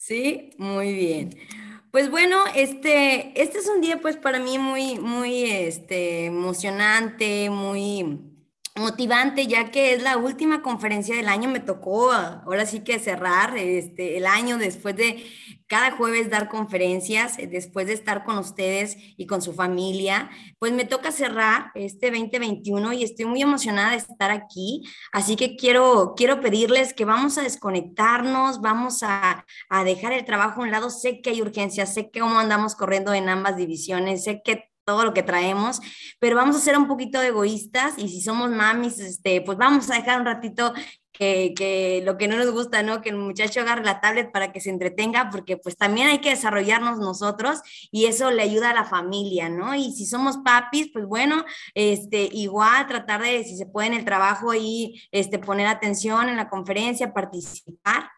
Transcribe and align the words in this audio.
Sí, 0.00 0.50
muy 0.56 0.94
bien. 0.94 1.30
Pues 1.90 2.10
bueno, 2.10 2.38
este, 2.54 3.38
este 3.42 3.58
es 3.58 3.68
un 3.68 3.82
día 3.82 4.00
pues 4.00 4.16
para 4.16 4.38
mí 4.38 4.58
muy, 4.58 4.98
muy 4.98 5.44
este, 5.44 6.24
emocionante, 6.24 7.50
muy 7.50 8.18
motivante, 8.76 9.46
ya 9.46 9.70
que 9.70 9.94
es 9.94 10.02
la 10.02 10.16
última 10.16 10.62
conferencia 10.62 11.16
del 11.16 11.28
año. 11.28 11.48
Me 11.48 11.60
tocó 11.60 12.12
ahora 12.12 12.66
sí 12.66 12.80
que 12.80 12.98
cerrar 12.98 13.56
este, 13.56 14.16
el 14.16 14.26
año 14.26 14.58
después 14.58 14.96
de 14.96 15.24
cada 15.70 15.92
jueves 15.92 16.30
dar 16.30 16.48
conferencias, 16.48 17.38
eh, 17.38 17.46
después 17.46 17.86
de 17.86 17.92
estar 17.92 18.24
con 18.24 18.38
ustedes 18.38 18.96
y 19.16 19.26
con 19.26 19.40
su 19.40 19.52
familia, 19.52 20.28
pues 20.58 20.72
me 20.72 20.84
toca 20.84 21.12
cerrar 21.12 21.70
este 21.76 22.10
2021 22.10 22.92
y 22.92 23.04
estoy 23.04 23.26
muy 23.26 23.40
emocionada 23.40 23.92
de 23.92 23.98
estar 23.98 24.32
aquí. 24.32 24.82
Así 25.12 25.36
que 25.36 25.54
quiero, 25.54 26.14
quiero 26.16 26.40
pedirles 26.40 26.92
que 26.92 27.04
vamos 27.04 27.38
a 27.38 27.42
desconectarnos, 27.42 28.60
vamos 28.60 29.04
a, 29.04 29.46
a 29.68 29.84
dejar 29.84 30.12
el 30.12 30.24
trabajo 30.24 30.60
a 30.60 30.64
un 30.64 30.72
lado. 30.72 30.90
Sé 30.90 31.20
que 31.20 31.30
hay 31.30 31.40
urgencia, 31.40 31.86
sé 31.86 32.10
que 32.10 32.18
cómo 32.18 32.40
andamos 32.40 32.74
corriendo 32.74 33.14
en 33.14 33.28
ambas 33.28 33.56
divisiones, 33.56 34.24
sé 34.24 34.42
que 34.44 34.69
todo 34.90 35.04
lo 35.04 35.14
que 35.14 35.22
traemos, 35.22 35.80
pero 36.18 36.34
vamos 36.34 36.56
a 36.56 36.60
ser 36.60 36.76
un 36.76 36.88
poquito 36.88 37.22
egoístas 37.22 37.94
y 37.96 38.08
si 38.08 38.20
somos 38.20 38.50
mamis, 38.50 38.98
este, 38.98 39.40
pues 39.40 39.56
vamos 39.56 39.88
a 39.88 39.94
dejar 39.94 40.18
un 40.18 40.26
ratito 40.26 40.74
que, 41.12 42.02
lo 42.04 42.16
que 42.16 42.26
no 42.26 42.36
nos 42.36 42.50
gusta, 42.50 42.82
¿no? 42.82 43.02
Que 43.02 43.10
el 43.10 43.16
muchacho 43.16 43.60
agarre 43.60 43.84
la 43.84 44.00
tablet 44.00 44.32
para 44.32 44.52
que 44.52 44.60
se 44.60 44.70
entretenga, 44.70 45.30
porque 45.30 45.56
pues 45.56 45.76
también 45.76 46.08
hay 46.08 46.18
que 46.18 46.30
desarrollarnos 46.30 46.98
nosotros 46.98 47.60
y 47.92 48.06
eso 48.06 48.32
le 48.32 48.42
ayuda 48.42 48.70
a 48.70 48.74
la 48.74 48.84
familia, 48.84 49.48
¿no? 49.48 49.76
Y 49.76 49.92
si 49.92 50.06
somos 50.06 50.38
papis, 50.38 50.90
pues 50.92 51.06
bueno, 51.06 51.44
este, 51.74 52.28
igual 52.32 52.86
tratar 52.88 53.22
de, 53.22 53.44
si 53.44 53.56
se 53.56 53.66
puede 53.66 53.88
en 53.88 53.94
el 53.94 54.04
trabajo 54.04 54.54
y 54.54 55.00
este, 55.12 55.38
poner 55.38 55.68
atención 55.68 56.28
en 56.28 56.36
la 56.36 56.48
conferencia, 56.48 57.12
participar 57.12 58.10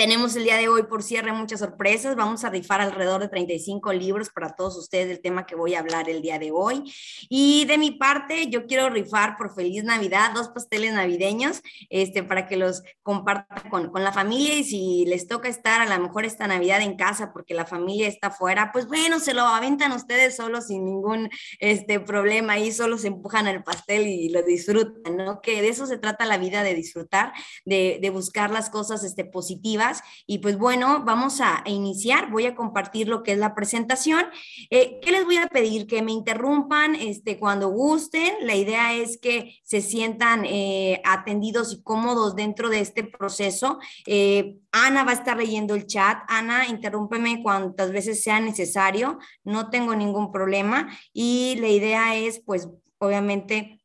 tenemos 0.00 0.34
el 0.34 0.44
día 0.44 0.56
de 0.56 0.66
hoy 0.66 0.84
por 0.84 1.02
cierre 1.02 1.30
muchas 1.30 1.60
sorpresas. 1.60 2.16
Vamos 2.16 2.42
a 2.44 2.48
rifar 2.48 2.80
alrededor 2.80 3.20
de 3.20 3.28
35 3.28 3.92
libros 3.92 4.30
para 4.30 4.56
todos 4.56 4.78
ustedes 4.78 5.08
del 5.08 5.20
tema 5.20 5.44
que 5.44 5.54
voy 5.54 5.74
a 5.74 5.80
hablar 5.80 6.08
el 6.08 6.22
día 6.22 6.38
de 6.38 6.50
hoy. 6.50 6.90
Y 7.28 7.66
de 7.66 7.76
mi 7.76 7.90
parte, 7.90 8.48
yo 8.48 8.64
quiero 8.64 8.88
rifar 8.88 9.36
por 9.36 9.54
feliz 9.54 9.84
Navidad 9.84 10.30
dos 10.34 10.48
pasteles 10.48 10.94
navideños 10.94 11.60
este, 11.90 12.22
para 12.22 12.46
que 12.46 12.56
los 12.56 12.82
compartan 13.02 13.68
con, 13.68 13.90
con 13.90 14.02
la 14.02 14.10
familia 14.10 14.54
y 14.54 14.64
si 14.64 15.04
les 15.04 15.28
toca 15.28 15.50
estar 15.50 15.82
a 15.82 15.98
lo 15.98 16.02
mejor 16.02 16.24
esta 16.24 16.46
Navidad 16.46 16.80
en 16.80 16.96
casa 16.96 17.30
porque 17.30 17.52
la 17.52 17.66
familia 17.66 18.08
está 18.08 18.30
fuera, 18.30 18.72
pues 18.72 18.86
bueno, 18.86 19.20
se 19.20 19.34
lo 19.34 19.42
aventan 19.42 19.92
ustedes 19.92 20.34
solos 20.34 20.68
sin 20.68 20.86
ningún 20.86 21.28
este, 21.58 22.00
problema 22.00 22.58
y 22.58 22.72
solo 22.72 22.96
se 22.96 23.08
empujan 23.08 23.46
al 23.48 23.62
pastel 23.62 24.06
y 24.06 24.30
lo 24.30 24.42
disfrutan, 24.42 25.18
¿no? 25.18 25.42
Que 25.42 25.60
de 25.60 25.68
eso 25.68 25.84
se 25.84 25.98
trata 25.98 26.24
la 26.24 26.38
vida, 26.38 26.62
de 26.62 26.72
disfrutar, 26.72 27.34
de, 27.66 27.98
de 28.00 28.08
buscar 28.08 28.50
las 28.50 28.70
cosas 28.70 29.04
este, 29.04 29.26
positivas 29.26 29.89
y 30.26 30.38
pues 30.38 30.58
bueno, 30.58 31.02
vamos 31.04 31.40
a 31.40 31.62
iniciar. 31.66 32.30
Voy 32.30 32.46
a 32.46 32.54
compartir 32.54 33.08
lo 33.08 33.22
que 33.22 33.32
es 33.32 33.38
la 33.38 33.54
presentación. 33.54 34.24
Eh, 34.70 34.98
¿Qué 35.02 35.10
les 35.10 35.24
voy 35.24 35.36
a 35.36 35.46
pedir? 35.46 35.86
Que 35.86 36.02
me 36.02 36.12
interrumpan 36.12 36.94
este, 36.94 37.38
cuando 37.38 37.68
gusten. 37.68 38.34
La 38.42 38.54
idea 38.54 38.94
es 38.94 39.18
que 39.18 39.56
se 39.62 39.80
sientan 39.80 40.44
eh, 40.44 41.00
atendidos 41.04 41.72
y 41.72 41.82
cómodos 41.82 42.36
dentro 42.36 42.68
de 42.68 42.80
este 42.80 43.04
proceso. 43.04 43.78
Eh, 44.06 44.58
Ana 44.72 45.04
va 45.04 45.12
a 45.12 45.14
estar 45.14 45.36
leyendo 45.36 45.74
el 45.74 45.86
chat. 45.86 46.18
Ana, 46.28 46.66
interrúmpeme 46.68 47.42
cuantas 47.42 47.92
veces 47.92 48.22
sea 48.22 48.40
necesario. 48.40 49.18
No 49.44 49.70
tengo 49.70 49.94
ningún 49.94 50.32
problema. 50.32 50.88
Y 51.12 51.56
la 51.60 51.68
idea 51.68 52.16
es, 52.16 52.40
pues, 52.40 52.68
obviamente, 52.98 53.79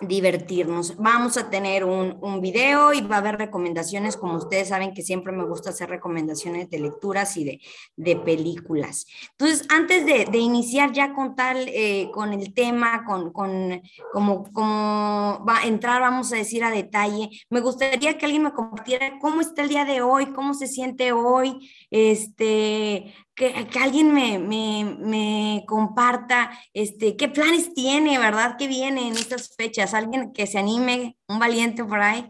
divertirnos. 0.00 0.96
Vamos 0.96 1.36
a 1.36 1.50
tener 1.50 1.84
un, 1.84 2.18
un, 2.20 2.40
video 2.40 2.92
y 2.92 3.00
va 3.00 3.16
a 3.16 3.18
haber 3.18 3.36
recomendaciones, 3.36 4.16
como 4.16 4.36
ustedes 4.36 4.68
saben 4.68 4.94
que 4.94 5.02
siempre 5.02 5.32
me 5.32 5.44
gusta 5.44 5.70
hacer 5.70 5.90
recomendaciones 5.90 6.70
de 6.70 6.78
lecturas 6.78 7.36
y 7.36 7.44
de, 7.44 7.60
de 7.96 8.16
películas. 8.16 9.06
Entonces, 9.32 9.66
antes 9.70 10.06
de, 10.06 10.24
de 10.24 10.38
iniciar 10.38 10.92
ya 10.92 11.12
con 11.12 11.34
tal, 11.34 11.68
eh, 11.68 12.10
con 12.12 12.32
el 12.32 12.54
tema, 12.54 13.04
con, 13.04 13.32
con 13.32 13.82
como, 14.12 14.44
como 14.52 15.44
va 15.46 15.58
a 15.58 15.66
entrar, 15.66 16.00
vamos 16.00 16.32
a 16.32 16.36
decir 16.36 16.64
a 16.64 16.70
detalle, 16.70 17.30
me 17.50 17.60
gustaría 17.60 18.16
que 18.16 18.24
alguien 18.26 18.44
me 18.44 18.52
compartiera 18.52 19.18
cómo 19.20 19.40
está 19.40 19.62
el 19.62 19.68
día 19.68 19.84
de 19.84 20.02
hoy, 20.02 20.26
cómo 20.32 20.54
se 20.54 20.66
siente 20.66 21.12
hoy, 21.12 21.70
este, 21.90 23.14
que, 23.40 23.80
alguien 23.80 24.12
me, 24.12 24.38
me, 24.38 25.64
comparta 25.66 26.50
este, 26.74 27.16
qué 27.16 27.28
planes 27.28 27.72
tiene, 27.74 28.18
¿verdad? 28.18 28.56
¿Qué 28.58 28.68
viene 28.68 29.08
en 29.08 29.14
estas 29.14 29.54
fechas? 29.56 29.94
Alguien 29.94 30.32
que 30.34 30.46
se 30.46 30.58
anime, 30.58 31.16
un 31.26 31.38
valiente 31.38 31.82
por 31.84 32.00
ahí. 32.00 32.28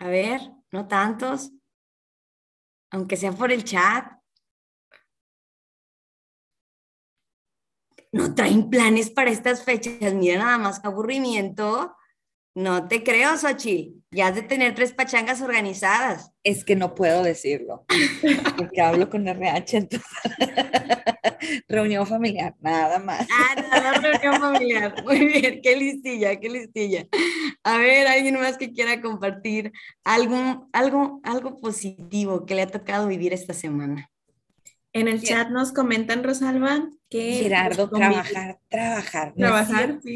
A 0.00 0.08
ver, 0.08 0.40
no 0.72 0.88
tantos, 0.88 1.52
aunque 2.90 3.16
sea 3.16 3.30
por 3.30 3.52
el 3.52 3.62
chat. 3.62 4.04
No 8.10 8.34
traen 8.34 8.68
planes 8.68 9.10
para 9.10 9.30
estas 9.30 9.64
fechas, 9.64 10.14
mira 10.14 10.38
nada 10.38 10.58
más 10.58 10.80
que 10.80 10.88
aburrimiento. 10.88 11.96
No 12.54 12.86
te 12.86 13.02
creo, 13.02 13.36
Xochitl. 13.38 14.02
Ya 14.10 14.26
has 14.26 14.34
de 14.34 14.42
tener 14.42 14.74
tres 14.74 14.92
pachangas 14.92 15.40
organizadas. 15.40 16.32
Es 16.42 16.64
que 16.64 16.76
no 16.76 16.94
puedo 16.94 17.22
decirlo, 17.22 17.86
porque 18.58 18.82
hablo 18.82 19.08
con 19.08 19.26
RH, 19.26 19.76
entonces. 19.78 20.08
reunión 21.68 22.06
familiar, 22.06 22.54
nada 22.60 22.98
más. 22.98 23.26
Ah, 23.32 23.60
nada, 23.60 23.92
reunión 23.92 24.38
familiar. 24.38 24.94
Muy 25.04 25.26
bien, 25.26 25.60
qué 25.62 25.76
listilla, 25.76 26.38
qué 26.38 26.50
listilla. 26.50 27.06
A 27.64 27.78
ver, 27.78 28.06
alguien 28.06 28.38
más 28.38 28.58
que 28.58 28.72
quiera 28.72 29.00
compartir 29.00 29.72
algo, 30.04 30.68
algo, 30.74 31.20
algo 31.24 31.58
positivo 31.58 32.44
que 32.44 32.54
le 32.54 32.62
ha 32.62 32.66
tocado 32.66 33.06
vivir 33.06 33.32
esta 33.32 33.54
semana. 33.54 34.10
En 34.92 35.08
el 35.08 35.22
chat 35.22 35.48
nos 35.48 35.72
comentan, 35.72 36.22
Rosalba, 36.22 36.86
que... 37.08 37.32
Gerardo, 37.42 37.88
trabajar, 37.88 38.58
trabajar. 38.68 39.32
Trabajar, 39.34 39.98
sí. 40.02 40.14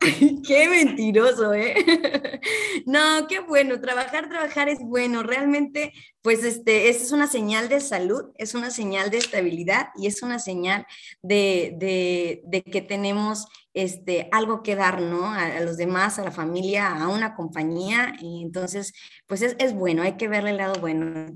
qué 0.46 0.68
mentiroso, 0.68 1.54
¿eh? 1.54 1.74
no, 2.86 3.26
qué 3.28 3.40
bueno, 3.40 3.80
trabajar, 3.80 4.28
trabajar 4.28 4.68
es 4.68 4.80
bueno. 4.80 5.22
Realmente, 5.22 5.92
pues, 6.22 6.44
este, 6.44 6.88
es 6.88 7.12
una 7.12 7.26
señal 7.26 7.68
de 7.68 7.80
salud, 7.80 8.32
es 8.36 8.54
una 8.54 8.70
señal 8.70 9.10
de 9.10 9.18
estabilidad 9.18 9.88
y 9.96 10.06
es 10.06 10.22
una 10.22 10.38
señal 10.38 10.86
de, 11.22 11.74
de, 11.78 12.42
de 12.44 12.62
que 12.62 12.82
tenemos 12.82 13.46
este, 13.72 14.28
algo 14.30 14.62
que 14.62 14.76
dar, 14.76 15.00
¿no? 15.00 15.26
A, 15.26 15.60
los 15.60 15.76
demás, 15.76 16.18
a 16.18 16.24
la 16.24 16.30
familia, 16.30 16.88
a 16.88 17.08
una 17.08 17.34
compañía. 17.34 18.14
Y 18.20 18.42
entonces, 18.42 18.92
pues 19.26 19.42
es, 19.42 19.56
es, 19.58 19.74
bueno, 19.74 20.02
hay 20.02 20.16
que 20.16 20.28
verle 20.28 20.50
el 20.50 20.58
lado 20.58 20.80
bueno. 20.80 21.26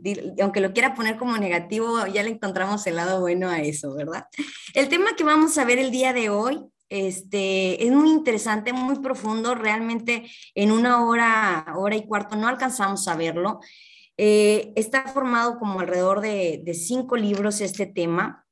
Aunque 0.41 0.61
lo 0.61 0.73
quiera 0.73 0.95
poner 0.95 1.17
como 1.17 1.37
negativo, 1.39 2.07
ya 2.07 2.23
le 2.23 2.31
encontramos 2.31 2.87
el 2.87 2.97
lado 2.97 3.21
bueno 3.21 3.49
a 3.49 3.61
eso, 3.61 3.95
¿verdad? 3.95 4.27
El 4.75 4.89
tema 4.89 5.17
que 5.17 5.25
vamos 5.25 5.59
a 5.59 5.65
ver 5.65 5.79
el 5.79 5.91
día 5.91 6.13
de 6.13 6.31
hoy 6.31 6.71
este, 6.89 7.85
es 7.87 7.93
muy 7.93 8.11
interesante, 8.11 8.73
muy 8.73 8.99
profundo, 9.01 9.55
realmente 9.55 10.31
en 10.55 10.73
una 10.73 11.05
hora, 11.05 11.67
hora 11.77 11.97
y 11.97 12.07
cuarto 12.07 12.37
no 12.37 12.49
alcanzamos 12.49 13.07
a 13.09 13.17
verlo. 13.17 13.61
Eh, 14.17 14.73
está 14.75 15.05
formado 15.05 15.59
como 15.59 15.81
alrededor 15.81 16.21
de, 16.21 16.75
cinco 16.75 17.17
libros 17.17 17.61
este 17.61 17.87
tema. 17.87 18.45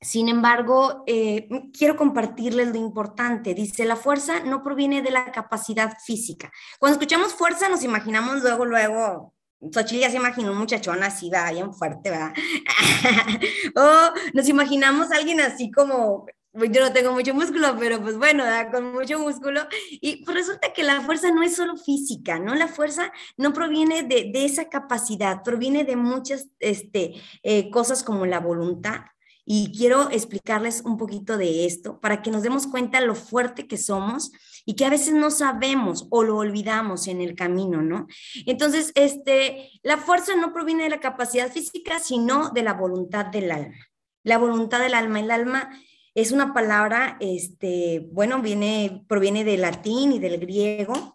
Sin 0.00 0.28
embargo, 0.28 1.02
eh, 1.08 1.48
quiero 1.76 1.96
compartirles 1.96 2.68
lo 2.68 2.76
importante. 2.76 3.52
Dice, 3.52 3.84
la 3.84 3.96
fuerza 3.96 4.40
no 4.44 4.62
proviene 4.62 5.02
de 5.02 5.10
la 5.10 5.32
capacidad 5.32 5.96
física. 6.04 6.52
Cuando 6.78 6.94
escuchamos 6.98 7.34
fuerza 7.34 7.68
nos 7.68 7.82
imaginamos 7.82 8.42
luego, 8.42 8.64
luego, 8.64 9.34
Xochitl 9.60 10.02
ya 10.02 10.10
se 10.10 10.18
imaginó 10.18 10.52
un 10.52 10.58
muchachón 10.58 11.02
así, 11.02 11.30
bien 11.52 11.74
fuerte, 11.74 12.10
va. 12.10 12.32
o 13.74 14.14
nos 14.34 14.48
imaginamos 14.48 15.10
alguien 15.10 15.40
así 15.40 15.70
como 15.72 16.26
yo 16.54 16.80
no 16.80 16.92
tengo 16.92 17.12
mucho 17.12 17.34
músculo, 17.34 17.76
pero 17.78 18.00
pues 18.00 18.16
bueno, 18.16 18.44
con 18.72 18.92
mucho 18.92 19.18
músculo. 19.18 19.66
Y 19.90 20.24
pues 20.24 20.36
resulta 20.36 20.72
que 20.72 20.82
la 20.82 21.00
fuerza 21.00 21.30
no 21.30 21.42
es 21.42 21.56
solo 21.56 21.76
física, 21.76 22.38
¿no? 22.38 22.54
La 22.54 22.68
fuerza 22.68 23.12
no 23.36 23.52
proviene 23.52 24.02
de, 24.02 24.30
de 24.32 24.44
esa 24.44 24.68
capacidad, 24.68 25.42
proviene 25.42 25.84
de 25.84 25.96
muchas 25.96 26.48
este, 26.58 27.14
eh, 27.42 27.70
cosas 27.70 28.02
como 28.02 28.26
la 28.26 28.40
voluntad. 28.40 29.02
Y 29.50 29.72
quiero 29.74 30.10
explicarles 30.10 30.82
un 30.84 30.98
poquito 30.98 31.38
de 31.38 31.64
esto 31.64 32.00
para 32.00 32.20
que 32.20 32.30
nos 32.30 32.42
demos 32.42 32.66
cuenta 32.66 33.00
lo 33.00 33.14
fuerte 33.14 33.66
que 33.66 33.78
somos 33.78 34.30
y 34.66 34.76
que 34.76 34.84
a 34.84 34.90
veces 34.90 35.14
no 35.14 35.30
sabemos 35.30 36.06
o 36.10 36.22
lo 36.22 36.36
olvidamos 36.36 37.06
en 37.06 37.22
el 37.22 37.34
camino, 37.34 37.80
¿no? 37.80 38.06
Entonces, 38.44 38.92
este, 38.94 39.70
la 39.82 39.96
fuerza 39.96 40.36
no 40.36 40.52
proviene 40.52 40.82
de 40.82 40.90
la 40.90 41.00
capacidad 41.00 41.50
física, 41.50 41.98
sino 41.98 42.50
de 42.50 42.62
la 42.62 42.74
voluntad 42.74 43.24
del 43.24 43.50
alma. 43.50 43.76
La 44.22 44.36
voluntad 44.36 44.80
del 44.80 44.92
alma. 44.92 45.20
El 45.20 45.30
alma 45.30 45.70
es 46.20 46.32
una 46.32 46.52
palabra, 46.52 47.16
este, 47.20 48.08
bueno, 48.10 48.42
viene, 48.42 49.04
proviene 49.06 49.44
del 49.44 49.60
latín 49.60 50.10
y 50.12 50.18
del 50.18 50.40
griego 50.40 51.12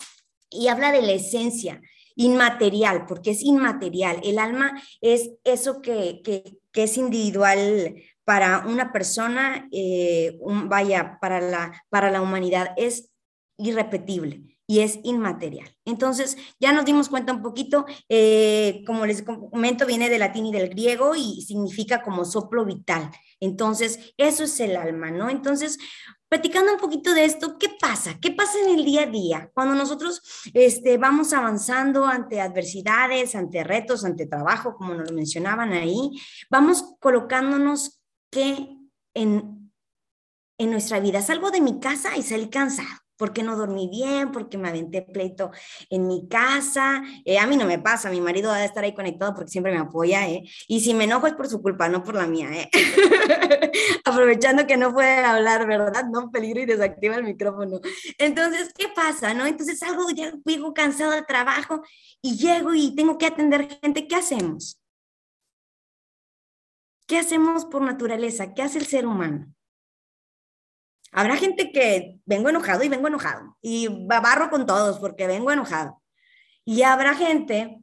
y 0.49 0.69
habla 0.69 0.93
de 0.93 1.01
la 1.01 1.11
esencia 1.11 1.81
inmaterial, 2.15 3.05
porque 3.05 3.31
es 3.31 3.41
inmaterial. 3.41 4.21
El 4.23 4.39
alma 4.39 4.81
es 5.01 5.31
eso 5.43 5.81
que, 5.81 6.21
es 6.73 6.97
individual 6.97 7.95
para 8.23 8.65
una 8.65 8.93
persona, 8.93 9.67
eh, 9.73 10.39
vaya, 10.67 11.17
para 11.19 11.41
la, 11.41 11.83
para 11.89 12.09
la 12.09 12.21
humanidad, 12.21 12.69
es 12.77 13.09
irrepetible. 13.57 14.52
Y 14.73 14.79
es 14.79 14.99
inmaterial. 15.03 15.69
Entonces, 15.85 16.35
ya 16.59 16.73
nos 16.73 16.83
dimos 16.83 17.07
cuenta 17.07 17.31
un 17.31 17.43
poquito, 17.43 17.85
eh, 18.09 18.83
como 18.87 19.05
les 19.05 19.21
comento, 19.21 19.85
viene 19.85 20.09
del 20.09 20.21
latín 20.21 20.47
y 20.47 20.51
del 20.51 20.69
griego 20.69 21.13
y 21.13 21.43
significa 21.43 22.01
como 22.01 22.25
soplo 22.25 22.65
vital. 22.65 23.11
Entonces, 23.39 24.15
eso 24.17 24.45
es 24.45 24.59
el 24.59 24.75
alma, 24.75 25.11
¿no? 25.11 25.29
Entonces, 25.29 25.77
platicando 26.27 26.73
un 26.73 26.79
poquito 26.79 27.13
de 27.13 27.23
esto, 27.23 27.59
¿qué 27.59 27.69
pasa? 27.79 28.17
¿Qué 28.19 28.31
pasa 28.31 28.53
en 28.65 28.79
el 28.79 28.83
día 28.83 29.03
a 29.03 29.05
día? 29.05 29.51
Cuando 29.53 29.75
nosotros 29.75 30.23
este, 30.55 30.97
vamos 30.97 31.33
avanzando 31.33 32.05
ante 32.05 32.41
adversidades, 32.41 33.35
ante 33.35 33.63
retos, 33.63 34.03
ante 34.03 34.25
trabajo, 34.25 34.75
como 34.75 34.95
nos 34.95 35.11
lo 35.11 35.15
mencionaban 35.15 35.71
ahí, 35.73 36.19
vamos 36.49 36.95
colocándonos 36.99 38.01
que 38.31 38.75
en, 39.13 39.71
en 40.57 40.71
nuestra 40.71 40.99
vida. 40.99 41.21
Salgo 41.21 41.51
de 41.51 41.61
mi 41.61 41.79
casa 41.79 42.17
y 42.17 42.23
salí 42.23 42.49
cansado 42.49 43.02
porque 43.17 43.43
no 43.43 43.55
dormí 43.55 43.87
bien, 43.89 44.31
porque 44.31 44.57
me 44.57 44.69
aventé 44.69 45.01
pleito 45.01 45.51
en 45.89 46.07
mi 46.07 46.27
casa. 46.27 47.03
Eh, 47.25 47.39
a 47.39 47.47
mí 47.47 47.57
no 47.57 47.65
me 47.65 47.79
pasa, 47.79 48.09
mi 48.09 48.21
marido 48.21 48.51
a 48.51 48.63
estar 48.63 48.83
ahí 48.83 48.93
conectado 48.93 49.33
porque 49.33 49.51
siempre 49.51 49.71
me 49.71 49.79
apoya, 49.79 50.27
¿eh? 50.27 50.43
Y 50.67 50.81
si 50.81 50.93
me 50.93 51.05
enojo 51.05 51.27
es 51.27 51.33
por 51.33 51.47
su 51.47 51.61
culpa, 51.61 51.89
no 51.89 52.03
por 52.03 52.15
la 52.15 52.27
mía, 52.27 52.49
¿eh? 52.51 52.69
Aprovechando 54.05 54.67
que 54.67 54.77
no 54.77 54.93
puede 54.93 55.17
hablar, 55.17 55.67
¿verdad? 55.67 56.05
No, 56.11 56.31
peligro 56.31 56.61
y 56.61 56.65
desactiva 56.65 57.15
el 57.15 57.23
micrófono. 57.23 57.79
Entonces, 58.17 58.73
¿qué 58.77 58.87
pasa, 58.95 59.33
no? 59.33 59.45
Entonces 59.45 59.79
salgo, 59.79 60.09
ya 60.09 60.33
llego 60.45 60.73
cansado 60.73 61.11
del 61.11 61.25
trabajo 61.25 61.83
y 62.21 62.37
llego 62.37 62.73
y 62.73 62.95
tengo 62.95 63.17
que 63.17 63.27
atender 63.27 63.79
gente. 63.81 64.07
¿Qué 64.07 64.15
hacemos? 64.15 64.79
¿Qué 67.07 67.17
hacemos 67.17 67.65
por 67.65 67.81
naturaleza? 67.81 68.53
¿Qué 68.53 68.61
hace 68.61 68.79
el 68.79 68.85
ser 68.85 69.05
humano? 69.05 69.53
Habrá 71.13 71.37
gente 71.37 71.71
que 71.71 72.19
vengo 72.25 72.49
enojado 72.49 72.83
y 72.83 72.89
vengo 72.89 73.07
enojado 73.07 73.55
y 73.61 73.87
barro 74.07 74.49
con 74.49 74.65
todos 74.65 74.99
porque 74.99 75.27
vengo 75.27 75.51
enojado. 75.51 76.01
Y 76.65 76.81
habrá 76.81 77.13
gente 77.13 77.79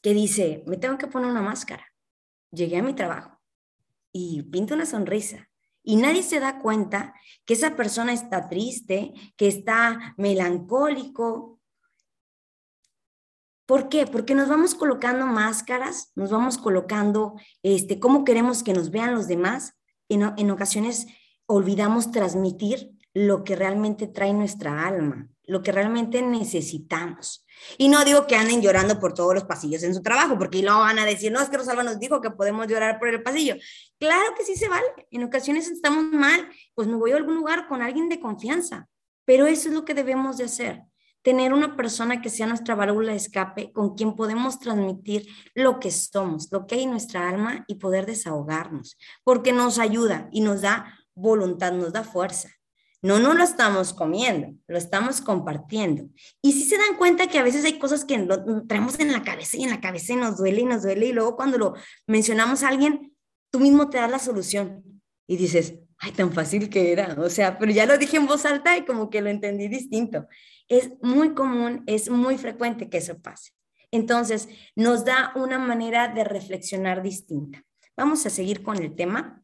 que 0.00 0.14
dice, 0.14 0.64
me 0.66 0.78
tengo 0.78 0.96
que 0.96 1.08
poner 1.08 1.30
una 1.30 1.42
máscara. 1.42 1.86
Llegué 2.50 2.78
a 2.78 2.82
mi 2.82 2.94
trabajo 2.94 3.38
y 4.12 4.42
pinto 4.44 4.74
una 4.74 4.86
sonrisa. 4.86 5.48
Y 5.84 5.96
nadie 5.96 6.22
se 6.22 6.40
da 6.40 6.58
cuenta 6.58 7.14
que 7.44 7.54
esa 7.54 7.76
persona 7.76 8.14
está 8.14 8.48
triste, 8.48 9.12
que 9.36 9.48
está 9.48 10.14
melancólico. 10.16 11.60
¿Por 13.66 13.90
qué? 13.90 14.06
Porque 14.06 14.34
nos 14.34 14.48
vamos 14.48 14.74
colocando 14.74 15.26
máscaras, 15.26 16.12
nos 16.14 16.30
vamos 16.30 16.56
colocando 16.56 17.34
este, 17.62 18.00
cómo 18.00 18.24
queremos 18.24 18.62
que 18.62 18.72
nos 18.72 18.90
vean 18.90 19.14
los 19.14 19.28
demás. 19.28 19.74
En, 20.08 20.22
en 20.36 20.50
ocasiones 20.50 21.06
olvidamos 21.52 22.10
transmitir 22.10 22.92
lo 23.14 23.44
que 23.44 23.56
realmente 23.56 24.06
trae 24.06 24.32
nuestra 24.32 24.86
alma, 24.86 25.28
lo 25.44 25.62
que 25.62 25.70
realmente 25.70 26.22
necesitamos. 26.22 27.44
Y 27.76 27.88
no 27.88 28.04
digo 28.04 28.26
que 28.26 28.36
anden 28.36 28.62
llorando 28.62 28.98
por 28.98 29.12
todos 29.12 29.34
los 29.34 29.44
pasillos 29.44 29.82
en 29.82 29.94
su 29.94 30.02
trabajo, 30.02 30.38
porque 30.38 30.62
luego 30.62 30.80
van 30.80 30.98
a 30.98 31.04
decir, 31.04 31.30
no, 31.30 31.40
es 31.40 31.50
que 31.50 31.58
Rosalba 31.58 31.82
nos 31.82 32.00
dijo 32.00 32.20
que 32.20 32.30
podemos 32.30 32.66
llorar 32.66 32.98
por 32.98 33.08
el 33.08 33.22
pasillo. 33.22 33.56
Claro 33.98 34.34
que 34.36 34.44
sí 34.44 34.56
se 34.56 34.68
vale. 34.68 34.86
En 35.10 35.24
ocasiones 35.24 35.70
estamos 35.70 36.04
mal, 36.04 36.48
pues 36.74 36.88
me 36.88 36.96
voy 36.96 37.12
a 37.12 37.16
algún 37.16 37.36
lugar 37.36 37.68
con 37.68 37.82
alguien 37.82 38.08
de 38.08 38.18
confianza. 38.18 38.88
Pero 39.24 39.46
eso 39.46 39.68
es 39.68 39.74
lo 39.74 39.84
que 39.84 39.94
debemos 39.94 40.38
de 40.38 40.44
hacer. 40.44 40.82
Tener 41.22 41.52
una 41.52 41.76
persona 41.76 42.20
que 42.20 42.30
sea 42.30 42.46
nuestra 42.46 42.74
válvula 42.74 43.12
de 43.12 43.18
escape, 43.18 43.72
con 43.72 43.94
quien 43.94 44.16
podemos 44.16 44.58
transmitir 44.58 45.28
lo 45.54 45.78
que 45.78 45.92
somos, 45.92 46.48
lo 46.50 46.66
que 46.66 46.76
hay 46.76 46.82
en 46.82 46.90
nuestra 46.90 47.28
alma 47.28 47.64
y 47.68 47.76
poder 47.76 48.06
desahogarnos, 48.06 48.96
porque 49.22 49.52
nos 49.52 49.78
ayuda 49.78 50.28
y 50.32 50.40
nos 50.40 50.62
da 50.62 51.01
voluntad 51.22 51.72
nos 51.72 51.92
da 51.92 52.04
fuerza. 52.04 52.50
No, 53.00 53.18
no 53.18 53.34
lo 53.34 53.42
estamos 53.42 53.92
comiendo, 53.92 54.54
lo 54.68 54.78
estamos 54.78 55.20
compartiendo. 55.20 56.08
Y 56.40 56.52
si 56.52 56.64
se 56.64 56.78
dan 56.78 56.96
cuenta 56.96 57.26
que 57.26 57.38
a 57.38 57.42
veces 57.42 57.64
hay 57.64 57.78
cosas 57.78 58.04
que 58.04 58.28
traemos 58.68 59.00
en 59.00 59.10
la 59.10 59.22
cabeza 59.22 59.56
y 59.56 59.64
en 59.64 59.70
la 59.70 59.80
cabeza 59.80 60.14
nos 60.14 60.36
duele 60.36 60.60
y 60.60 60.64
nos 60.64 60.82
duele 60.82 61.06
y 61.06 61.12
luego 61.12 61.34
cuando 61.34 61.58
lo 61.58 61.74
mencionamos 62.06 62.62
a 62.62 62.68
alguien, 62.68 63.12
tú 63.50 63.58
mismo 63.58 63.90
te 63.90 63.98
das 63.98 64.10
la 64.10 64.20
solución 64.20 64.84
y 65.26 65.36
dices, 65.36 65.74
ay, 65.98 66.12
tan 66.12 66.32
fácil 66.32 66.68
que 66.68 66.92
era. 66.92 67.16
O 67.18 67.28
sea, 67.28 67.58
pero 67.58 67.72
ya 67.72 67.86
lo 67.86 67.98
dije 67.98 68.18
en 68.18 68.26
voz 68.26 68.44
alta 68.44 68.76
y 68.76 68.84
como 68.84 69.10
que 69.10 69.20
lo 69.20 69.30
entendí 69.30 69.66
distinto. 69.66 70.28
Es 70.68 70.92
muy 71.02 71.34
común, 71.34 71.82
es 71.86 72.08
muy 72.08 72.38
frecuente 72.38 72.88
que 72.88 72.98
eso 72.98 73.18
pase. 73.20 73.50
Entonces, 73.90 74.48
nos 74.74 75.04
da 75.04 75.32
una 75.34 75.58
manera 75.58 76.08
de 76.08 76.24
reflexionar 76.24 77.02
distinta. 77.02 77.62
Vamos 77.96 78.24
a 78.26 78.30
seguir 78.30 78.62
con 78.62 78.76
el 78.78 78.94
tema. 78.94 79.41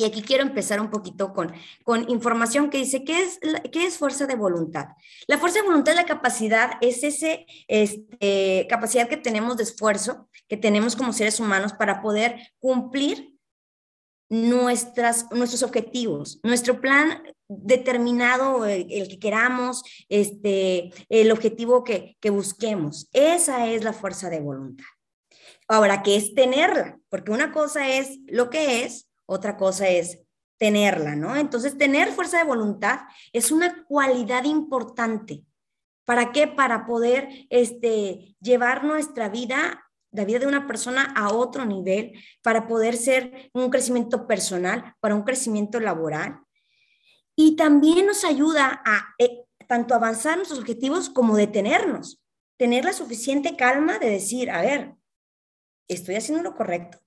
Y 0.00 0.04
aquí 0.04 0.22
quiero 0.22 0.42
empezar 0.42 0.80
un 0.80 0.88
poquito 0.88 1.34
con, 1.34 1.52
con 1.84 2.08
información 2.08 2.70
que 2.70 2.78
dice, 2.78 3.04
¿qué 3.04 3.22
es, 3.22 3.38
¿qué 3.70 3.84
es 3.84 3.98
fuerza 3.98 4.26
de 4.26 4.34
voluntad? 4.34 4.86
La 5.26 5.36
fuerza 5.36 5.60
de 5.60 5.66
voluntad, 5.66 5.94
la 5.94 6.06
capacidad, 6.06 6.70
es 6.80 7.04
esa 7.04 7.36
este, 7.68 8.66
capacidad 8.70 9.10
que 9.10 9.18
tenemos 9.18 9.58
de 9.58 9.64
esfuerzo, 9.64 10.30
que 10.48 10.56
tenemos 10.56 10.96
como 10.96 11.12
seres 11.12 11.38
humanos 11.38 11.74
para 11.74 12.00
poder 12.00 12.34
cumplir 12.60 13.36
nuestras, 14.30 15.30
nuestros 15.32 15.62
objetivos, 15.62 16.40
nuestro 16.44 16.80
plan 16.80 17.22
determinado, 17.46 18.64
el, 18.64 19.06
que 19.06 19.18
queramos, 19.18 19.82
este, 20.08 20.92
el 21.10 21.30
objetivo 21.30 21.84
que, 21.84 22.16
que 22.20 22.30
busquemos. 22.30 23.10
Esa 23.12 23.66
es 23.66 23.84
la 23.84 23.92
fuerza 23.92 24.30
de 24.30 24.40
voluntad. 24.40 24.86
Ahora, 25.68 26.02
¿qué 26.02 26.16
es 26.16 26.34
tenerla? 26.34 26.98
Porque 27.10 27.32
una 27.32 27.52
cosa 27.52 27.86
es 27.86 28.18
lo 28.28 28.48
que 28.48 28.84
es 28.84 29.09
otra 29.30 29.56
cosa 29.56 29.88
es 29.88 30.18
tenerla, 30.58 31.14
¿no? 31.14 31.36
Entonces, 31.36 31.78
tener 31.78 32.12
fuerza 32.12 32.38
de 32.38 32.44
voluntad 32.44 33.00
es 33.32 33.52
una 33.52 33.84
cualidad 33.84 34.44
importante. 34.44 35.44
¿Para 36.04 36.32
qué? 36.32 36.48
Para 36.48 36.84
poder 36.84 37.28
este, 37.48 38.34
llevar 38.40 38.84
nuestra 38.84 39.28
vida, 39.28 39.88
la 40.10 40.24
vida 40.24 40.40
de 40.40 40.48
una 40.48 40.66
persona 40.66 41.14
a 41.16 41.32
otro 41.32 41.64
nivel, 41.64 42.12
para 42.42 42.66
poder 42.66 42.96
ser 42.96 43.50
un 43.54 43.70
crecimiento 43.70 44.26
personal, 44.26 44.96
para 44.98 45.14
un 45.14 45.22
crecimiento 45.22 45.78
laboral. 45.78 46.40
Y 47.36 47.54
también 47.54 48.06
nos 48.06 48.24
ayuda 48.24 48.82
a 48.84 49.14
eh, 49.18 49.44
tanto 49.68 49.94
avanzar 49.94 50.36
nuestros 50.36 50.58
objetivos 50.58 51.08
como 51.08 51.36
detenernos, 51.36 52.20
tener 52.58 52.84
la 52.84 52.92
suficiente 52.92 53.56
calma 53.56 54.00
de 54.00 54.10
decir, 54.10 54.50
a 54.50 54.60
ver, 54.60 54.96
estoy 55.88 56.16
haciendo 56.16 56.42
lo 56.42 56.56
correcto, 56.56 56.98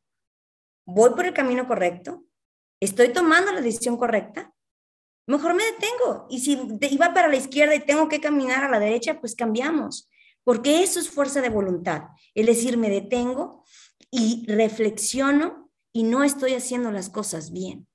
voy 0.86 1.12
por 1.12 1.26
el 1.26 1.34
camino 1.34 1.68
correcto, 1.68 2.24
estoy 2.80 3.14
tomando 3.14 3.52
la 3.52 3.62
decisión 3.62 3.98
correcta, 3.98 4.54
mejor 5.28 5.54
me 5.54 5.64
detengo. 5.64 6.28
Y 6.30 6.40
si 6.40 6.60
iba 6.92 7.14
para 7.14 7.28
la 7.28 7.36
izquierda 7.36 7.76
y 7.76 7.86
tengo 7.86 8.08
que 8.10 8.20
caminar 8.20 8.64
a 8.64 8.70
la 8.70 8.80
derecha, 8.80 9.20
pues 9.20 9.36
cambiamos, 9.36 10.10
porque 10.44 10.84
eso 10.84 11.00
es 11.00 11.10
fuerza 11.10 11.42
de 11.42 11.50
voluntad. 11.50 12.04
Es 12.34 12.46
decir, 12.46 12.78
me 12.78 12.90
detengo 12.90 13.64
y 14.12 14.46
reflexiono 14.48 15.72
y 15.94 16.04
no 16.04 16.24
estoy 16.24 16.54
haciendo 16.54 16.92
las 16.92 17.10
cosas 17.10 17.52
bien. 17.52 17.88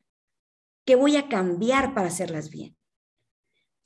¿Qué 0.86 0.96
voy 0.96 1.16
a 1.16 1.28
cambiar 1.28 1.94
para 1.94 2.08
hacerlas 2.08 2.50
bien? 2.50 2.76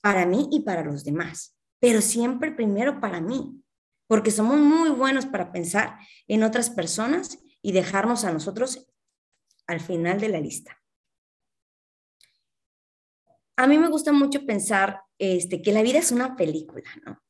Para 0.00 0.26
mí 0.26 0.48
y 0.52 0.60
para 0.60 0.84
los 0.84 1.04
demás, 1.04 1.56
pero 1.80 2.00
siempre 2.00 2.52
primero 2.52 3.00
para 3.00 3.20
mí, 3.20 3.60
porque 4.06 4.30
somos 4.30 4.58
muy 4.58 4.90
buenos 4.90 5.26
para 5.26 5.52
pensar 5.52 5.98
en 6.28 6.42
otras 6.42 6.70
personas 6.70 7.38
y 7.62 7.72
dejarnos 7.72 8.24
a 8.24 8.32
nosotros 8.32 8.86
al 9.66 9.80
final 9.80 10.20
de 10.20 10.28
la 10.28 10.40
lista. 10.40 10.78
A 13.56 13.66
mí 13.66 13.78
me 13.78 13.88
gusta 13.88 14.12
mucho 14.12 14.44
pensar 14.44 15.02
este, 15.18 15.62
que 15.62 15.72
la 15.72 15.82
vida 15.82 15.98
es 15.98 16.10
una 16.10 16.36
película, 16.36 16.90
¿no? 17.06 17.22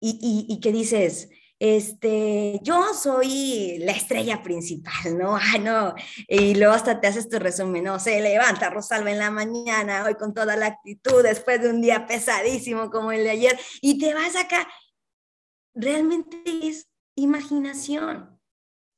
Y, 0.00 0.46
y, 0.48 0.60
que 0.60 0.70
dices, 0.70 1.30
este, 1.58 2.60
yo 2.62 2.92
soy 2.92 3.78
la 3.78 3.92
estrella 3.92 4.42
principal, 4.42 5.16
¿no? 5.16 5.36
Ah, 5.40 5.58
no. 5.58 5.94
Y 6.28 6.54
luego 6.54 6.74
hasta 6.74 7.00
te 7.00 7.06
haces 7.06 7.28
tu 7.28 7.38
resumen, 7.38 7.84
¿no? 7.84 7.98
Se 7.98 8.20
levanta 8.20 8.68
Rosalba 8.68 9.10
en 9.10 9.18
la 9.18 9.30
mañana, 9.30 10.04
hoy 10.04 10.14
con 10.14 10.34
toda 10.34 10.56
la 10.56 10.66
actitud, 10.66 11.22
después 11.22 11.62
de 11.62 11.70
un 11.70 11.80
día 11.80 12.06
pesadísimo 12.06 12.90
como 12.90 13.12
el 13.12 13.24
de 13.24 13.30
ayer, 13.30 13.58
y 13.80 13.98
te 13.98 14.12
vas 14.12 14.36
acá. 14.36 14.68
Realmente 15.74 16.36
es 16.44 16.88
imaginación 17.14 18.33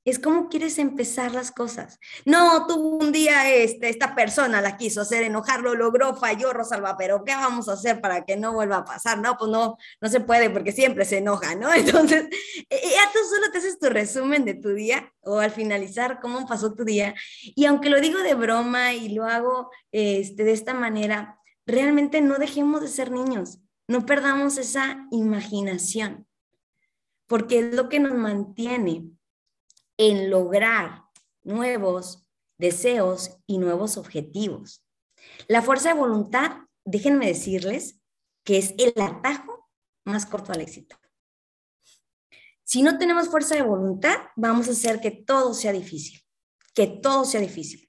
es 0.06 0.20
cómo 0.20 0.48
quieres 0.48 0.78
empezar 0.78 1.32
las 1.32 1.50
cosas. 1.50 1.98
No, 2.24 2.64
tuvo 2.68 2.96
un 2.96 3.10
día 3.10 3.52
este, 3.52 3.88
esta 3.88 4.14
persona 4.14 4.60
la 4.60 4.76
quiso 4.76 5.00
hacer 5.00 5.24
enojar, 5.24 5.62
lo 5.62 5.74
logró, 5.74 6.14
falló 6.14 6.52
Rosalba, 6.52 6.96
pero 6.96 7.24
¿qué 7.24 7.34
vamos 7.34 7.68
a 7.68 7.72
hacer 7.72 8.00
para 8.00 8.24
que 8.24 8.36
no 8.36 8.52
vuelva 8.52 8.76
a 8.78 8.84
pasar? 8.84 9.18
No, 9.18 9.36
pues 9.36 9.50
no, 9.50 9.76
no 10.00 10.08
se 10.08 10.20
puede 10.20 10.48
porque 10.48 10.70
siempre 10.70 11.04
se 11.04 11.18
enoja, 11.18 11.56
¿no? 11.56 11.74
Entonces, 11.74 12.28
eh, 12.70 12.80
ya 12.94 13.12
tú 13.12 13.18
solo 13.28 13.50
te 13.50 13.58
haces 13.58 13.80
tu 13.80 13.88
resumen 13.88 14.44
de 14.44 14.54
tu 14.54 14.74
día 14.74 15.12
o 15.22 15.40
al 15.40 15.50
finalizar 15.50 16.20
cómo 16.20 16.46
pasó 16.46 16.72
tu 16.72 16.84
día. 16.84 17.16
Y 17.42 17.64
aunque 17.64 17.90
lo 17.90 18.00
digo 18.00 18.20
de 18.20 18.36
broma 18.36 18.94
y 18.94 19.08
lo 19.08 19.24
hago 19.24 19.72
este, 19.90 20.44
de 20.44 20.52
esta 20.52 20.72
manera, 20.72 21.40
realmente 21.66 22.20
no 22.20 22.38
dejemos 22.38 22.80
de 22.80 22.88
ser 22.88 23.10
niños, 23.10 23.58
no 23.88 24.06
perdamos 24.06 24.56
esa 24.56 25.04
imaginación, 25.10 26.28
porque 27.26 27.58
es 27.58 27.74
lo 27.74 27.88
que 27.88 27.98
nos 27.98 28.14
mantiene 28.14 29.15
en 29.98 30.30
lograr 30.30 31.04
nuevos 31.42 32.26
deseos 32.58 33.38
y 33.46 33.58
nuevos 33.58 33.96
objetivos. 33.96 34.84
La 35.48 35.62
fuerza 35.62 35.90
de 35.92 36.00
voluntad, 36.00 36.58
déjenme 36.84 37.26
decirles 37.26 38.00
que 38.44 38.58
es 38.58 38.74
el 38.78 38.92
atajo 39.00 39.68
más 40.04 40.26
corto 40.26 40.52
al 40.52 40.60
éxito. 40.60 40.96
Si 42.64 42.82
no 42.82 42.98
tenemos 42.98 43.28
fuerza 43.28 43.54
de 43.54 43.62
voluntad, 43.62 44.16
vamos 44.34 44.68
a 44.68 44.72
hacer 44.72 45.00
que 45.00 45.10
todo 45.10 45.54
sea 45.54 45.72
difícil, 45.72 46.20
que 46.74 46.86
todo 46.86 47.24
sea 47.24 47.40
difícil. 47.40 47.85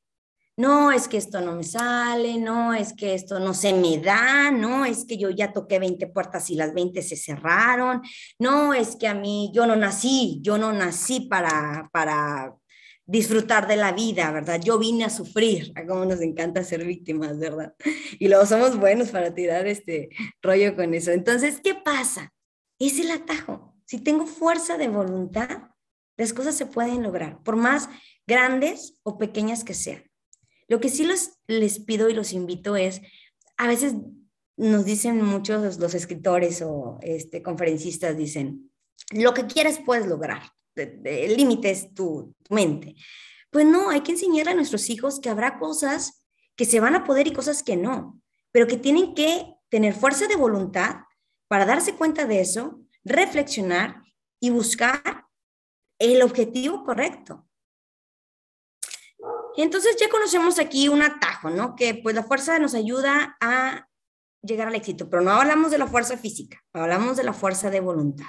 No 0.58 0.92
es 0.92 1.08
que 1.08 1.18
esto 1.18 1.40
no 1.40 1.56
me 1.56 1.64
sale, 1.64 2.40
no 2.40 2.74
es 2.74 2.94
que 2.94 3.14
esto 3.14 3.40
no 3.40 3.54
se 3.54 3.74
me 3.74 4.00
da, 4.00 4.50
no 4.50 4.86
es 4.86 5.06
que 5.06 5.16
yo 5.16 5.30
ya 5.30 5.54
toqué 5.54 5.78
20 5.78 6.08
puertas 6.08 6.50
y 6.50 6.56
las 6.56 6.74
20 6.74 7.00
se 7.04 7.16
cerraron, 7.16 8.02
no 8.40 8.74
es 8.74 8.96
que 8.96 9.08
a 9.08 9.14
mí 9.14 9.52
yo 9.54 9.68
no 9.68 9.76
nací, 9.76 10.40
yo 10.42 10.58
no 10.58 10.74
nací 10.74 11.28
para, 11.30 11.88
para 11.94 12.56
disfrutar 13.06 13.68
de 13.68 13.76
la 13.76 13.92
vida, 13.92 14.32
¿verdad? 14.32 14.60
Yo 14.60 14.80
vine 14.80 15.06
a 15.06 15.12
sufrir, 15.12 15.72
a 15.76 15.86
cómo 15.86 16.06
nos 16.06 16.22
encanta 16.22 16.64
ser 16.64 16.84
víctimas, 16.86 17.38
¿verdad? 17.38 17.76
Y 18.18 18.28
luego 18.28 18.48
somos 18.48 18.80
buenos 18.80 19.10
para 19.10 19.36
tirar 19.36 19.68
este 19.68 20.10
rollo 20.42 20.76
con 20.76 20.96
eso. 20.96 21.12
Entonces, 21.12 21.62
¿qué 21.64 21.76
pasa? 21.76 22.34
Es 22.80 23.00
el 23.00 23.12
atajo. 23.12 23.76
Si 23.86 24.00
tengo 24.00 24.26
fuerza 24.26 24.76
de 24.80 24.88
voluntad, 24.88 25.70
las 26.18 26.34
cosas 26.34 26.56
se 26.56 26.66
pueden 26.66 27.04
lograr, 27.04 27.44
por 27.44 27.58
más 27.58 27.90
grandes 28.26 29.00
o 29.04 29.20
pequeñas 29.20 29.64
que 29.64 29.76
sean. 29.76 30.07
Lo 30.68 30.80
que 30.80 30.90
sí 30.90 31.08
les, 31.48 31.80
pido 31.80 32.10
y 32.10 32.14
los 32.14 32.34
invito 32.34 32.76
es, 32.76 33.02
a 33.58 33.68
veces 33.68 33.94
nos 34.58 34.86
dicen 34.86 35.24
muchos 35.24 35.78
los 35.78 35.94
escritores 35.94 36.62
o 36.62 37.00
este, 37.02 37.42
conferencistas, 37.42 38.18
dicen, 38.18 38.72
lo 39.12 39.34
que 39.34 39.46
quieres 39.46 39.80
puedes 39.86 40.08
lograr 40.08 40.42
el 40.78 41.36
límite 41.36 41.70
es 41.70 41.94
tu, 41.94 42.34
mente. 42.50 42.96
Pues 43.50 43.66
no, 43.66 43.90
hay 43.90 44.02
que 44.02 44.12
enseñar 44.12 44.50
a 44.50 44.54
nuestros 44.54 44.90
hijos 44.90 45.20
que 45.20 45.30
habrá 45.30 45.60
cosas 45.60 46.26
que 46.56 46.66
se 46.66 46.80
van 46.80 46.96
a 46.96 47.04
poder 47.04 47.28
y 47.28 47.34
cosas 47.34 47.64
que 47.64 47.76
no, 47.76 48.22
pero 48.52 48.68
que 48.68 48.78
tienen 48.78 49.14
que 49.14 49.54
tener 49.70 49.94
fuerza 49.94 50.28
de 50.28 50.36
voluntad 50.36 51.02
para 51.48 51.66
darse 51.66 51.96
cuenta 51.96 52.26
de 52.26 52.42
eso, 52.42 52.82
reflexionar 53.04 54.02
y 54.40 54.50
buscar 54.50 55.26
el 56.00 56.22
objetivo 56.22 56.84
correcto. 56.84 57.47
Y 59.58 59.64
entonces 59.64 59.98
ya 60.00 60.08
conocemos 60.08 60.60
aquí 60.60 60.88
un 60.88 61.02
atajo, 61.02 61.50
¿no? 61.50 61.76
Que 61.76 61.96
pues 61.96 62.16
la 62.16 62.22
fuerza 62.22 62.60
nos 62.60 62.76
ayuda 62.76 63.38
a 63.42 63.90
llegar 64.44 64.68
al 64.68 64.76
éxito, 64.76 65.10
pero 65.10 65.24
no 65.24 65.32
hablamos 65.32 65.72
de 65.72 65.80
la 65.80 65.88
fuerza 65.88 66.16
física, 66.16 66.64
hablamos 66.74 67.18
de 67.18 67.24
la 67.24 67.34
fuerza 67.34 67.72
de 67.72 67.80
voluntad. 67.80 68.28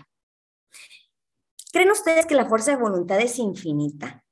¿Creen 1.70 1.90
ustedes 1.90 2.24
que 2.24 2.34
la 2.34 2.46
fuerza 2.46 2.70
de 2.70 2.78
voluntad 2.78 3.20
es 3.20 3.38
infinita? 3.38 4.24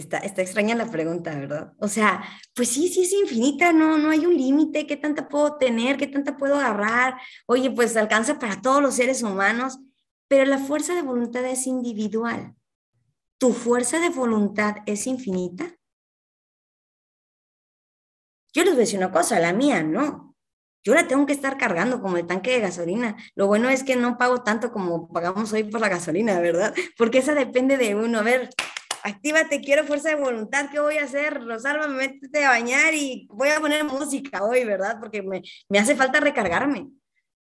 Está, 0.00 0.16
está, 0.16 0.40
extraña 0.40 0.74
la 0.74 0.90
pregunta, 0.90 1.38
¿verdad? 1.38 1.74
O 1.78 1.86
sea, 1.86 2.24
pues 2.54 2.70
sí, 2.70 2.88
sí 2.88 3.02
es 3.02 3.12
infinita, 3.12 3.70
no, 3.70 3.98
no 3.98 4.08
hay 4.08 4.24
un 4.24 4.34
límite, 4.34 4.86
¿qué 4.86 4.96
tanta 4.96 5.28
puedo 5.28 5.58
tener? 5.58 5.98
¿Qué 5.98 6.06
tanta 6.06 6.38
puedo 6.38 6.54
agarrar? 6.54 7.20
Oye, 7.46 7.70
pues 7.70 7.94
alcanza 7.98 8.38
para 8.38 8.62
todos 8.62 8.80
los 8.80 8.94
seres 8.94 9.22
humanos, 9.22 9.78
pero 10.26 10.46
la 10.46 10.56
fuerza 10.56 10.94
de 10.94 11.02
voluntad 11.02 11.44
es 11.44 11.66
individual. 11.66 12.54
¿Tu 13.36 13.52
fuerza 13.52 14.00
de 14.00 14.08
voluntad 14.08 14.76
es 14.86 15.06
infinita? 15.06 15.66
Yo 18.54 18.64
les 18.64 18.72
voy 18.72 18.80
a 18.80 18.86
decir 18.86 18.98
una 18.98 19.12
cosa, 19.12 19.38
la 19.38 19.52
mía 19.52 19.82
no. 19.82 20.34
Yo 20.82 20.94
la 20.94 21.06
tengo 21.06 21.26
que 21.26 21.34
estar 21.34 21.58
cargando 21.58 22.00
como 22.00 22.16
el 22.16 22.26
tanque 22.26 22.52
de 22.52 22.60
gasolina. 22.60 23.18
Lo 23.34 23.48
bueno 23.48 23.68
es 23.68 23.84
que 23.84 23.96
no 23.96 24.16
pago 24.16 24.42
tanto 24.42 24.72
como 24.72 25.12
pagamos 25.12 25.52
hoy 25.52 25.64
por 25.64 25.82
la 25.82 25.90
gasolina, 25.90 26.40
¿verdad? 26.40 26.74
Porque 26.96 27.18
esa 27.18 27.34
depende 27.34 27.76
de 27.76 27.94
uno. 27.94 28.20
A 28.20 28.22
ver, 28.22 28.48
actívate, 29.02 29.60
quiero 29.60 29.84
fuerza 29.84 30.10
de 30.10 30.16
voluntad, 30.16 30.70
¿qué 30.70 30.80
voy 30.80 30.98
a 30.98 31.04
hacer? 31.04 31.42
Rosalba, 31.44 31.86
métete 31.88 32.44
a 32.44 32.50
bañar 32.50 32.94
y 32.94 33.26
voy 33.30 33.48
a 33.48 33.60
poner 33.60 33.84
música 33.84 34.44
hoy, 34.44 34.64
¿verdad? 34.64 34.98
Porque 35.00 35.22
me, 35.22 35.42
me 35.68 35.78
hace 35.78 35.96
falta 35.96 36.20
recargarme. 36.20 36.88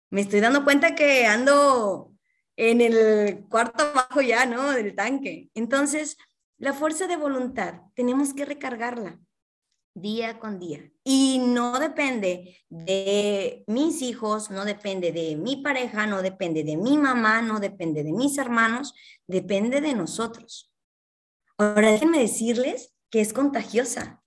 Me 0.09 0.21
estoy 0.21 0.39
dando 0.39 0.63
cuenta 0.63 0.95
que 0.95 1.25
ando 1.25 2.13
en 2.55 2.81
el 2.81 3.45
cuarto 3.49 3.91
bajo 3.93 4.21
ya, 4.21 4.45
¿no? 4.45 4.71
Del 4.71 4.95
tanque. 4.95 5.49
Entonces, 5.53 6.17
la 6.57 6.73
fuerza 6.73 7.07
de 7.07 7.17
voluntad, 7.17 7.81
tenemos 7.93 8.33
que 8.33 8.45
recargarla 8.45 9.19
día 9.93 10.39
con 10.39 10.59
día. 10.59 10.91
Y 11.03 11.39
no 11.39 11.79
depende 11.79 12.57
de 12.69 13.63
mis 13.67 14.01
hijos, 14.01 14.51
no 14.51 14.65
depende 14.65 15.11
de 15.11 15.35
mi 15.35 15.57
pareja, 15.57 16.05
no 16.05 16.21
depende 16.21 16.63
de 16.63 16.77
mi 16.77 16.97
mamá, 16.97 17.41
no 17.41 17.59
depende 17.59 18.03
de 18.03 18.11
mis 18.11 18.37
hermanos, 18.37 18.93
depende 19.25 19.81
de 19.81 19.93
nosotros. 19.93 20.71
Ahora 21.57 21.91
déjenme 21.91 22.19
decirles 22.19 22.93
que 23.09 23.21
es 23.21 23.33
contagiosa. 23.33 24.21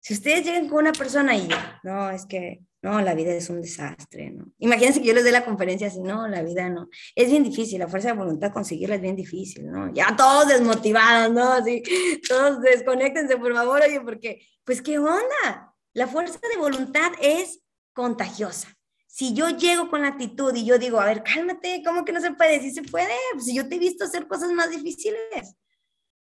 Si 0.00 0.14
ustedes 0.14 0.44
llegan 0.44 0.68
con 0.68 0.78
una 0.78 0.92
persona 0.92 1.36
y, 1.36 1.46
no, 1.82 2.10
es 2.10 2.24
que 2.24 2.62
no, 2.80 3.02
la 3.02 3.14
vida 3.14 3.32
es 3.32 3.50
un 3.50 3.60
desastre, 3.60 4.30
¿no? 4.30 4.50
Imagínense 4.58 5.02
que 5.02 5.08
yo 5.08 5.12
les 5.12 5.24
dé 5.24 5.32
la 5.32 5.44
conferencia 5.44 5.88
así, 5.88 6.00
no, 6.00 6.26
la 6.26 6.42
vida 6.42 6.70
no. 6.70 6.88
Es 7.14 7.30
bien 7.30 7.44
difícil, 7.44 7.78
la 7.78 7.88
fuerza 7.88 8.08
de 8.08 8.14
voluntad 8.14 8.52
conseguirla 8.52 8.94
es 8.94 9.02
bien 9.02 9.16
difícil, 9.16 9.70
¿no? 9.70 9.92
Ya 9.92 10.16
todos 10.16 10.48
desmotivados, 10.48 11.34
¿no? 11.34 11.52
Así, 11.52 11.82
todos 12.26 12.62
desconéctense, 12.62 13.36
por 13.36 13.54
favor, 13.54 13.82
oye, 13.82 14.00
porque, 14.00 14.40
pues, 14.64 14.80
¿qué 14.80 14.98
onda? 14.98 15.74
La 15.92 16.06
fuerza 16.06 16.40
de 16.50 16.58
voluntad 16.58 17.12
es 17.20 17.60
contagiosa. 17.92 18.68
Si 19.06 19.34
yo 19.34 19.50
llego 19.50 19.90
con 19.90 20.00
la 20.00 20.08
actitud 20.08 20.54
y 20.54 20.64
yo 20.64 20.78
digo, 20.78 20.98
a 20.98 21.04
ver, 21.04 21.22
cálmate, 21.22 21.82
¿cómo 21.84 22.06
que 22.06 22.12
no 22.12 22.22
se 22.22 22.32
puede? 22.32 22.60
Sí 22.60 22.70
se 22.70 22.82
puede, 22.82 23.12
pues, 23.34 23.44
si 23.44 23.54
yo 23.54 23.68
te 23.68 23.74
he 23.74 23.78
visto 23.78 24.04
hacer 24.04 24.26
cosas 24.26 24.50
más 24.52 24.70
difíciles. 24.70 25.56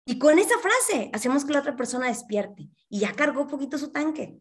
Y 0.10 0.18
con 0.18 0.40
esa 0.40 0.56
frase 0.58 1.12
hacemos 1.14 1.46
que 1.46 1.54
la 1.54 1.60
otra 1.60 1.76
persona 1.76 2.08
despierte 2.08 2.68
y 2.90 3.02
ya 3.02 3.14
cargó 3.14 3.48
poquito 3.48 3.78
su 3.78 3.92
tanque. 3.92 4.40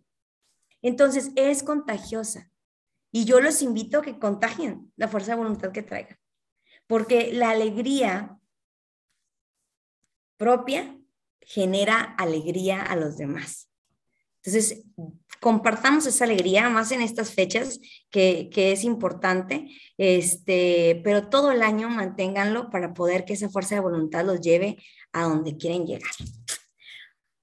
Entonces, 0.81 1.31
es 1.37 1.63
contagiosa. 1.63 2.51
Y 3.13 3.27
yo 3.27 3.39
los 3.43 3.61
invito 3.61 3.99
a 3.99 4.03
que 4.03 4.19
contagien 4.19 4.91
la 4.97 5.09
fuerza 5.09 5.33
de 5.33 5.43
voluntad 5.43 5.71
que 5.71 5.83
traigan. 5.83 6.17
Porque 6.87 7.35
la 7.35 7.51
alegría 7.51 8.39
propia 10.39 10.99
genera 11.43 12.01
alegría 12.17 12.81
a 12.81 12.97
los 12.97 13.19
demás. 13.19 13.71
Entonces, 14.43 14.87
compartamos 15.39 16.07
esa 16.07 16.25
alegría 16.25 16.71
más 16.71 16.93
en 16.93 17.03
estas 17.03 17.35
fechas 17.35 17.79
que, 18.09 18.49
que, 18.51 18.73
es 18.73 18.85
importante, 18.85 19.69
este, 19.99 21.03
pero 21.05 21.29
todo 21.29 21.53
el 21.53 21.63
año 21.63 21.91
manténganlo 21.91 22.71
para 22.71 22.95
poder 22.95 23.27
que 23.27 23.35
esa 23.35 23.51
fuerza 23.51 23.75
de 23.75 23.83
voluntad 23.83 24.25
los 24.25 24.41
lleve 24.41 24.79
a 25.13 25.25
donde 25.25 25.57
quieren 25.57 25.87
llegar. 25.87 26.11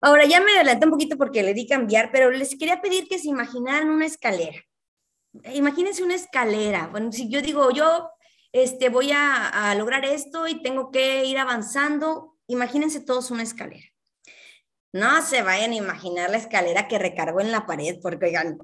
Ahora 0.02 0.26
ya 0.26 0.40
me 0.40 0.54
adelanté 0.54 0.86
un 0.86 0.92
poquito 0.92 1.18
porque 1.18 1.44
le 1.44 1.54
di 1.54 1.68
cambiar, 1.68 2.12
pero 2.12 2.30
les 2.32 2.56
quería 2.58 2.82
pedir 2.82 3.08
que 3.08 3.20
se 3.20 3.30
imaginaran 3.30 3.90
una 3.90 4.06
escalera. 4.06 4.62
Imagínense 5.54 6.04
una 6.04 6.16
escalera. 6.16 6.88
Bueno, 6.88 7.12
si 7.12 7.30
yo 7.30 7.42
digo, 7.42 7.72
yo 7.72 8.10
este, 8.52 8.90
voy 8.90 9.12
a, 9.12 9.72
a 9.72 9.76
lograr 9.76 10.06
esto 10.06 10.48
y 10.48 10.62
tengo 10.62 10.92
que 10.92 11.26
ir 11.26 11.38
avanzando, 11.38 12.38
imagínense 12.48 13.02
todos 13.02 13.32
una 13.32 13.44
escalera. 13.44 13.86
No 14.94 15.22
se 15.22 15.42
vayan 15.42 15.72
a 15.72 15.76
imaginar 15.76 16.30
la 16.30 16.38
escalera 16.38 16.88
que 16.88 16.98
recargó 17.00 17.42
en 17.42 17.52
la 17.52 17.66
pared, 17.66 18.00
porque 18.02 18.28
oigan, 18.28 18.58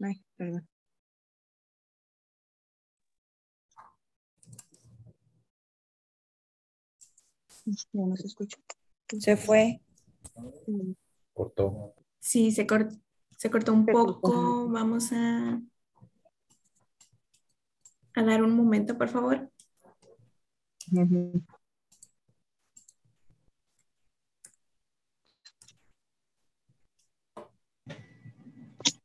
Ay, 0.00 0.22
perdón. 0.36 0.68
No 7.92 8.16
se 8.16 8.26
escucha. 8.26 8.58
Se 9.18 9.36
fue. 9.36 9.80
Cortó. 11.32 11.94
Sí, 12.18 12.50
se, 12.52 12.66
cort 12.66 12.92
se 13.36 13.50
cortó 13.50 13.72
un 13.72 13.86
poco. 13.86 14.68
Vamos 14.68 15.12
a, 15.12 15.60
a 18.14 18.22
dar 18.22 18.42
un 18.42 18.54
momento, 18.54 18.96
por 18.96 19.08
favor. 19.08 19.50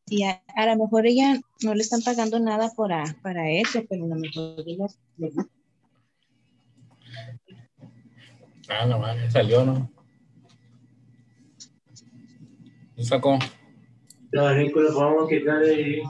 Y 0.10 0.24
a, 0.24 0.44
a, 0.56 0.66
lo 0.68 0.84
mejor 0.84 1.06
ella 1.06 1.40
no 1.64 1.74
le 1.76 1.82
están 1.82 2.02
pagando 2.02 2.40
nada 2.40 2.70
por 2.76 2.92
para 3.22 3.50
eso, 3.52 3.82
pero 3.90 4.06
a 4.06 4.08
lo 4.08 4.16
mejor 4.16 4.64
ella 4.66 4.88
le 5.18 5.30
gusta. 5.30 5.57
Ah, 8.70 8.86
no, 8.86 9.00
vale, 9.00 9.30
salió, 9.32 9.64
¿no? 9.64 9.90
¿Lo 12.96 13.04
sacó? 13.04 13.40
Los 14.32 14.74
lo 14.76 14.94
podemos 14.94 15.30
quitar 15.30 15.60
de 15.60 15.76
ahí. 15.76 16.02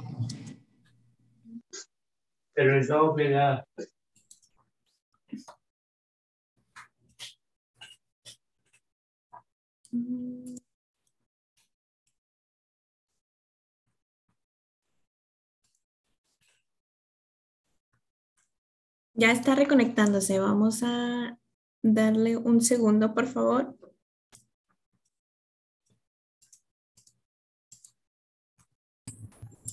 Pero 2.53 2.79
estamos 2.79 3.15
pegados. 3.15 3.63
Ya 19.13 19.31
está 19.31 19.55
reconectándose. 19.55 20.39
Vamos 20.39 20.83
a 20.83 21.37
darle 21.81 22.37
un 22.37 22.61
segundo, 22.61 23.13
por 23.13 23.27
favor. 23.27 23.77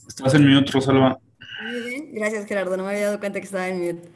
Estás 0.09 0.35
en 0.35 0.49
mute, 0.49 0.71
Rosalba. 0.71 1.19
Muy 1.63 1.81
bien, 1.81 2.15
gracias 2.15 2.47
Gerardo, 2.47 2.77
no 2.77 2.85
me 2.85 2.91
había 2.91 3.07
dado 3.07 3.19
cuenta 3.19 3.41
que 3.41 3.47
estaba 3.47 3.69
en 3.69 3.81
mute. 3.81 4.13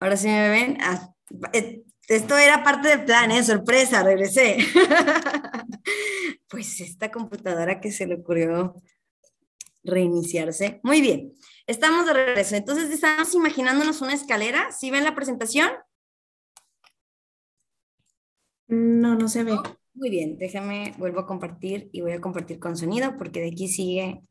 Ahora 0.00 0.16
sí 0.16 0.26
me 0.26 0.48
ven. 0.48 0.78
Ah, 0.80 1.12
eh, 1.52 1.84
esto 2.08 2.36
era 2.36 2.64
parte 2.64 2.88
del 2.88 3.04
plan, 3.04 3.30
¿eh? 3.30 3.44
Sorpresa, 3.44 4.02
regresé. 4.02 4.58
pues 6.48 6.80
esta 6.80 7.10
computadora 7.10 7.80
que 7.80 7.92
se 7.92 8.06
le 8.06 8.16
ocurrió 8.16 8.74
reiniciarse. 9.84 10.80
Muy 10.82 11.00
bien, 11.00 11.32
estamos 11.66 12.06
de 12.06 12.14
regreso. 12.14 12.56
Entonces 12.56 12.90
estamos 12.90 13.32
imaginándonos 13.34 14.00
una 14.00 14.14
escalera. 14.14 14.72
¿Sí 14.72 14.90
ven 14.90 15.04
la 15.04 15.14
presentación? 15.14 15.70
No, 18.70 19.16
no 19.16 19.28
se 19.28 19.42
ve. 19.42 19.58
Muy 19.94 20.10
bien, 20.10 20.38
déjame, 20.38 20.94
vuelvo 20.96 21.20
a 21.20 21.26
compartir 21.26 21.90
y 21.92 22.00
voy 22.00 22.12
a 22.12 22.20
compartir 22.20 22.60
con 22.60 22.76
sonido 22.76 23.16
porque 23.18 23.40
de 23.40 23.48
aquí 23.48 23.68
sigue 23.68 24.22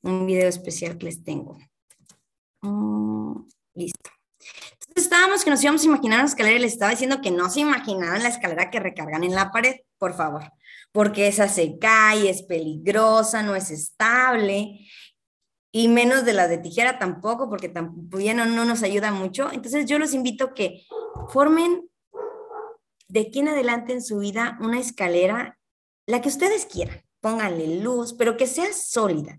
un 0.00 0.26
video 0.26 0.48
especial 0.48 0.96
que 0.96 1.06
les 1.06 1.22
tengo. 1.22 1.58
Mm, 2.62 3.42
listo. 3.74 4.10
Entonces 4.88 5.04
estábamos 5.04 5.44
que 5.44 5.50
nos 5.50 5.62
íbamos 5.62 5.82
a 5.82 5.86
imaginar 5.86 6.20
una 6.20 6.28
escalera 6.28 6.56
y 6.56 6.60
les 6.60 6.72
estaba 6.72 6.90
diciendo 6.90 7.20
que 7.20 7.30
no 7.30 7.50
se 7.50 7.60
imaginaran 7.60 8.22
la 8.22 8.30
escalera 8.30 8.70
que 8.70 8.80
recargan 8.80 9.24
en 9.24 9.34
la 9.34 9.50
pared, 9.50 9.76
por 9.98 10.14
favor, 10.14 10.50
porque 10.90 11.28
esa 11.28 11.46
se 11.48 11.78
cae, 11.78 12.30
es 12.30 12.42
peligrosa, 12.42 13.42
no 13.42 13.54
es 13.54 13.70
estable 13.70 14.88
y 15.70 15.88
menos 15.88 16.24
de 16.24 16.32
la 16.32 16.48
de 16.48 16.58
tijera 16.58 16.98
tampoco, 16.98 17.48
porque 17.48 17.68
tampoco 17.68 18.20
ya 18.20 18.34
no, 18.34 18.46
no 18.46 18.64
nos 18.64 18.82
ayuda 18.82 19.12
mucho. 19.12 19.52
Entonces 19.52 19.86
yo 19.86 19.98
los 19.98 20.14
invito 20.14 20.44
a 20.44 20.54
que 20.54 20.82
formen 21.28 21.88
de 23.12 23.20
aquí 23.20 23.40
en 23.40 23.48
adelante 23.48 23.92
en 23.92 24.00
su 24.00 24.20
vida 24.20 24.56
una 24.62 24.80
escalera, 24.80 25.58
la 26.06 26.22
que 26.22 26.30
ustedes 26.30 26.64
quieran, 26.64 27.02
pónganle 27.20 27.82
luz, 27.82 28.14
pero 28.14 28.38
que 28.38 28.46
sea 28.46 28.72
sólida. 28.72 29.38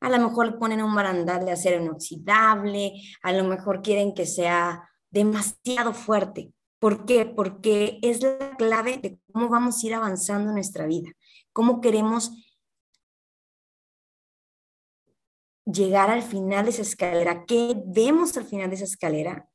A 0.00 0.10
lo 0.10 0.18
mejor 0.18 0.58
ponen 0.58 0.82
un 0.82 0.94
barandal 0.94 1.46
de 1.46 1.52
acero 1.52 1.82
inoxidable, 1.82 2.92
a 3.22 3.32
lo 3.32 3.44
mejor 3.44 3.80
quieren 3.80 4.12
que 4.12 4.26
sea 4.26 4.90
demasiado 5.10 5.94
fuerte. 5.94 6.52
¿Por 6.78 7.06
qué? 7.06 7.24
Porque 7.24 7.98
es 8.02 8.20
la 8.22 8.54
clave 8.58 8.98
de 8.98 9.18
cómo 9.32 9.48
vamos 9.48 9.82
a 9.82 9.86
ir 9.86 9.94
avanzando 9.94 10.50
en 10.50 10.56
nuestra 10.56 10.84
vida, 10.84 11.10
cómo 11.54 11.80
queremos 11.80 12.30
llegar 15.64 16.10
al 16.10 16.22
final 16.22 16.66
de 16.66 16.72
esa 16.72 16.82
escalera, 16.82 17.46
qué 17.46 17.74
vemos 17.86 18.36
al 18.36 18.44
final 18.44 18.68
de 18.68 18.76
esa 18.76 18.84
escalera. 18.84 19.48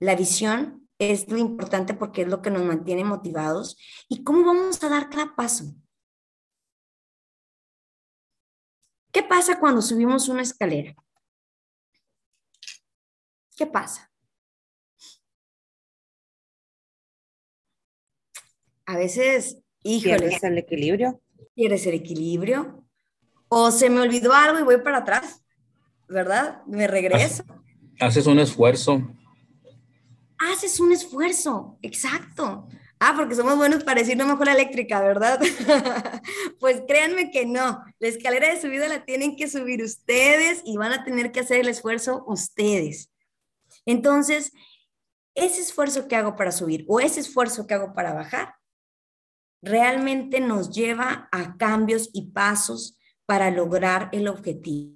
La 0.00 0.16
visión 0.16 0.85
es 0.98 1.28
lo 1.28 1.38
importante 1.38 1.94
porque 1.94 2.22
es 2.22 2.28
lo 2.28 2.42
que 2.42 2.50
nos 2.50 2.62
mantiene 2.64 3.04
motivados 3.04 3.76
y 4.08 4.22
cómo 4.24 4.44
vamos 4.44 4.82
a 4.82 4.88
dar 4.88 5.10
cada 5.10 5.34
paso. 5.34 5.74
¿Qué 9.12 9.22
pasa 9.22 9.58
cuando 9.58 9.80
subimos 9.80 10.28
una 10.28 10.42
escalera? 10.42 10.94
¿Qué 13.56 13.66
pasa? 13.66 14.10
A 18.84 18.96
veces, 18.96 19.58
híjole, 19.82 20.18
¿Pierdes 20.18 20.42
el 20.44 20.58
equilibrio? 20.58 21.20
quieres 21.54 21.86
el 21.86 21.94
equilibrio 21.94 22.86
o 23.48 23.70
se 23.70 23.88
me 23.88 24.00
olvidó 24.00 24.32
algo 24.34 24.58
y 24.58 24.62
voy 24.62 24.78
para 24.82 24.98
atrás, 24.98 25.42
¿verdad? 26.06 26.62
Me 26.66 26.86
regreso. 26.86 27.44
Haces 27.98 28.26
un 28.26 28.38
esfuerzo. 28.38 29.02
Haces 30.38 30.80
un 30.80 30.92
esfuerzo, 30.92 31.78
exacto. 31.82 32.68
Ah, 32.98 33.14
porque 33.16 33.34
somos 33.34 33.56
buenos 33.56 33.84
para 33.84 34.00
decir 34.00 34.16
no 34.16 34.26
mejor 34.26 34.46
la 34.46 34.54
eléctrica, 34.54 35.00
¿verdad? 35.00 35.38
pues 36.60 36.82
créanme 36.88 37.30
que 37.30 37.44
no. 37.44 37.84
La 37.98 38.08
escalera 38.08 38.48
de 38.48 38.60
subida 38.60 38.88
la 38.88 39.04
tienen 39.04 39.36
que 39.36 39.48
subir 39.48 39.82
ustedes 39.82 40.62
y 40.64 40.76
van 40.76 40.92
a 40.92 41.04
tener 41.04 41.30
que 41.30 41.40
hacer 41.40 41.60
el 41.60 41.68
esfuerzo 41.68 42.24
ustedes. 42.26 43.10
Entonces, 43.84 44.52
ese 45.34 45.60
esfuerzo 45.60 46.08
que 46.08 46.16
hago 46.16 46.36
para 46.36 46.52
subir 46.52 46.86
o 46.88 46.98
ese 46.98 47.20
esfuerzo 47.20 47.66
que 47.66 47.74
hago 47.74 47.92
para 47.92 48.14
bajar, 48.14 48.54
realmente 49.62 50.40
nos 50.40 50.70
lleva 50.70 51.28
a 51.32 51.56
cambios 51.58 52.08
y 52.14 52.30
pasos 52.30 52.98
para 53.26 53.50
lograr 53.50 54.08
el 54.12 54.28
objetivo. 54.28 54.94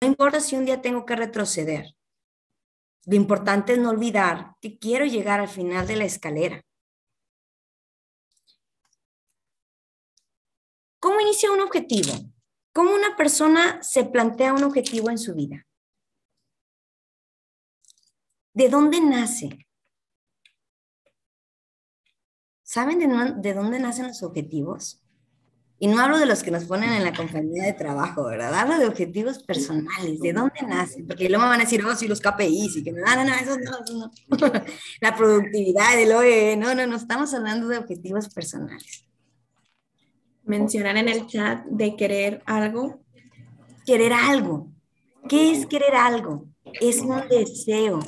No 0.00 0.08
importa 0.08 0.40
si 0.40 0.56
un 0.56 0.64
día 0.64 0.80
tengo 0.80 1.04
que 1.04 1.16
retroceder. 1.16 1.94
Lo 3.06 3.16
importante 3.16 3.74
es 3.74 3.78
no 3.78 3.90
olvidar 3.90 4.56
que 4.60 4.78
quiero 4.78 5.04
llegar 5.04 5.40
al 5.40 5.48
final 5.48 5.86
de 5.86 5.96
la 5.96 6.04
escalera. 6.04 6.62
¿Cómo 10.98 11.20
inicia 11.20 11.52
un 11.52 11.60
objetivo? 11.60 12.12
¿Cómo 12.72 12.94
una 12.94 13.14
persona 13.14 13.82
se 13.82 14.04
plantea 14.04 14.54
un 14.54 14.64
objetivo 14.64 15.10
en 15.10 15.18
su 15.18 15.34
vida? 15.34 15.66
¿De 18.54 18.68
dónde 18.70 19.00
nace? 19.02 19.66
¿Saben 22.62 22.98
de, 22.98 23.34
de 23.36 23.54
dónde 23.54 23.78
nacen 23.80 24.06
los 24.06 24.22
objetivos? 24.22 25.03
Y 25.84 25.86
no 25.86 26.00
hablo 26.00 26.16
de 26.16 26.24
los 26.24 26.42
que 26.42 26.50
nos 26.50 26.64
ponen 26.64 26.94
en 26.94 27.04
la 27.04 27.12
compañía 27.12 27.64
de 27.64 27.74
trabajo, 27.74 28.24
¿verdad? 28.24 28.54
Hablo 28.54 28.78
de 28.78 28.86
objetivos 28.86 29.42
personales, 29.42 30.18
¿de 30.18 30.32
dónde 30.32 30.62
nacen? 30.66 31.06
Porque 31.06 31.28
luego 31.28 31.44
me 31.44 31.50
van 31.50 31.60
a 31.60 31.64
decir, 31.64 31.84
oh, 31.84 31.94
sí, 31.94 32.08
los 32.08 32.22
KPIs, 32.22 32.76
y 32.78 32.82
que 32.82 32.90
van 32.90 33.18
a, 33.18 33.22
no, 33.22 33.34
eso 33.34 33.58
no, 33.58 33.84
eso 33.84 34.10
no. 34.28 34.64
la 35.02 35.14
productividad, 35.14 36.00
el 36.00 36.12
OE, 36.12 36.56
no, 36.56 36.74
no, 36.74 36.86
no, 36.86 36.96
estamos 36.96 37.34
hablando 37.34 37.68
de 37.68 37.76
objetivos 37.76 38.30
personales. 38.30 39.06
Mencionar 40.44 40.96
en 40.96 41.10
el 41.10 41.26
chat 41.26 41.66
de 41.66 41.94
querer 41.96 42.42
algo. 42.46 43.02
Querer 43.84 44.14
algo. 44.14 44.72
¿Qué 45.28 45.52
es 45.52 45.66
querer 45.66 45.96
algo? 45.96 46.46
Es 46.80 47.02
un 47.02 47.28
deseo. 47.28 48.00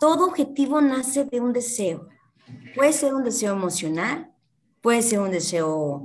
Todo 0.00 0.28
objetivo 0.28 0.80
nace 0.80 1.26
de 1.26 1.42
un 1.42 1.52
deseo. 1.52 2.08
Puede 2.74 2.94
ser 2.94 3.12
un 3.12 3.24
deseo 3.24 3.52
emocional, 3.52 4.33
puede 4.84 5.00
ser 5.00 5.20
un 5.20 5.30
deseo 5.30 6.04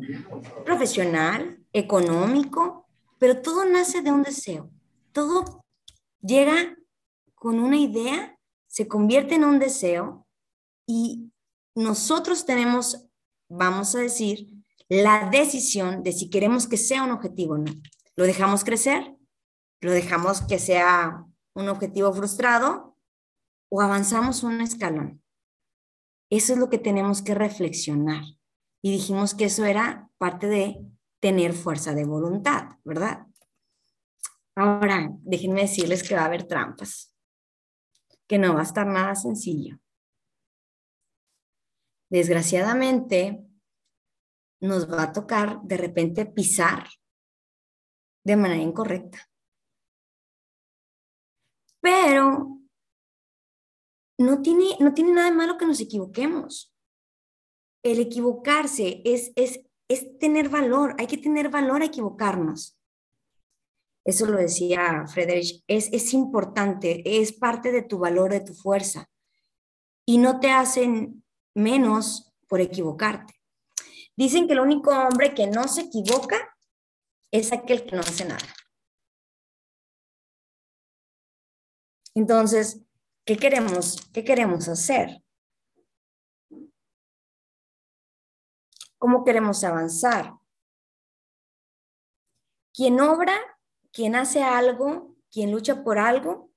profesional, 0.64 1.60
económico, 1.74 2.88
pero 3.18 3.42
todo 3.42 3.66
nace 3.66 4.02
de 4.02 4.10
un 4.10 4.24
deseo. 4.24 4.72
Todo 5.12 5.66
llega 6.22 6.78
con 7.36 7.60
una 7.60 7.76
idea, 7.76 8.40
se 8.68 8.88
convierte 8.88 9.36
en 9.36 9.44
un 9.44 9.60
deseo 9.60 10.26
y 10.88 11.30
nosotros 11.76 12.46
tenemos, 12.46 13.06
vamos 13.50 13.96
a 13.96 14.00
decir, 14.00 14.48
la 14.88 15.30
decisión 15.30 16.02
de 16.02 16.14
si 16.14 16.30
queremos 16.30 16.66
que 16.66 16.78
sea 16.78 17.04
un 17.04 17.12
objetivo 17.12 17.56
o 17.56 17.58
no. 17.58 17.74
¿Lo 18.16 18.24
dejamos 18.24 18.64
crecer? 18.64 19.14
¿Lo 19.82 19.92
dejamos 19.92 20.40
que 20.44 20.58
sea 20.58 21.26
un 21.54 21.68
objetivo 21.68 22.14
frustrado? 22.14 22.96
¿O 23.68 23.82
avanzamos 23.82 24.42
un 24.44 24.62
escalón? 24.62 25.22
Eso 26.30 26.54
es 26.54 26.60
lo 26.60 26.70
que 26.70 26.78
tenemos 26.78 27.22
que 27.22 27.36
reflexionar. 27.36 28.24
Y 28.82 28.92
dijimos 28.92 29.34
que 29.34 29.46
eso 29.46 29.66
era 29.66 30.10
parte 30.18 30.48
de 30.48 30.86
tener 31.20 31.54
fuerza 31.54 31.94
de 31.94 32.06
voluntad, 32.06 32.78
¿verdad? 32.84 33.28
Ahora, 34.56 35.10
déjenme 35.22 35.62
decirles 35.62 36.08
que 36.08 36.16
va 36.16 36.22
a 36.22 36.26
haber 36.26 36.48
trampas, 36.48 37.16
que 38.28 38.38
no 38.38 38.54
va 38.54 38.62
a 38.62 38.64
estar 38.64 38.88
nada 38.88 39.16
sencillo. 39.16 39.80
Desgraciadamente, 42.10 43.46
nos 44.62 44.92
va 44.92 45.04
a 45.04 45.14
tocar 45.14 45.62
de 45.64 45.78
repente 45.78 46.26
pisar 46.26 46.88
de 48.26 48.36
manera 48.36 48.62
incorrecta. 48.62 49.30
Pero 51.82 52.60
no 54.18 54.42
tiene, 54.42 54.76
no 54.80 54.94
tiene 54.94 55.14
nada 55.14 55.30
de 55.30 55.36
malo 55.36 55.58
que 55.58 55.66
nos 55.66 55.80
equivoquemos. 55.80 56.69
El 57.84 58.00
equivocarse 58.00 59.02
es, 59.06 59.32
es, 59.36 59.62
es 59.88 60.18
tener 60.20 60.50
valor, 60.50 60.96
hay 60.98 61.08
que 61.08 61.18
tener 61.18 61.50
valor 61.50 61.82
a 61.82 61.86
equivocarnos. 61.86 62.78
Eso 64.06 64.26
lo 64.26 64.38
decía 64.38 65.06
Friedrich, 65.08 65.64
es, 65.68 65.92
es 65.94 66.14
importante, 66.14 67.04
es 67.06 67.34
parte 67.34 67.72
de 67.72 67.84
tu 67.84 68.00
valor, 68.00 68.32
de 68.32 68.42
tu 68.42 68.54
fuerza. 68.54 69.10
Y 70.06 70.18
no 70.18 70.40
te 70.40 70.52
hacen 70.52 71.24
menos 71.54 72.34
por 72.48 72.62
equivocarte. 72.62 73.36
Dicen 74.16 74.48
que 74.48 74.54
el 74.54 74.60
único 74.60 74.92
hombre 74.92 75.34
que 75.34 75.48
no 75.48 75.68
se 75.68 75.82
equivoca 75.82 76.56
es 77.32 77.54
aquel 77.54 77.86
que 77.86 77.96
no 77.96 78.02
hace 78.02 78.26
nada. 78.26 78.54
Entonces, 82.16 82.82
¿qué 83.26 83.38
queremos, 83.38 84.10
qué 84.12 84.24
queremos 84.24 84.68
hacer? 84.68 85.24
¿Cómo 89.00 89.24
queremos 89.24 89.64
avanzar? 89.64 90.36
Quien 92.74 93.00
obra, 93.00 93.34
quien 93.92 94.16
hace 94.16 94.44
algo, 94.44 95.16
quien 95.32 95.52
lucha 95.52 95.84
por 95.84 95.98
algo, 95.98 96.52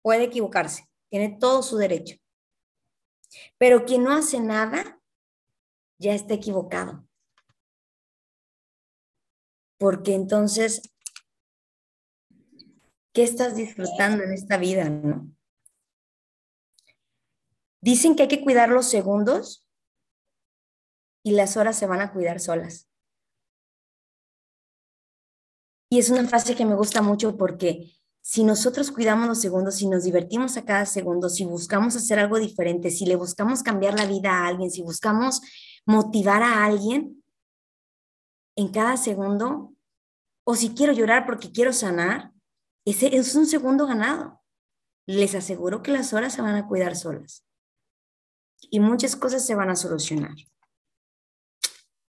puede 0.00 0.24
equivocarse. 0.24 0.88
tiene 1.10 1.36
todo 1.38 1.62
su 1.62 1.76
derecho. 1.76 2.16
Pero 3.58 3.84
quien 3.84 4.04
no 4.04 4.12
hace 4.12 4.40
nada, 4.40 5.00
ya 5.98 6.14
está 6.14 6.34
equivocado. 6.34 7.06
Porque 9.78 10.14
entonces, 10.14 10.94
¿qué 13.12 13.22
estás 13.24 13.56
disfrutando 13.56 14.22
en 14.22 14.32
esta 14.32 14.56
vida, 14.56 14.88
no? 14.88 15.30
Dicen 17.80 18.16
que 18.16 18.22
hay 18.22 18.28
que 18.28 18.42
cuidar 18.42 18.70
los 18.70 18.88
segundos 18.88 19.63
y 21.24 21.32
las 21.32 21.56
horas 21.56 21.76
se 21.76 21.86
van 21.86 22.00
a 22.00 22.12
cuidar 22.12 22.38
solas. 22.38 22.88
Y 25.90 25.98
es 25.98 26.10
una 26.10 26.28
frase 26.28 26.54
que 26.54 26.64
me 26.64 26.74
gusta 26.74 27.02
mucho 27.02 27.36
porque 27.36 27.92
si 28.20 28.44
nosotros 28.44 28.90
cuidamos 28.90 29.28
los 29.28 29.40
segundos, 29.40 29.76
si 29.76 29.88
nos 29.88 30.04
divertimos 30.04 30.56
a 30.56 30.64
cada 30.64 30.86
segundo, 30.86 31.28
si 31.28 31.44
buscamos 31.44 31.96
hacer 31.96 32.18
algo 32.18 32.38
diferente, 32.38 32.90
si 32.90 33.06
le 33.06 33.16
buscamos 33.16 33.62
cambiar 33.62 33.94
la 33.94 34.06
vida 34.06 34.30
a 34.30 34.46
alguien, 34.46 34.70
si 34.70 34.82
buscamos 34.82 35.40
motivar 35.86 36.42
a 36.42 36.64
alguien 36.64 37.22
en 38.56 38.68
cada 38.68 38.96
segundo, 38.96 39.74
o 40.46 40.54
si 40.54 40.70
quiero 40.70 40.92
llorar 40.92 41.26
porque 41.26 41.52
quiero 41.52 41.72
sanar, 41.72 42.32
ese 42.84 43.16
es 43.16 43.34
un 43.34 43.46
segundo 43.46 43.86
ganado. 43.86 44.42
Les 45.06 45.34
aseguro 45.34 45.82
que 45.82 45.90
las 45.90 46.12
horas 46.12 46.34
se 46.34 46.42
van 46.42 46.56
a 46.56 46.66
cuidar 46.66 46.96
solas 46.96 47.46
y 48.70 48.80
muchas 48.80 49.16
cosas 49.16 49.44
se 49.44 49.54
van 49.54 49.70
a 49.70 49.76
solucionar. 49.76 50.34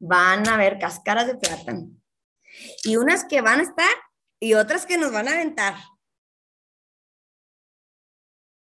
Van 0.07 0.47
a 0.47 0.53
haber 0.53 0.77
cascaras 0.77 1.25
de 1.27 1.35
plátano 1.35 1.89
y 2.83 2.97
unas 2.97 3.25
que 3.25 3.41
van 3.41 3.59
a 3.59 3.63
estar 3.63 3.95
y 4.39 4.53
otras 4.53 4.85
que 4.85 4.97
nos 4.97 5.11
van 5.11 5.27
a 5.27 5.31
aventar. 5.31 5.75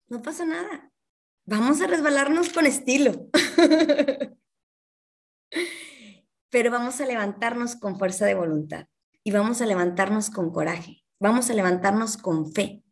No 0.09 0.21
pasa 0.21 0.45
nada. 0.45 0.92
Vamos 1.47 1.81
a 1.81 1.87
resbalarnos 1.87 2.53
con 2.53 2.66
estilo. 2.66 3.29
Pero 6.51 6.71
vamos 6.71 7.01
a 7.01 7.07
levantarnos 7.07 7.77
con 7.77 7.99
fuerza 7.99 8.27
de 8.27 8.35
voluntad 8.35 8.87
y 9.25 9.33
vamos 9.33 9.62
a 9.62 9.66
levantarnos 9.66 10.29
con 10.29 10.53
coraje. 10.53 11.03
Vamos 11.18 11.49
a 11.49 11.55
levantarnos 11.55 12.18
con 12.18 12.53
fe, 12.53 12.83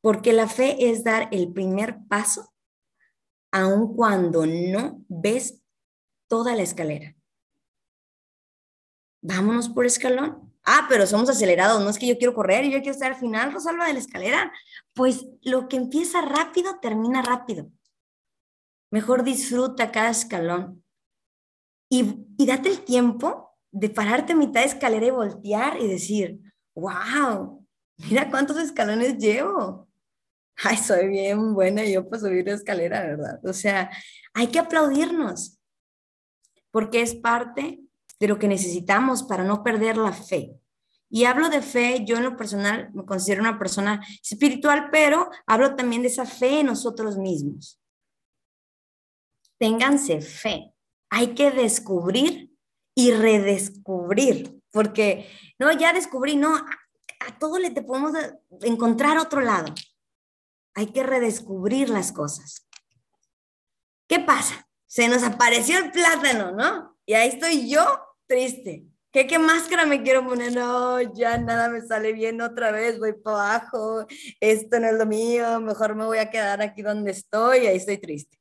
porque 0.00 0.32
la 0.32 0.46
fe 0.46 0.90
es 0.90 1.02
dar 1.02 1.28
el 1.32 1.52
primer 1.52 1.98
paso 2.08 2.54
aun 3.50 3.96
cuando 3.96 4.46
no 4.46 5.04
ves 5.08 5.60
toda 6.28 6.54
la 6.54 6.62
escalera. 6.62 7.16
Vámonos 9.22 9.68
por 9.68 9.86
escalón. 9.86 10.50
Ah, 10.64 10.86
pero 10.88 11.06
somos 11.06 11.28
acelerados, 11.30 11.82
no 11.82 11.88
es 11.88 11.98
que 11.98 12.06
yo 12.06 12.18
quiero 12.18 12.34
correr 12.34 12.64
y 12.64 12.70
yo 12.70 12.78
quiero 12.78 12.92
estar 12.92 13.12
al 13.12 13.18
final, 13.18 13.52
Rosalba, 13.52 13.86
de 13.86 13.94
la 13.94 13.98
escalera. 13.98 14.52
Pues 14.94 15.26
lo 15.42 15.68
que 15.68 15.76
empieza 15.76 16.20
rápido, 16.20 16.78
termina 16.80 17.22
rápido. 17.22 17.70
Mejor 18.90 19.24
disfruta 19.24 19.90
cada 19.90 20.10
escalón. 20.10 20.84
Y, 21.88 22.26
y 22.36 22.46
date 22.46 22.68
el 22.68 22.84
tiempo 22.84 23.56
de 23.72 23.88
pararte 23.88 24.32
a 24.32 24.36
mitad 24.36 24.60
de 24.60 24.66
escalera 24.66 25.06
y 25.06 25.10
voltear 25.10 25.80
y 25.80 25.88
decir, 25.88 26.40
wow, 26.74 27.66
mira 27.96 28.30
cuántos 28.30 28.58
escalones 28.58 29.18
llevo. 29.18 29.88
Ay, 30.62 30.76
soy 30.76 31.08
bien 31.08 31.54
buena 31.54 31.84
yo 31.84 32.08
para 32.08 32.20
subir 32.20 32.46
la 32.46 32.54
escalera, 32.54 33.02
¿verdad? 33.02 33.40
O 33.44 33.52
sea, 33.52 33.90
hay 34.34 34.48
que 34.48 34.58
aplaudirnos, 34.58 35.58
porque 36.70 37.00
es 37.00 37.14
parte 37.14 37.80
de 38.20 38.28
lo 38.28 38.38
que 38.38 38.46
necesitamos 38.46 39.22
para 39.22 39.42
no 39.42 39.64
perder 39.64 39.96
la 39.96 40.12
fe. 40.12 40.54
Y 41.08 41.24
hablo 41.24 41.48
de 41.48 41.62
fe, 41.62 42.04
yo 42.04 42.16
en 42.16 42.22
lo 42.22 42.36
personal 42.36 42.90
me 42.92 43.04
considero 43.04 43.40
una 43.40 43.58
persona 43.58 44.06
espiritual, 44.22 44.90
pero 44.92 45.28
hablo 45.46 45.74
también 45.74 46.02
de 46.02 46.08
esa 46.08 46.24
fe 46.24 46.60
en 46.60 46.66
nosotros 46.66 47.16
mismos. 47.16 47.80
Ténganse 49.58 50.20
fe. 50.20 50.72
Hay 51.08 51.34
que 51.34 51.50
descubrir 51.50 52.54
y 52.94 53.10
redescubrir, 53.10 54.62
porque 54.70 55.28
no, 55.58 55.72
ya 55.72 55.92
descubrí, 55.92 56.36
no, 56.36 56.54
a, 56.54 57.38
todo 57.40 57.58
le 57.58 57.70
te 57.70 57.82
podemos 57.82 58.12
encontrar 58.62 59.18
otro 59.18 59.40
lado. 59.40 59.74
Hay 60.74 60.92
que 60.92 61.02
redescubrir 61.02 61.88
las 61.88 62.12
cosas. 62.12 62.68
¿Qué 64.06 64.20
pasa? 64.20 64.68
Se 64.86 65.08
nos 65.08 65.24
apareció 65.24 65.78
el 65.78 65.90
plátano, 65.90 66.52
¿no? 66.52 66.96
Y 67.04 67.14
ahí 67.14 67.28
estoy 67.28 67.68
yo 67.68 68.09
triste. 68.30 68.86
¿Qué, 69.10 69.26
¿Qué 69.26 69.40
máscara 69.40 69.84
me 69.86 70.02
quiero 70.04 70.24
poner? 70.24 70.54
No, 70.54 71.00
ya 71.00 71.36
nada 71.36 71.68
me 71.68 71.80
sale 71.80 72.12
bien 72.12 72.40
otra 72.40 72.70
vez, 72.70 73.00
voy 73.00 73.12
para 73.12 73.56
abajo, 73.56 74.06
esto 74.38 74.78
no 74.78 74.86
es 74.86 74.94
lo 74.94 75.04
mío, 75.04 75.60
mejor 75.60 75.96
me 75.96 76.04
voy 76.04 76.18
a 76.18 76.30
quedar 76.30 76.62
aquí 76.62 76.80
donde 76.80 77.10
estoy, 77.10 77.66
ahí 77.66 77.76
estoy 77.76 77.98
triste. 77.98 78.38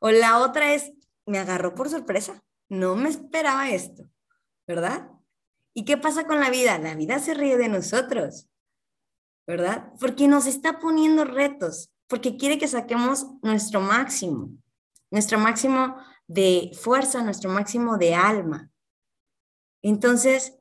O 0.00 0.10
la 0.10 0.38
otra 0.40 0.74
es, 0.74 0.92
me 1.24 1.38
agarró 1.38 1.72
por 1.76 1.88
sorpresa, 1.88 2.42
no 2.68 2.96
me 2.96 3.08
esperaba 3.08 3.70
esto, 3.70 4.10
¿verdad? 4.66 5.08
¿Y 5.72 5.84
qué 5.84 5.96
pasa 5.96 6.26
con 6.26 6.40
la 6.40 6.50
vida? 6.50 6.76
La 6.78 6.96
vida 6.96 7.20
se 7.20 7.34
ríe 7.34 7.56
de 7.56 7.68
nosotros, 7.68 8.48
¿verdad? 9.46 9.92
Porque 10.00 10.26
nos 10.26 10.46
está 10.46 10.80
poniendo 10.80 11.24
retos, 11.24 11.92
porque 12.08 12.36
quiere 12.36 12.58
que 12.58 12.66
saquemos 12.66 13.28
nuestro 13.42 13.80
máximo, 13.80 14.50
nuestro 15.12 15.38
máximo 15.38 15.96
de 16.26 16.72
fuerza, 16.74 17.22
nuestro 17.22 17.50
máximo 17.50 17.98
de 17.98 18.16
alma. 18.16 18.68
Entonces, 19.88 20.58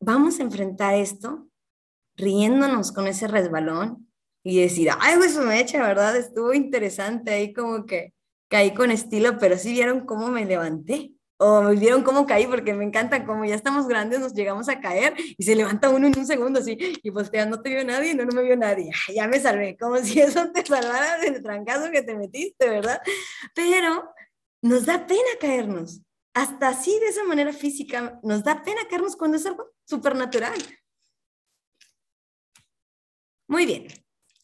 vamos 0.00 0.38
a 0.38 0.42
enfrentar 0.42 0.94
esto 0.94 1.48
riéndonos 2.16 2.92
con 2.92 3.06
ese 3.06 3.26
resbalón 3.26 4.08
y 4.42 4.60
decir, 4.60 4.90
ay, 5.00 5.16
pues 5.16 5.36
me 5.36 5.60
echa, 5.60 5.86
¿verdad? 5.86 6.16
Estuvo 6.16 6.52
interesante 6.52 7.32
ahí 7.32 7.52
como 7.52 7.86
que 7.86 8.12
caí 8.48 8.74
con 8.74 8.90
estilo, 8.90 9.38
pero 9.38 9.58
sí 9.58 9.72
vieron 9.72 10.06
cómo 10.06 10.28
me 10.28 10.44
levanté. 10.44 11.12
O 11.36 11.68
vieron 11.70 12.04
cómo 12.04 12.26
caí, 12.26 12.46
porque 12.46 12.74
me 12.74 12.84
encanta, 12.84 13.26
como 13.26 13.44
ya 13.44 13.56
estamos 13.56 13.88
grandes, 13.88 14.20
nos 14.20 14.34
llegamos 14.34 14.68
a 14.68 14.80
caer 14.80 15.14
y 15.36 15.42
se 15.42 15.56
levanta 15.56 15.90
uno 15.90 16.06
en 16.06 16.16
un 16.16 16.26
segundo 16.26 16.60
así, 16.60 16.78
y 17.02 17.10
pues 17.10 17.30
no 17.48 17.60
te 17.60 17.70
vio 17.70 17.84
nadie, 17.84 18.14
no, 18.14 18.24
no 18.24 18.32
me 18.32 18.44
vio 18.44 18.56
nadie, 18.56 18.92
ya 19.12 19.26
me 19.26 19.40
salvé, 19.40 19.76
como 19.76 19.98
si 19.98 20.20
eso 20.20 20.52
te 20.52 20.64
salvara 20.64 21.18
del 21.18 21.42
trancazo 21.42 21.90
que 21.90 22.02
te 22.02 22.14
metiste, 22.14 22.68
¿verdad? 22.68 23.00
Pero 23.52 24.08
nos 24.62 24.86
da 24.86 25.06
pena 25.08 25.28
caernos, 25.40 26.00
hasta 26.34 26.68
así 26.68 26.98
de 26.98 27.06
esa 27.06 27.24
manera 27.24 27.52
física, 27.52 28.18
nos 28.22 28.42
da 28.42 28.62
pena 28.62 28.80
caernos 28.90 29.16
cuando 29.16 29.36
es 29.36 29.46
algo 29.46 29.70
supernatural. 29.84 30.54
Muy 33.46 33.66
bien. 33.66 33.86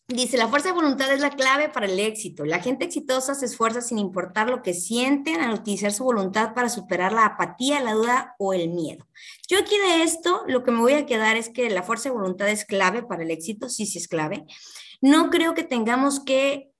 Dice, 0.06 0.36
la 0.36 0.48
fuerza 0.48 0.70
de 0.70 0.74
voluntad 0.74 1.12
es 1.12 1.20
la 1.20 1.30
clave 1.30 1.68
para 1.68 1.86
el 1.86 1.98
éxito. 1.98 2.44
La 2.44 2.58
gente 2.58 2.84
exitosa 2.84 3.34
se 3.34 3.46
esfuerza 3.46 3.80
sin 3.80 3.98
importar 3.98 4.48
lo 4.48 4.60
que 4.60 4.74
sienten 4.74 5.40
al 5.40 5.54
utilizar 5.54 5.92
su 5.92 6.02
voluntad 6.02 6.52
para 6.52 6.68
superar 6.68 7.12
la 7.12 7.26
apatía, 7.26 7.80
la 7.80 7.94
duda 7.94 8.34
o 8.38 8.52
el 8.52 8.70
miedo. 8.70 9.06
Yo 9.48 9.58
aquí 9.58 9.76
de 9.78 10.02
esto, 10.02 10.42
lo 10.48 10.64
que 10.64 10.72
me 10.72 10.80
voy 10.80 10.94
a 10.94 11.06
quedar 11.06 11.36
es 11.36 11.48
que 11.48 11.70
la 11.70 11.84
fuerza 11.84 12.08
de 12.08 12.16
voluntad 12.16 12.48
es 12.48 12.64
clave 12.64 13.04
para 13.04 13.22
el 13.22 13.30
éxito, 13.30 13.68
sí, 13.68 13.86
sí 13.86 13.98
es 13.98 14.08
clave. 14.08 14.46
No 15.00 15.30
creo 15.30 15.54
que 15.54 15.62
tengamos 15.62 16.18
que 16.18 16.72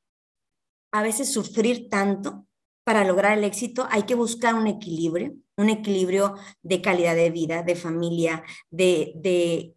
a 0.93 1.03
veces 1.03 1.33
sufrir 1.33 1.89
tanto 1.89 2.49
para 2.91 3.05
lograr 3.05 3.39
el 3.39 3.45
éxito 3.45 3.87
hay 3.89 4.03
que 4.03 4.17
buscar 4.17 4.53
un 4.57 4.67
equilibrio, 4.67 5.37
un 5.57 5.69
equilibrio 5.69 6.35
de 6.61 6.83
calidad 6.83 7.15
de 7.15 7.31
vida, 7.31 7.63
de 7.63 7.77
familia, 7.77 8.43
de, 8.69 9.77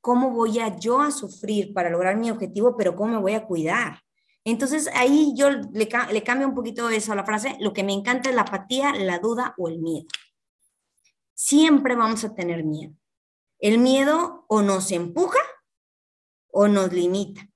cómo 0.00 0.30
voy 0.30 0.58
yo 0.80 1.02
a 1.02 1.10
sufrir 1.10 1.74
para 1.74 1.90
lograr 1.90 2.16
mi 2.16 2.30
objetivo, 2.30 2.74
pero 2.74 2.96
cómo 2.96 3.12
me 3.12 3.20
voy 3.20 3.34
a 3.34 3.44
cuidar. 3.44 4.00
Entonces 4.42 4.88
ahí 4.94 5.34
yo 5.36 5.50
le, 5.50 5.86
le 6.12 6.22
cambio 6.22 6.48
un 6.48 6.54
poquito 6.54 6.88
eso 6.88 7.12
a 7.12 7.16
la 7.16 7.26
frase, 7.26 7.58
lo 7.60 7.74
que 7.74 7.84
me 7.84 7.92
encanta 7.92 8.30
es 8.30 8.34
la 8.34 8.40
apatía, 8.40 8.94
la 8.94 9.18
duda 9.18 9.54
o 9.58 9.68
el 9.68 9.78
miedo. 9.78 10.06
Siempre 11.34 11.94
vamos 11.94 12.24
a 12.24 12.34
tener 12.34 12.64
miedo. 12.64 12.94
El 13.58 13.76
miedo 13.76 14.46
o 14.48 14.62
nos 14.62 14.92
empuja 14.92 15.40
o 16.50 16.68
nos 16.68 16.90
limita, 16.90 17.50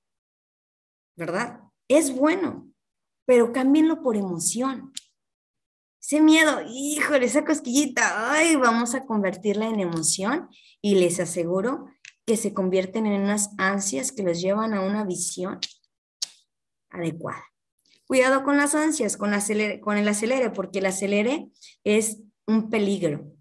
¿verdad? 1.15 1.59
Es 1.87 2.15
bueno, 2.15 2.70
pero 3.31 3.53
cámbienlo 3.53 4.01
por 4.01 4.17
emoción. 4.17 4.91
Ese 6.01 6.19
miedo, 6.19 6.59
híjole, 6.67 7.27
esa 7.27 7.45
cosquillita, 7.45 8.29
ay, 8.29 8.57
vamos 8.57 8.93
a 8.93 9.05
convertirla 9.05 9.67
en 9.67 9.79
emoción 9.79 10.49
y 10.81 10.95
les 10.95 11.17
aseguro 11.21 11.85
que 12.25 12.35
se 12.35 12.53
convierten 12.53 13.05
en 13.05 13.21
unas 13.21 13.51
ansias 13.57 14.11
que 14.11 14.23
los 14.23 14.41
llevan 14.41 14.73
a 14.73 14.81
una 14.81 15.05
visión 15.05 15.61
adecuada. 16.89 17.41
Cuidado 18.05 18.43
con 18.43 18.57
las 18.57 18.75
ansias, 18.75 19.15
con, 19.15 19.31
con 19.79 19.97
el 19.97 20.09
acelere, 20.09 20.49
porque 20.49 20.79
el 20.79 20.87
acelere 20.87 21.47
es 21.85 22.17
un 22.45 22.69
peligro. 22.69 23.31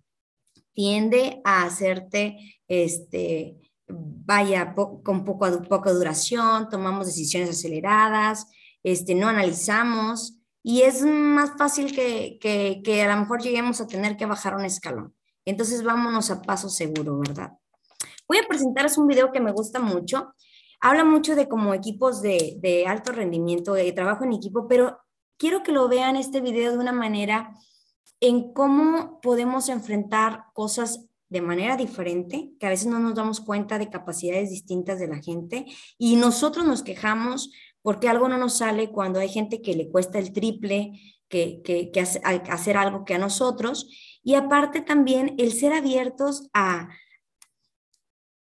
Tiende 0.72 1.40
a 1.42 1.64
hacerte, 1.64 2.60
este, 2.68 3.56
vaya, 3.88 4.72
con 4.72 5.24
poco, 5.24 5.62
poca 5.62 5.90
duración, 5.90 6.68
tomamos 6.68 7.06
decisiones 7.06 7.50
aceleradas, 7.50 8.46
este, 8.82 9.14
no 9.14 9.28
analizamos 9.28 10.38
y 10.62 10.82
es 10.82 11.02
más 11.02 11.52
fácil 11.56 11.94
que, 11.94 12.38
que, 12.40 13.02
a 13.02 13.14
lo 13.14 13.20
mejor 13.20 13.42
lleguemos 13.42 13.80
a 13.80 13.86
tener 13.86 14.16
que 14.16 14.26
bajar 14.26 14.54
un 14.54 14.64
escalón. 14.64 15.14
Entonces 15.44 15.82
vámonos 15.82 16.30
a 16.30 16.42
paso 16.42 16.68
seguro, 16.68 17.18
¿verdad? 17.18 17.52
Voy 18.28 18.38
a 18.38 18.46
presentaros 18.46 18.98
un 18.98 19.06
video 19.06 19.32
que 19.32 19.40
me 19.40 19.52
gusta 19.52 19.80
mucho. 19.80 20.34
habla 20.80 21.04
mucho 21.04 21.34
de 21.34 21.48
como 21.48 21.74
equipos 21.74 22.22
de, 22.22 22.56
de 22.60 22.86
alto 22.86 23.12
rendimiento, 23.12 23.72
de 23.72 23.92
trabajo 23.92 24.24
en 24.24 24.32
equipo, 24.32 24.66
pero 24.68 24.98
quiero 25.36 25.62
que 25.62 25.72
lo 25.72 25.88
vean 25.88 26.16
este 26.16 26.40
video 26.40 26.72
de 26.72 26.78
una 26.78 26.92
manera 26.92 27.54
en 28.20 28.52
cómo 28.52 29.18
podemos 29.22 29.68
enfrentar 29.68 30.44
cosas 30.52 31.06
de 31.30 31.40
manera 31.40 31.76
diferente, 31.76 32.52
que 32.58 32.66
a 32.66 32.70
veces 32.70 32.88
no 32.88 32.98
nos 32.98 33.14
damos 33.14 33.40
cuenta 33.40 33.78
de 33.78 33.88
capacidades 33.88 34.50
distintas 34.50 34.98
de 34.98 35.06
la 35.06 35.22
gente 35.22 35.64
y 35.96 36.16
nosotros 36.16 36.66
nos 36.66 36.82
quejamos 36.82 37.52
porque 37.82 38.08
algo 38.08 38.28
no 38.28 38.38
nos 38.38 38.58
sale 38.58 38.90
cuando 38.90 39.20
hay 39.20 39.28
gente 39.28 39.62
que 39.62 39.74
le 39.74 39.90
cuesta 39.90 40.18
el 40.18 40.32
triple 40.32 40.92
que, 41.28 41.62
que, 41.62 42.00
hacer 42.00 42.76
algo 42.76 43.04
que 43.04 43.14
a 43.14 43.18
nosotros. 43.18 43.88
Y 44.22 44.34
aparte 44.34 44.82
también 44.82 45.34
el 45.38 45.52
ser 45.52 45.72
abiertos 45.72 46.48
a, 46.52 46.90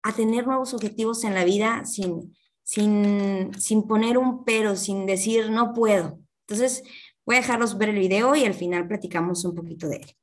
a 0.02 0.12
tener 0.12 0.46
nuevos 0.46 0.74
objetivos 0.74 1.22
en 1.24 1.34
la 1.34 1.44
vida 1.44 1.84
sin, 1.84 2.36
sin, 2.64 3.52
sin 3.58 3.86
poner 3.86 4.18
un 4.18 4.44
pero, 4.44 4.74
sin 4.74 5.06
decir 5.06 5.50
no 5.50 5.72
puedo. 5.72 6.18
Entonces, 6.46 6.82
voy 7.24 7.36
a 7.36 7.40
dejarlos 7.40 7.78
ver 7.78 7.90
el 7.90 7.98
video 7.98 8.34
y 8.34 8.44
al 8.44 8.54
final 8.54 8.88
platicamos 8.88 9.44
un 9.44 9.54
poquito 9.54 9.88
de 9.88 9.96
él. 9.96 10.16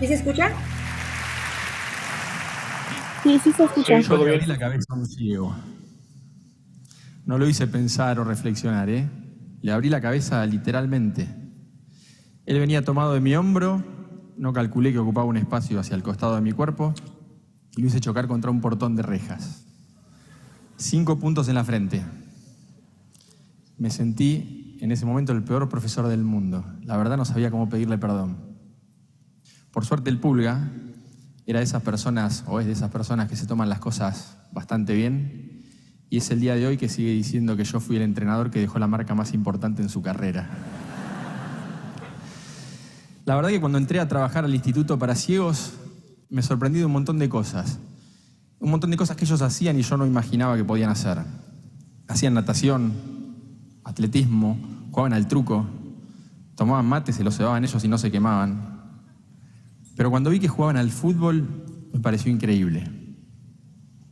¿Sí 0.00 0.06
se 0.06 0.14
escucha? 0.14 0.52
Sí, 3.22 3.38
sí 3.42 3.52
se 3.52 3.64
escucha. 3.64 4.00
Sí, 4.00 4.08
Yo 4.08 4.14
abrí 4.14 4.46
la 4.46 4.58
cabeza 4.58 4.86
a 4.90 4.94
un 4.94 5.06
ciego. 5.06 5.54
No 7.26 7.36
lo 7.36 7.48
hice 7.48 7.66
pensar 7.66 8.20
o 8.20 8.24
reflexionar, 8.24 8.88
¿eh? 8.88 9.08
Le 9.60 9.72
abrí 9.72 9.88
la 9.88 10.00
cabeza 10.00 10.46
literalmente. 10.46 11.28
Él 12.46 12.60
venía 12.60 12.84
tomado 12.84 13.12
de 13.12 13.20
mi 13.20 13.34
hombro, 13.34 13.82
no 14.36 14.52
calculé 14.52 14.92
que 14.92 14.98
ocupaba 14.98 15.26
un 15.26 15.36
espacio 15.36 15.80
hacia 15.80 15.96
el 15.96 16.02
costado 16.02 16.36
de 16.36 16.40
mi 16.40 16.52
cuerpo 16.52 16.94
y 17.76 17.82
lo 17.82 17.88
hice 17.88 18.00
chocar 18.00 18.28
contra 18.28 18.50
un 18.50 18.60
portón 18.60 18.94
de 18.94 19.02
rejas. 19.02 19.66
Cinco 20.76 21.18
puntos 21.18 21.48
en 21.48 21.56
la 21.56 21.64
frente. 21.64 22.02
Me 23.76 23.90
sentí 23.90 24.78
en 24.80 24.92
ese 24.92 25.04
momento 25.06 25.32
el 25.32 25.42
peor 25.42 25.68
profesor 25.68 26.06
del 26.06 26.22
mundo. 26.22 26.64
La 26.84 26.96
verdad 26.96 27.16
no 27.16 27.24
sabía 27.24 27.50
cómo 27.50 27.68
pedirle 27.68 27.98
perdón. 27.98 28.47
Por 29.70 29.84
suerte 29.84 30.10
el 30.10 30.18
pulga 30.18 30.70
era 31.46 31.60
de 31.60 31.64
esas 31.64 31.82
personas, 31.82 32.44
o 32.46 32.60
es 32.60 32.66
de 32.66 32.72
esas 32.72 32.90
personas 32.90 33.28
que 33.28 33.36
se 33.36 33.46
toman 33.46 33.68
las 33.68 33.78
cosas 33.78 34.36
bastante 34.52 34.94
bien, 34.94 35.62
y 36.10 36.18
es 36.18 36.30
el 36.30 36.40
día 36.40 36.54
de 36.54 36.66
hoy 36.66 36.76
que 36.76 36.88
sigue 36.88 37.12
diciendo 37.12 37.56
que 37.56 37.64
yo 37.64 37.80
fui 37.80 37.96
el 37.96 38.02
entrenador 38.02 38.50
que 38.50 38.60
dejó 38.60 38.78
la 38.78 38.86
marca 38.86 39.14
más 39.14 39.34
importante 39.34 39.82
en 39.82 39.88
su 39.88 40.02
carrera. 40.02 40.48
La 43.26 43.36
verdad 43.36 43.50
que 43.50 43.60
cuando 43.60 43.76
entré 43.76 44.00
a 44.00 44.08
trabajar 44.08 44.46
al 44.46 44.54
Instituto 44.54 44.98
para 44.98 45.14
Ciegos, 45.14 45.74
me 46.30 46.42
sorprendí 46.42 46.78
de 46.78 46.86
un 46.86 46.92
montón 46.92 47.18
de 47.18 47.28
cosas. 47.28 47.78
Un 48.58 48.70
montón 48.70 48.90
de 48.90 48.96
cosas 48.96 49.16
que 49.16 49.26
ellos 49.26 49.42
hacían 49.42 49.78
y 49.78 49.82
yo 49.82 49.98
no 49.98 50.06
imaginaba 50.06 50.56
que 50.56 50.64
podían 50.64 50.88
hacer. 50.90 51.18
Hacían 52.08 52.32
natación, 52.32 52.92
atletismo, 53.84 54.58
jugaban 54.90 55.12
al 55.12 55.28
truco, 55.28 55.66
tomaban 56.54 56.86
mate, 56.86 57.12
se 57.12 57.22
los 57.22 57.36
cebaban 57.36 57.64
ellos 57.64 57.84
y 57.84 57.88
no 57.88 57.98
se 57.98 58.10
quemaban. 58.10 58.77
Pero 59.98 60.10
cuando 60.12 60.30
vi 60.30 60.38
que 60.38 60.46
jugaban 60.46 60.76
al 60.76 60.90
fútbol, 60.90 61.44
me 61.92 61.98
pareció 61.98 62.30
increíble. 62.30 62.88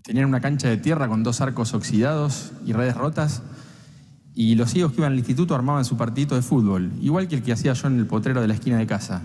Tenían 0.02 0.26
una 0.26 0.40
cancha 0.40 0.68
de 0.68 0.78
tierra 0.78 1.06
con 1.06 1.22
dos 1.22 1.40
arcos 1.40 1.74
oxidados 1.74 2.52
y 2.66 2.72
redes 2.72 2.96
rotas, 2.96 3.44
y 4.34 4.56
los 4.56 4.72
ciegos 4.72 4.92
que 4.92 5.00
iban 5.00 5.12
al 5.12 5.18
instituto 5.18 5.54
armaban 5.54 5.84
su 5.84 5.96
partidito 5.96 6.34
de 6.34 6.42
fútbol, 6.42 6.90
igual 7.00 7.28
que 7.28 7.36
el 7.36 7.42
que 7.42 7.52
hacía 7.52 7.72
yo 7.72 7.86
en 7.86 8.00
el 8.00 8.06
potrero 8.08 8.40
de 8.40 8.48
la 8.48 8.54
esquina 8.54 8.78
de 8.78 8.86
casa. 8.88 9.22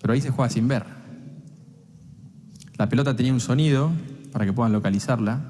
Pero 0.00 0.14
ahí 0.14 0.22
se 0.22 0.30
juega 0.30 0.48
sin 0.48 0.68
ver. 0.68 0.86
La 2.78 2.88
pelota 2.88 3.14
tenía 3.14 3.34
un 3.34 3.40
sonido 3.40 3.92
para 4.32 4.46
que 4.46 4.54
puedan 4.54 4.72
localizarla. 4.72 5.42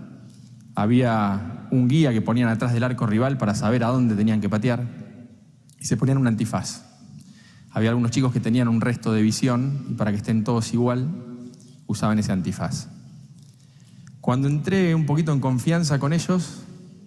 Había 0.74 1.68
un 1.70 1.86
guía 1.86 2.12
que 2.12 2.22
ponían 2.22 2.48
atrás 2.48 2.72
del 2.72 2.82
arco 2.82 3.06
rival 3.06 3.38
para 3.38 3.54
saber 3.54 3.84
a 3.84 3.88
dónde 3.88 4.16
tenían 4.16 4.40
que 4.40 4.48
patear. 4.48 4.84
Y 5.78 5.84
se 5.84 5.96
ponían 5.96 6.18
un 6.18 6.26
antifaz. 6.26 6.93
Había 7.74 7.90
algunos 7.90 8.12
chicos 8.12 8.32
que 8.32 8.38
tenían 8.38 8.68
un 8.68 8.80
resto 8.80 9.12
de 9.12 9.20
visión 9.20 9.84
y 9.90 9.94
para 9.94 10.12
que 10.12 10.18
estén 10.18 10.44
todos 10.44 10.72
igual, 10.72 11.08
usaban 11.88 12.20
ese 12.20 12.30
antifaz. 12.30 12.86
Cuando 14.20 14.46
entré 14.46 14.94
un 14.94 15.06
poquito 15.06 15.32
en 15.32 15.40
confianza 15.40 15.98
con 15.98 16.12
ellos, 16.12 16.62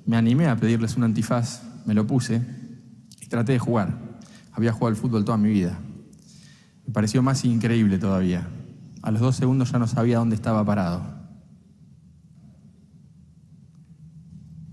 me 0.05 0.17
animé 0.17 0.47
a 0.47 0.57
pedirles 0.57 0.97
un 0.97 1.05
antifaz, 1.05 1.63
me 1.85 1.93
lo 1.93 2.05
puse 2.05 2.41
y 3.21 3.27
traté 3.27 3.53
de 3.53 3.59
jugar. 3.59 3.97
Había 4.51 4.73
jugado 4.73 4.89
al 4.89 4.97
fútbol 4.97 5.23
toda 5.23 5.37
mi 5.37 5.49
vida. 5.49 5.79
Me 6.85 6.91
pareció 6.91 7.23
más 7.23 7.45
increíble 7.45 7.97
todavía. 7.97 8.45
A 9.01 9.11
los 9.11 9.21
dos 9.21 9.37
segundos 9.37 9.71
ya 9.71 9.79
no 9.79 9.87
sabía 9.87 10.17
dónde 10.17 10.35
estaba 10.35 10.65
parado. 10.65 11.01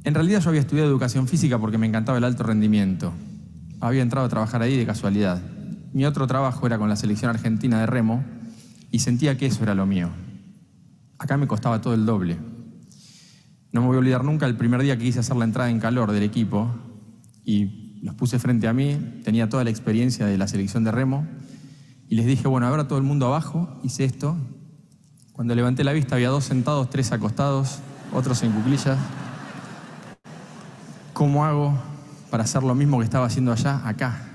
En 0.03 0.13
realidad 0.13 0.41
yo 0.41 0.49
había 0.49 0.61
estudiado 0.61 0.91
educación 0.91 1.29
física 1.29 1.61
porque 1.61 1.79
me 1.79 1.87
encantaba 1.87 2.19
el 2.19 2.25
alto 2.25 2.43
rendimiento. 2.43 3.13
Había 3.81 4.03
entrado 4.03 4.27
a 4.27 4.29
trabajar 4.29 4.61
ahí 4.61 4.77
de 4.77 4.85
casualidad. 4.85 5.54
Mi 5.95 6.05
otro 6.07 6.27
trabajo 6.27 6.67
era 6.67 6.77
con 6.77 6.89
la 6.89 6.97
selección 6.97 7.31
argentina 7.31 7.79
de 7.79 7.87
remo 7.87 8.25
y 8.91 8.99
sentía 8.99 9.39
que 9.39 9.47
eso 9.47 9.63
era 9.63 9.77
lo 9.77 9.87
mío. 9.87 10.11
Acá 11.19 11.37
me 11.37 11.47
costaba 11.47 11.81
todo 11.81 11.95
el 11.95 12.05
doble. 12.05 12.37
No 13.71 13.81
me 13.81 13.87
voy 13.87 13.95
a 13.95 13.99
olvidar 14.01 14.25
nunca 14.25 14.45
el 14.47 14.57
primer 14.57 14.83
día 14.83 14.99
que 14.99 15.05
quise 15.05 15.21
hacer 15.21 15.37
la 15.37 15.45
entrada 15.45 15.71
en 15.71 15.79
calor 15.79 16.11
del 16.11 16.25
equipo 16.25 16.69
y 17.45 18.01
los 18.03 18.17
puse 18.17 18.41
frente 18.41 18.67
a 18.67 18.73
mí, 18.73 19.21
tenía 19.23 19.49
toda 19.49 19.63
la 19.63 19.71
experiencia 19.71 20.27
de 20.27 20.37
la 20.37 20.49
selección 20.49 20.83
de 20.83 20.91
remo 20.91 21.29
y 22.09 22.17
les 22.17 22.27
dije, 22.27 22.49
bueno, 22.49 22.67
ahora 22.67 22.89
todo 22.89 22.99
el 22.99 23.05
mundo 23.05 23.27
abajo, 23.27 23.79
hice 23.85 24.03
esto. 24.03 24.37
Cuando 25.33 25.55
levanté 25.55 25.85
la 25.85 25.93
vista 25.93 26.17
había 26.17 26.31
dos 26.31 26.43
sentados, 26.43 26.91
tres 26.91 27.13
acostados, 27.13 27.79
otros 28.13 28.43
en 28.43 28.51
cuclillas. 28.51 28.99
¿Cómo 31.13 31.45
hago 31.45 31.79
para 32.33 32.43
hacer 32.43 32.65
lo 32.65 32.75
mismo 32.75 32.99
que 32.99 33.05
estaba 33.05 33.27
haciendo 33.27 33.53
allá, 33.53 33.81
acá? 33.87 34.34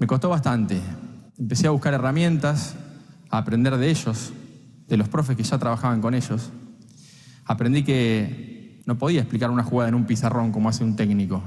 Me 0.00 0.06
costó 0.06 0.30
bastante. 0.30 0.80
Empecé 1.38 1.66
a 1.66 1.70
buscar 1.72 1.92
herramientas, 1.92 2.74
a 3.28 3.36
aprender 3.36 3.76
de 3.76 3.90
ellos, 3.90 4.32
de 4.88 4.96
los 4.96 5.10
profes 5.10 5.36
que 5.36 5.42
ya 5.42 5.58
trabajaban 5.58 6.00
con 6.00 6.14
ellos. 6.14 6.50
Aprendí 7.44 7.84
que 7.84 8.82
no 8.86 8.96
podía 8.96 9.20
explicar 9.20 9.50
una 9.50 9.62
jugada 9.62 9.90
en 9.90 9.94
un 9.94 10.06
pizarrón 10.06 10.52
como 10.52 10.70
hace 10.70 10.84
un 10.84 10.96
técnico, 10.96 11.42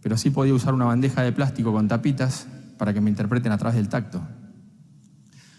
pero 0.00 0.16
sí 0.16 0.30
podía 0.30 0.54
usar 0.54 0.72
una 0.72 0.86
bandeja 0.86 1.20
de 1.20 1.32
plástico 1.32 1.72
con 1.72 1.86
tapitas 1.86 2.46
para 2.78 2.94
que 2.94 3.02
me 3.02 3.10
interpreten 3.10 3.52
a 3.52 3.58
través 3.58 3.76
del 3.76 3.90
tacto. 3.90 4.26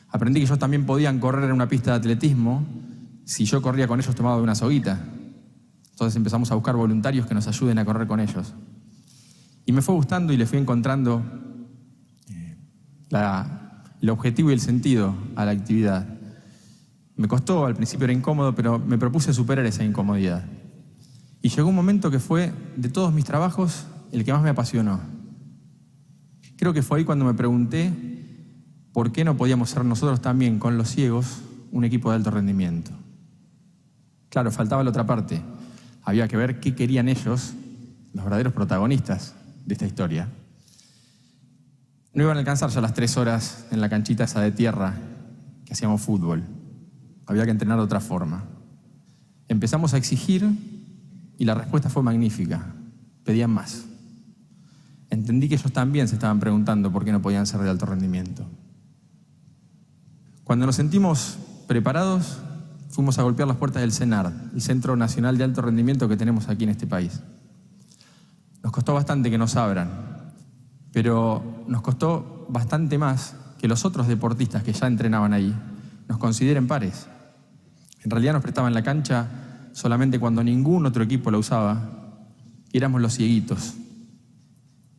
Aprendí 0.10 0.40
que 0.40 0.48
ellos 0.48 0.58
también 0.58 0.88
podían 0.88 1.20
correr 1.20 1.44
en 1.44 1.52
una 1.52 1.70
pista 1.70 1.92
de 1.92 1.98
atletismo 1.98 2.66
si 3.24 3.46
yo 3.46 3.62
corría 3.62 3.88
con 3.88 4.00
ellos 4.00 4.16
tomado 4.16 4.38
de 4.38 4.44
una 4.44 4.56
soguita. 4.56 5.00
Entonces 5.92 6.16
empezamos 6.16 6.52
a 6.52 6.56
buscar 6.56 6.76
voluntarios 6.76 7.28
que 7.28 7.36
nos 7.36 7.48
ayuden 7.48 7.78
a 7.78 7.86
correr 7.86 8.08
con 8.08 8.20
ellos. 8.20 8.56
Y 9.64 9.72
me 9.74 9.84
fue 9.84 9.94
gustando 9.94 10.34
y 10.34 10.38
le 10.38 10.48
fui 10.48 10.58
encontrando 10.58 11.22
la- 13.10 13.84
el 14.02 14.10
objetivo 14.10 14.50
y 14.50 14.54
el 14.54 14.60
sentido 14.60 15.16
a 15.36 15.46
la 15.46 15.52
actividad. 15.52 16.08
Me 17.16 17.28
costó, 17.28 17.66
al 17.66 17.76
principio 17.76 18.06
era 18.06 18.14
incómodo, 18.14 18.54
pero 18.54 18.78
me 18.78 18.98
propuse 18.98 19.34
superar 19.34 19.66
esa 19.66 19.84
incomodidad. 19.84 20.44
Y 21.42 21.50
llegó 21.50 21.70
un 21.70 21.76
momento 21.76 22.12
que 22.12 22.20
fue, 22.20 22.52
de 22.76 22.90
todos 22.90 23.14
mis 23.14 23.26
trabajos, 23.26 23.86
el 24.12 24.24
que 24.24 24.34
más 24.34 24.42
me 24.42 24.50
apasionó. 24.50 25.00
Creo 26.58 26.74
que 26.74 26.82
fue 26.82 27.00
ahí 27.00 27.06
cuando 27.06 27.26
me 27.26 27.34
pregunté 27.34 27.92
por 28.94 29.12
qué 29.12 29.24
no 29.24 29.38
podíamos 29.38 29.70
ser 29.70 29.86
nosotros 29.86 30.22
también, 30.22 30.60
con 30.60 30.78
los 30.78 30.90
ciegos, 30.90 31.42
un 31.72 31.84
equipo 31.84 32.10
de 32.10 32.18
alto 32.18 32.32
rendimiento. 32.32 32.92
Claro, 34.30 34.52
faltaba 34.52 34.84
la 34.84 34.90
otra 34.90 35.06
parte. 35.06 35.42
Había 36.04 36.28
que 36.28 36.38
ver 36.38 36.60
qué 36.60 36.76
querían 36.76 37.10
ellos, 37.10 37.54
los 38.14 38.24
verdaderos 38.24 38.54
protagonistas 38.54 39.36
de 39.66 39.74
esta 39.74 39.86
historia. 39.86 40.30
No 42.16 42.24
iban 42.24 42.38
a 42.38 42.40
alcanzar 42.40 42.70
ya 42.70 42.80
las 42.80 42.94
tres 42.94 43.18
horas 43.18 43.66
en 43.72 43.82
la 43.82 43.90
canchita 43.90 44.24
esa 44.24 44.40
de 44.40 44.52
tierra 44.52 44.94
que 45.66 45.74
hacíamos 45.74 46.02
fútbol. 46.02 46.44
Había 47.26 47.44
que 47.44 47.52
entrenar 47.52 47.78
de 47.78 47.84
otra 47.84 48.00
forma. 48.00 48.46
Empezamos 49.50 49.94
a 49.94 49.98
exigir 49.98 50.50
y 51.38 51.44
la 51.44 51.56
respuesta 51.56 51.90
fue 51.90 52.04
magnífica. 52.04 52.74
Pedían 53.26 53.52
más. 53.52 53.86
Entendí 55.10 55.50
que 55.50 55.56
ellos 55.56 55.74
también 55.74 56.08
se 56.08 56.16
estaban 56.16 56.40
preguntando 56.40 56.90
por 56.90 57.04
qué 57.04 57.12
no 57.12 57.22
podían 57.22 57.46
ser 57.46 57.60
de 57.60 57.70
alto 57.70 57.86
rendimiento. 57.86 58.46
Cuando 60.46 60.66
nos 60.66 60.78
sentimos 60.78 61.38
preparados, 61.68 62.38
fuimos 62.90 63.20
a 63.20 63.24
golpear 63.24 63.48
las 63.48 63.58
puertas 63.58 63.82
del 63.82 63.92
CENAR, 63.92 64.32
el 64.54 64.62
Centro 64.62 64.96
Nacional 64.96 65.38
de 65.38 65.44
Alto 65.44 65.62
Rendimiento 65.62 66.08
que 66.08 66.16
tenemos 66.16 66.48
aquí 66.48 66.64
en 66.64 66.70
este 66.70 66.88
país. 66.88 67.20
Nos 68.64 68.72
costó 68.72 68.94
bastante 68.94 69.30
que 69.30 69.38
nos 69.38 69.58
abran, 69.58 70.15
pero 70.96 71.66
nos 71.68 71.82
costó 71.82 72.46
bastante 72.48 72.98
más 72.98 73.36
que 73.60 73.68
los 73.68 73.84
otros 73.84 74.08
deportistas 74.08 74.64
que 74.64 74.72
ya 74.72 74.88
entrenaban 74.88 75.34
ahí 75.34 75.54
nos 76.08 76.18
consideren 76.18 76.68
pares. 76.68 77.08
En 78.02 78.12
realidad 78.12 78.32
nos 78.32 78.42
prestaban 78.42 78.74
la 78.74 78.82
cancha 78.82 79.28
solamente 79.74 80.22
cuando 80.22 80.42
ningún 80.42 80.86
otro 80.86 81.04
equipo 81.04 81.32
la 81.32 81.38
usaba 81.38 82.30
éramos 82.72 83.02
los 83.02 83.14
cieguitos. 83.14 83.74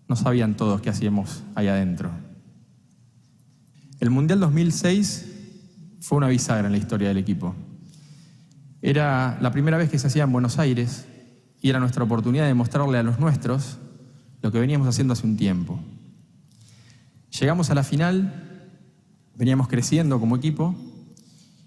no 0.06 0.16
sabían 0.16 0.54
todos 0.54 0.82
qué 0.82 0.90
hacíamos 0.90 1.42
ahí 1.54 1.68
adentro. 1.68 2.10
El 3.98 4.10
Mundial 4.10 4.38
2006 4.40 5.96
fue 6.02 6.18
una 6.18 6.28
bisagra 6.28 6.66
en 6.66 6.72
la 6.72 6.78
historia 6.78 7.08
del 7.08 7.16
equipo. 7.16 7.54
Era 8.82 9.38
la 9.40 9.50
primera 9.50 9.78
vez 9.78 9.88
que 9.88 9.98
se 9.98 10.08
hacía 10.08 10.24
en 10.24 10.32
Buenos 10.32 10.58
Aires 10.58 11.06
y 11.62 11.70
era 11.70 11.80
nuestra 11.80 12.04
oportunidad 12.04 12.44
de 12.44 12.52
mostrarle 12.52 12.98
a 12.98 13.02
los 13.02 13.18
nuestros 13.18 13.78
lo 14.42 14.52
que 14.52 14.60
veníamos 14.60 14.88
haciendo 14.88 15.12
hace 15.12 15.26
un 15.26 15.36
tiempo. 15.36 15.78
Llegamos 17.38 17.70
a 17.70 17.74
la 17.74 17.82
final, 17.82 18.70
veníamos 19.34 19.68
creciendo 19.68 20.18
como 20.20 20.36
equipo 20.36 20.74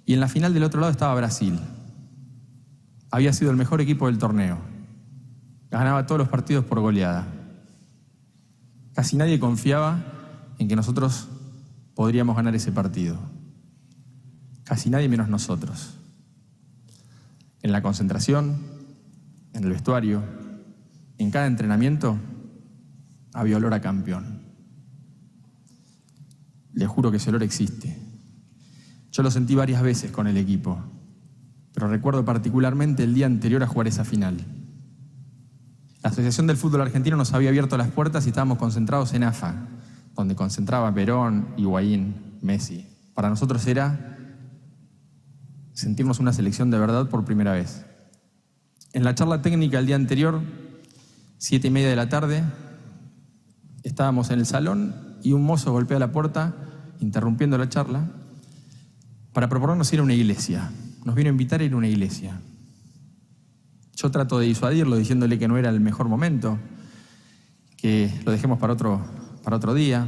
y 0.05 0.13
en 0.13 0.19
la 0.19 0.27
final 0.27 0.53
del 0.53 0.63
otro 0.63 0.79
lado 0.79 0.91
estaba 0.91 1.13
Brasil. 1.15 1.59
Había 3.11 3.33
sido 3.33 3.51
el 3.51 3.57
mejor 3.57 3.81
equipo 3.81 4.07
del 4.07 4.17
torneo. 4.17 4.57
Ganaba 5.69 6.05
todos 6.05 6.19
los 6.19 6.29
partidos 6.29 6.65
por 6.65 6.79
goleada. 6.79 7.27
Casi 8.93 9.15
nadie 9.15 9.39
confiaba 9.39 10.03
en 10.57 10.67
que 10.67 10.75
nosotros 10.75 11.27
podríamos 11.95 12.35
ganar 12.35 12.55
ese 12.55 12.71
partido. 12.71 13.17
Casi 14.63 14.89
nadie 14.89 15.09
menos 15.09 15.29
nosotros. 15.29 15.93
En 17.61 17.71
la 17.71 17.81
concentración, 17.81 18.57
en 19.53 19.63
el 19.63 19.69
vestuario, 19.69 20.23
en 21.17 21.31
cada 21.31 21.47
entrenamiento, 21.47 22.17
había 23.33 23.57
olor 23.57 23.73
a 23.73 23.81
campeón. 23.81 24.43
Le 26.73 26.87
juro 26.87 27.11
que 27.11 27.17
ese 27.17 27.29
olor 27.29 27.43
existe. 27.43 27.97
Yo 29.11 29.23
lo 29.23 29.31
sentí 29.31 29.55
varias 29.55 29.81
veces 29.81 30.11
con 30.11 30.27
el 30.27 30.37
equipo, 30.37 30.79
pero 31.73 31.87
recuerdo 31.87 32.23
particularmente 32.25 33.03
el 33.03 33.13
día 33.13 33.25
anterior 33.25 33.63
a 33.63 33.67
jugar 33.67 33.87
esa 33.87 34.05
final. 34.05 34.37
La 36.01 36.09
Asociación 36.09 36.47
del 36.47 36.57
Fútbol 36.57 36.81
Argentino 36.81 37.17
nos 37.17 37.33
había 37.33 37.49
abierto 37.49 37.75
las 37.77 37.89
puertas 37.89 38.25
y 38.25 38.29
estábamos 38.29 38.57
concentrados 38.57 39.13
en 39.13 39.23
AFA, 39.23 39.67
donde 40.15 40.35
concentraba 40.35 40.93
Perón, 40.93 41.49
Higuaín, 41.57 42.37
Messi. 42.41 42.87
Para 43.13 43.29
nosotros 43.29 43.65
era 43.67 44.17
sentirnos 45.73 46.19
una 46.19 46.33
selección 46.33 46.71
de 46.71 46.79
verdad 46.79 47.09
por 47.09 47.25
primera 47.25 47.53
vez. 47.53 47.85
En 48.93 49.03
la 49.03 49.15
charla 49.15 49.41
técnica 49.41 49.79
el 49.79 49.85
día 49.85 49.95
anterior, 49.95 50.41
siete 51.37 51.67
y 51.67 51.71
media 51.71 51.89
de 51.89 51.95
la 51.95 52.09
tarde, 52.09 52.43
estábamos 53.83 54.29
en 54.31 54.39
el 54.39 54.45
salón 54.45 54.95
y 55.23 55.33
un 55.33 55.43
mozo 55.43 55.71
golpea 55.71 55.99
la 55.99 56.11
puerta, 56.11 56.55
interrumpiendo 56.99 57.57
la 57.57 57.69
charla, 57.69 58.09
para 59.33 59.47
proponernos 59.49 59.91
ir 59.93 59.99
a 59.99 60.03
una 60.03 60.13
iglesia. 60.13 60.71
Nos 61.05 61.15
vino 61.15 61.29
a 61.29 61.31
invitar 61.31 61.61
a 61.61 61.63
ir 61.63 61.73
a 61.73 61.77
una 61.77 61.87
iglesia. 61.87 62.39
Yo 63.95 64.11
trato 64.11 64.39
de 64.39 64.47
disuadirlo 64.47 64.95
diciéndole 64.95 65.37
que 65.37 65.47
no 65.47 65.57
era 65.57 65.69
el 65.69 65.79
mejor 65.79 66.07
momento, 66.07 66.57
que 67.77 68.13
lo 68.25 68.31
dejemos 68.31 68.59
para 68.59 68.73
otro, 68.73 69.01
para 69.43 69.57
otro 69.57 69.73
día. 69.73 70.07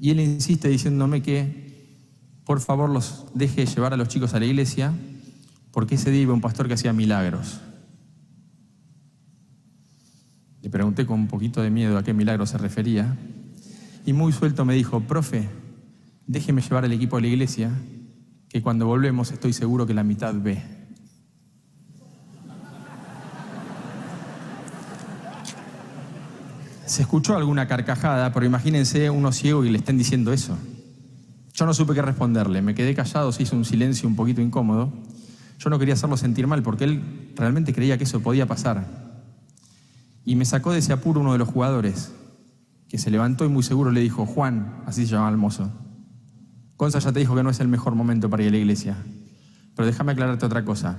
Y 0.00 0.10
él 0.10 0.20
insiste 0.20 0.68
diciéndome 0.68 1.22
que 1.22 1.60
por 2.44 2.60
favor 2.60 2.90
los 2.90 3.26
deje 3.34 3.66
llevar 3.66 3.92
a 3.92 3.96
los 3.96 4.08
chicos 4.08 4.34
a 4.34 4.40
la 4.40 4.46
iglesia, 4.46 4.92
porque 5.70 5.94
ese 5.94 6.10
día 6.10 6.22
iba 6.22 6.34
un 6.34 6.40
pastor 6.40 6.66
que 6.66 6.74
hacía 6.74 6.92
milagros. 6.92 7.60
Le 10.62 10.70
pregunté 10.70 11.06
con 11.06 11.20
un 11.20 11.28
poquito 11.28 11.62
de 11.62 11.70
miedo 11.70 11.96
a 11.96 12.02
qué 12.02 12.12
milagro 12.12 12.46
se 12.46 12.58
refería, 12.58 13.16
y 14.04 14.12
muy 14.12 14.32
suelto 14.32 14.64
me 14.64 14.74
dijo, 14.74 15.00
profe, 15.00 15.48
déjeme 16.26 16.62
llevar 16.62 16.84
al 16.84 16.92
equipo 16.92 17.16
a 17.16 17.20
la 17.20 17.26
iglesia, 17.26 17.70
que 18.48 18.62
cuando 18.62 18.86
volvemos 18.86 19.30
estoy 19.30 19.52
seguro 19.52 19.86
que 19.86 19.94
la 19.94 20.04
mitad 20.04 20.34
ve. 20.34 20.62
Se 26.86 27.02
escuchó 27.02 27.36
alguna 27.36 27.68
carcajada, 27.68 28.32
pero 28.32 28.44
imagínense 28.44 29.10
uno 29.10 29.30
ciego 29.30 29.64
y 29.64 29.70
le 29.70 29.78
estén 29.78 29.96
diciendo 29.96 30.32
eso. 30.32 30.58
Yo 31.54 31.64
no 31.64 31.72
supe 31.72 31.94
qué 31.94 32.02
responderle, 32.02 32.62
me 32.62 32.74
quedé 32.74 32.94
callado, 32.94 33.30
se 33.32 33.44
hizo 33.44 33.54
un 33.54 33.64
silencio 33.64 34.08
un 34.08 34.16
poquito 34.16 34.40
incómodo. 34.40 34.92
Yo 35.58 35.70
no 35.70 35.78
quería 35.78 35.94
hacerlo 35.94 36.16
sentir 36.16 36.46
mal 36.46 36.62
porque 36.62 36.84
él 36.84 37.32
realmente 37.36 37.72
creía 37.72 37.96
que 37.96 38.04
eso 38.04 38.20
podía 38.20 38.46
pasar. 38.46 39.09
Y 40.30 40.36
me 40.36 40.44
sacó 40.44 40.70
de 40.70 40.78
ese 40.78 40.92
apuro 40.92 41.22
uno 41.22 41.32
de 41.32 41.38
los 41.38 41.48
jugadores, 41.48 42.12
que 42.88 42.98
se 42.98 43.10
levantó 43.10 43.44
y 43.44 43.48
muy 43.48 43.64
seguro 43.64 43.90
le 43.90 43.98
dijo, 44.00 44.26
Juan, 44.26 44.80
así 44.86 45.04
se 45.04 45.10
llamaba 45.10 45.32
el 45.32 45.36
mozo, 45.36 45.72
Gonza 46.76 47.00
ya 47.00 47.10
te 47.10 47.18
dijo 47.18 47.34
que 47.34 47.42
no 47.42 47.50
es 47.50 47.58
el 47.58 47.66
mejor 47.66 47.96
momento 47.96 48.30
para 48.30 48.44
ir 48.44 48.50
a 48.50 48.52
la 48.52 48.58
iglesia. 48.58 48.96
Pero 49.74 49.86
déjame 49.86 50.12
aclararte 50.12 50.46
otra 50.46 50.64
cosa. 50.64 50.98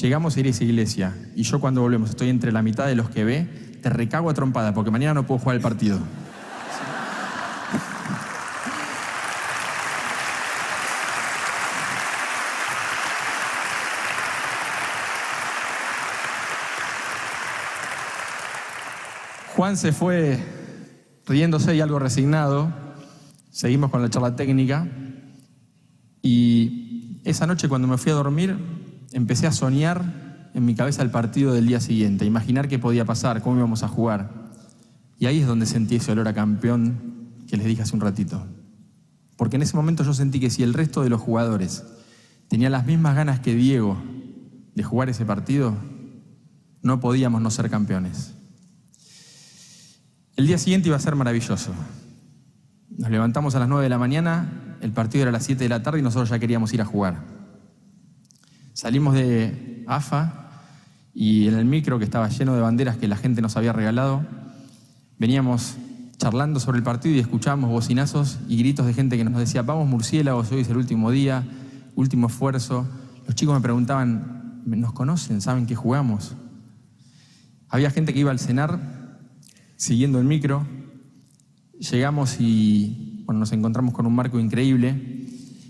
Llegamos 0.00 0.34
a 0.34 0.40
ir 0.40 0.46
a 0.46 0.48
esa 0.48 0.64
iglesia 0.64 1.14
y 1.36 1.42
yo 1.42 1.60
cuando 1.60 1.82
volvemos 1.82 2.08
estoy 2.08 2.30
entre 2.30 2.52
la 2.52 2.62
mitad 2.62 2.86
de 2.86 2.94
los 2.94 3.10
que 3.10 3.24
ve, 3.24 3.78
te 3.82 3.90
recago 3.90 4.30
a 4.30 4.34
trompada 4.34 4.72
porque 4.72 4.90
mañana 4.90 5.12
no 5.12 5.26
puedo 5.26 5.40
jugar 5.40 5.56
el 5.56 5.62
partido. 5.62 5.98
Juan 19.56 19.76
se 19.76 19.92
fue 19.92 20.42
riéndose 21.26 21.76
y 21.76 21.80
algo 21.80 22.00
resignado. 22.00 22.72
Seguimos 23.52 23.92
con 23.92 24.02
la 24.02 24.10
charla 24.10 24.34
técnica. 24.34 24.88
Y 26.22 27.20
esa 27.24 27.46
noche 27.46 27.68
cuando 27.68 27.86
me 27.86 27.96
fui 27.96 28.10
a 28.10 28.16
dormir, 28.16 28.58
empecé 29.12 29.46
a 29.46 29.52
soñar 29.52 30.50
en 30.54 30.64
mi 30.64 30.74
cabeza 30.74 31.02
el 31.02 31.10
partido 31.10 31.52
del 31.52 31.68
día 31.68 31.78
siguiente, 31.78 32.24
imaginar 32.24 32.66
qué 32.66 32.80
podía 32.80 33.04
pasar, 33.04 33.42
cómo 33.42 33.58
íbamos 33.58 33.84
a 33.84 33.88
jugar. 33.88 34.50
Y 35.20 35.26
ahí 35.26 35.38
es 35.38 35.46
donde 35.46 35.66
sentí 35.66 35.96
ese 35.96 36.10
olor 36.10 36.26
a 36.26 36.34
campeón 36.34 37.30
que 37.46 37.56
les 37.56 37.66
dije 37.66 37.82
hace 37.82 37.94
un 37.94 38.00
ratito. 38.00 38.44
Porque 39.36 39.54
en 39.54 39.62
ese 39.62 39.76
momento 39.76 40.02
yo 40.02 40.14
sentí 40.14 40.40
que 40.40 40.50
si 40.50 40.64
el 40.64 40.74
resto 40.74 41.04
de 41.04 41.10
los 41.10 41.20
jugadores 41.20 41.84
tenían 42.48 42.72
las 42.72 42.86
mismas 42.86 43.14
ganas 43.14 43.38
que 43.38 43.54
Diego 43.54 44.02
de 44.74 44.82
jugar 44.82 45.10
ese 45.10 45.24
partido, 45.24 45.76
no 46.82 46.98
podíamos 46.98 47.40
no 47.40 47.52
ser 47.52 47.70
campeones. 47.70 48.34
El 50.36 50.48
día 50.48 50.58
siguiente 50.58 50.88
iba 50.88 50.96
a 50.96 51.00
ser 51.00 51.14
maravilloso. 51.14 51.72
Nos 52.90 53.08
levantamos 53.08 53.54
a 53.54 53.60
las 53.60 53.68
9 53.68 53.84
de 53.84 53.88
la 53.88 53.98
mañana, 53.98 54.76
el 54.80 54.90
partido 54.90 55.22
era 55.22 55.28
a 55.28 55.32
las 55.32 55.44
7 55.44 55.62
de 55.62 55.68
la 55.68 55.82
tarde 55.84 56.00
y 56.00 56.02
nosotros 56.02 56.28
ya 56.28 56.40
queríamos 56.40 56.72
ir 56.72 56.82
a 56.82 56.84
jugar. 56.84 57.22
Salimos 58.72 59.14
de 59.14 59.84
AFA 59.86 60.50
y 61.14 61.46
en 61.46 61.54
el 61.54 61.64
micro 61.66 62.00
que 62.00 62.04
estaba 62.04 62.28
lleno 62.28 62.56
de 62.56 62.62
banderas 62.62 62.96
que 62.96 63.06
la 63.06 63.16
gente 63.16 63.42
nos 63.42 63.56
había 63.56 63.72
regalado, 63.72 64.26
veníamos 65.20 65.76
charlando 66.16 66.58
sobre 66.58 66.78
el 66.78 66.84
partido 66.84 67.14
y 67.14 67.20
escuchábamos 67.20 67.70
bocinazos 67.70 68.40
y 68.48 68.56
gritos 68.56 68.86
de 68.86 68.94
gente 68.94 69.16
que 69.16 69.22
nos 69.22 69.38
decía, 69.38 69.62
vamos 69.62 69.86
murciélagos, 69.86 70.50
hoy 70.50 70.62
es 70.62 70.68
el 70.68 70.76
último 70.76 71.12
día, 71.12 71.44
último 71.94 72.26
esfuerzo. 72.26 72.88
Los 73.28 73.36
chicos 73.36 73.54
me 73.54 73.60
preguntaban, 73.60 74.62
¿nos 74.66 74.92
conocen? 74.94 75.40
¿Saben 75.40 75.66
que 75.66 75.76
jugamos? 75.76 76.34
Había 77.68 77.90
gente 77.90 78.12
que 78.12 78.18
iba 78.18 78.32
al 78.32 78.40
cenar 78.40 78.93
siguiendo 79.84 80.18
el 80.18 80.24
micro, 80.24 80.66
llegamos 81.78 82.40
y 82.40 83.22
nos 83.28 83.52
encontramos 83.52 83.92
con 83.92 84.06
un 84.06 84.14
marco 84.14 84.40
increíble 84.40 85.26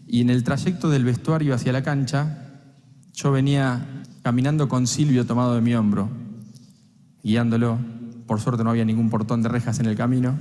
y 0.07 0.21
en 0.21 0.31
el 0.31 0.45
trayecto 0.45 0.89
del 0.89 1.03
vestuario 1.03 1.53
hacia 1.53 1.73
la 1.73 1.83
cancha, 1.83 2.63
yo 3.13 3.33
venía 3.33 4.05
caminando 4.23 4.69
con 4.69 4.87
Silvio 4.87 5.27
tomado 5.27 5.57
de 5.57 5.63
mi 5.63 5.75
hombro, 5.75 6.09
guiándolo. 7.25 7.77
Por 8.29 8.41
suerte 8.41 8.63
no 8.63 8.71
había 8.71 8.85
ningún 8.85 9.11
portón 9.11 9.43
de 9.43 9.49
rejas 9.49 9.81
en 9.81 9.87
el 9.87 9.97
camino. 9.97 10.39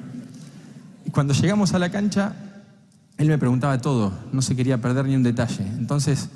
Y 1.03 1.09
cuando 1.09 1.33
llegamos 1.33 1.73
a 1.73 1.79
la 1.79 1.89
cancha, 1.89 2.35
él 3.17 3.27
me 3.27 3.39
preguntaba 3.39 3.81
todo, 3.81 4.13
no 4.31 4.43
se 4.43 4.55
quería 4.55 4.81
perder 4.81 5.05
ni 5.07 5.15
un 5.15 5.23
detalle. 5.23 5.65
Entonces 5.79 6.29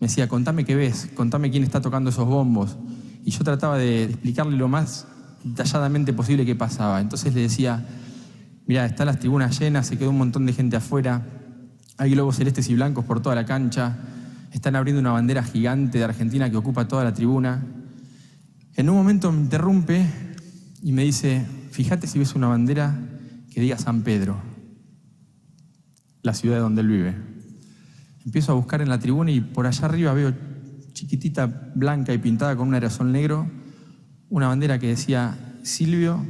me 0.00 0.08
decía, 0.08 0.28
contame 0.28 0.66
qué 0.66 0.74
ves, 0.74 1.08
contame 1.14 1.50
quién 1.50 1.62
está 1.62 1.80
tocando 1.80 2.10
esos 2.10 2.26
bombos. 2.26 2.76
Y 3.24 3.30
yo 3.30 3.42
trataba 3.42 3.78
de 3.78 4.04
explicarle 4.04 4.58
lo 4.58 4.68
más 4.68 5.06
detalladamente 5.44 6.12
posible 6.12 6.44
qué 6.44 6.56
pasaba. 6.56 7.00
Entonces 7.00 7.34
le 7.34 7.42
decía, 7.42 7.86
mira, 8.66 8.86
están 8.86 9.06
las 9.06 9.18
tribunas 9.18 9.58
llenas, 9.58 9.86
se 9.86 9.96
quedó 9.98 10.10
un 10.10 10.18
montón 10.18 10.46
de 10.46 10.52
gente 10.52 10.76
afuera, 10.76 11.24
hay 11.98 12.10
globos 12.10 12.36
celestes 12.36 12.68
y 12.70 12.74
blancos 12.74 13.04
por 13.04 13.20
toda 13.20 13.34
la 13.34 13.44
cancha, 13.44 13.96
están 14.50 14.74
abriendo 14.74 15.00
una 15.00 15.12
bandera 15.12 15.42
gigante 15.44 15.98
de 15.98 16.04
Argentina 16.04 16.50
que 16.50 16.56
ocupa 16.56 16.88
toda 16.88 17.04
la 17.04 17.12
tribuna. 17.12 17.64
En 18.74 18.88
un 18.88 18.96
momento 18.96 19.30
me 19.30 19.40
interrumpe 19.40 20.06
y 20.82 20.92
me 20.92 21.04
dice, 21.04 21.46
fíjate 21.70 22.06
si 22.06 22.18
ves 22.18 22.34
una 22.34 22.48
bandera 22.48 22.98
que 23.52 23.60
diga 23.60 23.78
San 23.78 24.02
Pedro, 24.02 24.40
la 26.22 26.34
ciudad 26.34 26.58
donde 26.58 26.80
él 26.80 26.88
vive. 26.88 27.14
Empiezo 28.24 28.52
a 28.52 28.54
buscar 28.54 28.80
en 28.80 28.88
la 28.88 28.98
tribuna 28.98 29.30
y 29.30 29.40
por 29.40 29.66
allá 29.66 29.84
arriba 29.84 30.14
veo 30.14 30.32
chiquitita, 30.92 31.72
blanca 31.74 32.14
y 32.14 32.18
pintada 32.18 32.56
con 32.56 32.68
un 32.68 32.74
aerosol 32.74 33.12
negro, 33.12 33.46
una 34.34 34.48
bandera 34.48 34.80
que 34.80 34.88
decía, 34.88 35.38
Silvio, 35.62 36.26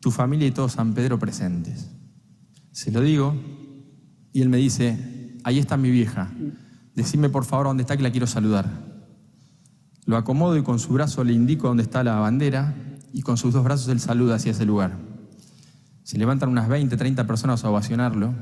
tu 0.00 0.10
familia 0.10 0.48
y 0.48 0.50
todo 0.50 0.70
San 0.70 0.94
Pedro 0.94 1.18
presentes. 1.18 1.90
Se 2.72 2.90
lo 2.90 3.02
digo 3.02 3.34
y 4.32 4.40
él 4.40 4.48
me 4.48 4.56
dice, 4.56 5.36
ahí 5.44 5.58
está 5.58 5.76
mi 5.76 5.90
vieja, 5.90 6.30
decime 6.94 7.28
por 7.28 7.44
favor 7.44 7.66
dónde 7.66 7.82
está 7.82 7.98
que 7.98 8.02
la 8.02 8.10
quiero 8.10 8.26
saludar. 8.26 8.64
Lo 10.06 10.16
acomodo 10.16 10.56
y 10.56 10.62
con 10.62 10.78
su 10.78 10.94
brazo 10.94 11.22
le 11.22 11.34
indico 11.34 11.68
dónde 11.68 11.82
está 11.82 12.02
la 12.02 12.14
bandera 12.14 12.74
y 13.12 13.20
con 13.20 13.36
sus 13.36 13.52
dos 13.52 13.62
brazos 13.62 13.88
él 13.88 14.00
saluda 14.00 14.36
hacia 14.36 14.52
ese 14.52 14.64
lugar. 14.64 14.96
Se 16.04 16.16
levantan 16.16 16.48
unas 16.48 16.66
20, 16.66 16.96
30 16.96 17.26
personas 17.26 17.62
a 17.62 17.68
ovacionarlo. 17.68 18.32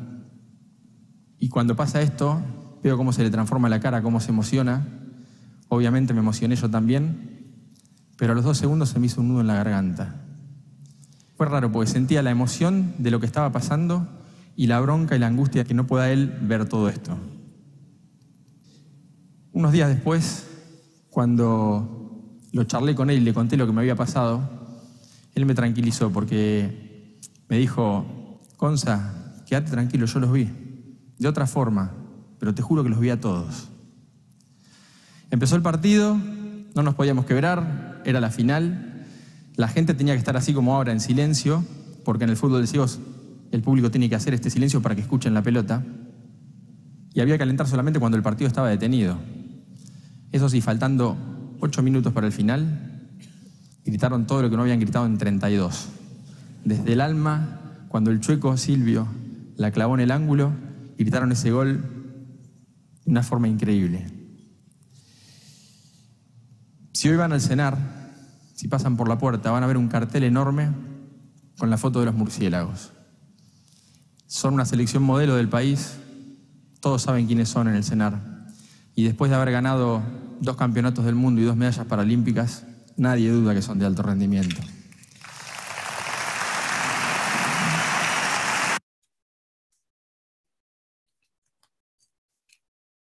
Y 1.41 1.49
cuando 1.49 1.75
pasa 1.75 2.03
esto, 2.03 2.41
veo 2.85 2.97
cómo 2.97 3.13
se 3.13 3.25
le 3.25 3.31
transforma 3.31 3.69
la 3.69 3.81
cara, 3.81 4.01
cómo 4.01 4.21
se 4.21 4.31
emociona. 4.31 4.87
Obviamente 5.67 6.15
me 6.15 6.21
emocioné 6.21 6.55
yo 6.55 6.71
también, 6.71 7.36
pero 8.17 8.33
a 8.33 8.35
los 8.35 8.45
dos 8.45 8.59
segundos 8.59 8.89
se 8.89 8.99
me 8.99 9.07
hizo 9.07 9.21
un 9.21 9.29
nudo 9.29 9.41
en 9.41 9.47
la 9.47 9.55
garganta. 9.55 10.23
Fue 11.37 11.47
raro 11.47 11.71
porque 11.71 11.91
sentía 11.91 12.23
la 12.23 12.31
emoción 12.31 12.95
de 12.99 13.11
lo 13.11 13.21
que 13.21 13.27
estaba 13.27 13.53
pasando 13.53 14.09
y 14.57 14.67
la 14.67 14.81
bronca 14.81 15.17
y 15.17 15.19
la 15.19 15.27
angustia 15.27 15.65
que 15.65 15.75
no 15.75 15.87
pueda 15.87 16.11
él 16.11 16.35
ver 16.43 16.67
todo 16.67 16.89
esto. 16.89 17.17
Unos 19.53 19.73
días 19.73 19.89
después, 19.89 20.49
cuando 21.11 22.41
lo 22.53 22.65
charlé 22.65 22.95
con 22.95 23.11
él 23.11 23.19
y 23.19 23.21
le 23.21 23.35
conté 23.35 23.57
lo 23.57 23.67
que 23.67 23.73
me 23.73 23.83
había 23.83 23.97
pasado, 23.97 24.41
él 25.35 25.45
me 25.45 25.55
tranquilizó 25.55 26.11
porque 26.11 27.21
me 27.49 27.59
dijo, 27.59 28.41
Conza, 28.57 29.43
quédate 29.47 29.71
tranquilo, 29.71 30.07
yo 30.07 30.21
los 30.21 30.33
vi. 30.33 30.51
De 31.19 31.29
otra 31.29 31.47
forma, 31.47 31.93
pero 32.39 32.55
te 32.55 32.63
juro 32.63 32.83
que 32.83 32.89
los 32.89 33.01
vi 33.01 33.11
a 33.11 33.21
todos. 33.21 33.69
Empezó 35.31 35.57
el 35.57 35.63
partido, 35.63 36.17
no 36.75 36.83
nos 36.83 36.95
podíamos 36.95 37.27
quebrar, 37.27 37.96
era 38.07 38.21
la 38.21 38.31
final. 38.31 39.05
La 39.57 39.69
gente 39.69 39.93
tenía 39.95 40.15
que 40.15 40.19
estar 40.19 40.37
así 40.37 40.55
como 40.55 40.75
ahora, 40.75 40.93
en 40.93 41.01
silencio, 41.01 41.65
porque 42.05 42.25
en 42.25 42.31
el 42.31 42.37
fútbol 42.37 42.61
de 42.63 42.67
ciegos 42.69 43.01
el 43.51 43.63
público 43.63 43.91
tiene 43.91 44.09
que 44.09 44.15
hacer 44.15 44.33
este 44.33 44.49
silencio 44.49 44.81
para 44.81 44.95
que 44.95 45.03
escuchen 45.03 45.35
la 45.35 45.43
pelota. 45.43 45.85
Y 47.13 47.21
había 47.21 47.37
que 47.37 47.43
alentar 47.43 47.67
solamente 47.67 47.99
cuando 47.99 48.17
el 48.17 48.23
partido 48.23 48.49
estaba 48.49 48.69
detenido. 48.69 49.19
Eso 50.33 50.49
sí, 50.49 50.61
faltando 50.61 51.17
ocho 51.61 51.83
minutos 51.83 52.13
para 52.13 52.27
el 52.27 52.33
final, 52.33 53.09
gritaron 53.85 54.27
todo 54.27 54.43
lo 54.43 54.51
que 54.51 54.57
no 54.57 54.63
habían 54.63 54.81
gritado 54.81 55.07
en 55.07 55.19
32. 55.19 55.89
Desde 56.65 56.93
el 56.93 57.01
alma, 57.01 57.87
cuando 57.89 58.11
el 58.11 58.21
chueco 58.21 58.57
Silvio 58.57 59.09
la 59.57 59.71
clavó 59.71 59.95
en 59.95 60.01
el 60.01 60.11
ángulo, 60.11 60.53
gritaron 60.99 61.33
ese 61.33 61.51
gol 61.51 61.81
de 63.05 63.11
una 63.11 63.23
forma 63.23 63.49
increíble. 63.49 64.07
Si 66.93 67.09
hoy 67.09 67.17
van 67.17 67.33
al 67.33 67.41
cenar, 67.41 67.77
si 68.57 68.69
pasan 68.69 68.97
por 68.97 69.07
la 69.07 69.19
puerta, 69.19 69.51
van 69.51 69.63
a 69.63 69.67
ver 69.67 69.77
un 69.77 69.89
cartel 69.89 70.25
enorme 70.25 70.71
con 71.59 71.69
la 71.69 71.77
foto 71.77 72.01
de 72.01 72.07
los 72.07 72.15
murciélagos. 72.15 72.91
Son 74.27 74.55
una 74.55 74.65
selección 74.65 75.03
modelo 75.03 75.37
del 75.37 75.49
país, 75.49 75.99
todos 76.81 77.03
saben 77.03 77.27
quiénes 77.27 77.51
son 77.51 77.69
en 77.69 77.75
el 77.75 77.85
cenar. 77.85 78.47
Y 78.95 79.05
después 79.05 79.31
de 79.31 79.37
haber 79.37 79.53
ganado 79.53 80.03
dos 80.41 80.57
campeonatos 80.57 81.05
del 81.05 81.15
mundo 81.15 81.43
y 81.43 81.45
dos 81.45 81.55
medallas 81.55 81.85
paralímpicas, 81.85 82.65
nadie 82.97 83.31
duda 83.31 83.55
que 83.55 83.61
son 83.61 83.79
de 83.79 83.85
alto 83.85 84.03
rendimiento. 84.03 84.57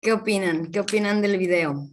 ¿Qué 0.03 0.13
opinan? 0.13 0.67
¿Qué 0.71 0.81
opinan 0.81 1.23
del 1.23 1.39
video? 1.39 1.89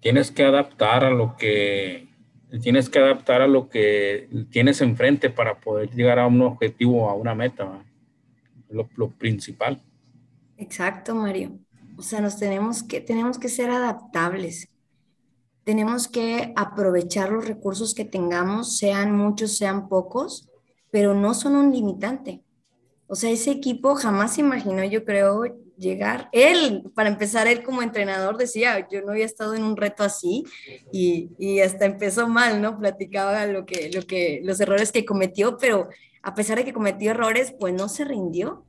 Tienes 0.00 0.30
que 0.30 0.44
adaptar 0.44 1.04
a 1.04 1.10
lo 1.10 1.36
que 1.36 2.08
tienes 2.62 2.88
que 2.88 2.98
adaptar 2.98 3.42
a 3.42 3.46
lo 3.46 3.68
que 3.68 4.28
tienes 4.50 4.80
enfrente 4.80 5.28
para 5.28 5.60
poder 5.60 5.90
llegar 5.90 6.18
a 6.18 6.26
un 6.26 6.40
objetivo, 6.40 7.08
a 7.08 7.14
una 7.14 7.34
meta. 7.34 7.84
Lo, 8.70 8.88
lo 8.96 9.10
principal. 9.10 9.82
Exacto, 10.56 11.14
Mario. 11.14 11.58
O 11.96 12.02
sea, 12.02 12.20
nos 12.20 12.38
tenemos 12.38 12.82
que, 12.82 13.00
tenemos 13.00 13.38
que 13.38 13.48
ser 13.48 13.70
adaptables. 13.70 14.68
Tenemos 15.64 16.08
que 16.08 16.52
aprovechar 16.56 17.30
los 17.30 17.46
recursos 17.46 17.94
que 17.94 18.04
tengamos, 18.04 18.78
sean 18.78 19.14
muchos, 19.14 19.56
sean 19.56 19.88
pocos, 19.88 20.48
pero 20.90 21.14
no 21.14 21.34
son 21.34 21.56
un 21.56 21.72
limitante. 21.72 22.42
O 23.06 23.14
sea, 23.14 23.30
ese 23.30 23.50
equipo 23.50 23.94
jamás 23.94 24.34
se 24.34 24.42
imaginó, 24.42 24.84
yo 24.84 25.04
creo, 25.04 25.44
llegar. 25.78 26.28
Él, 26.32 26.84
para 26.94 27.08
empezar, 27.08 27.46
él 27.46 27.62
como 27.62 27.82
entrenador 27.82 28.36
decía, 28.36 28.86
yo 28.90 29.02
no 29.02 29.12
había 29.12 29.24
estado 29.24 29.54
en 29.54 29.62
un 29.62 29.76
reto 29.76 30.02
así 30.02 30.44
y, 30.92 31.30
y 31.38 31.60
hasta 31.60 31.86
empezó 31.86 32.28
mal, 32.28 32.60
¿no? 32.60 32.78
Platicaba 32.78 33.46
lo 33.46 33.64
que, 33.64 33.90
lo 33.92 34.02
que, 34.02 34.40
los 34.44 34.60
errores 34.60 34.92
que 34.92 35.04
cometió, 35.04 35.56
pero 35.58 35.88
a 36.22 36.34
pesar 36.34 36.58
de 36.58 36.64
que 36.64 36.72
cometió 36.72 37.12
errores, 37.12 37.54
pues 37.58 37.72
no 37.74 37.88
se 37.88 38.04
rindió. 38.04 38.64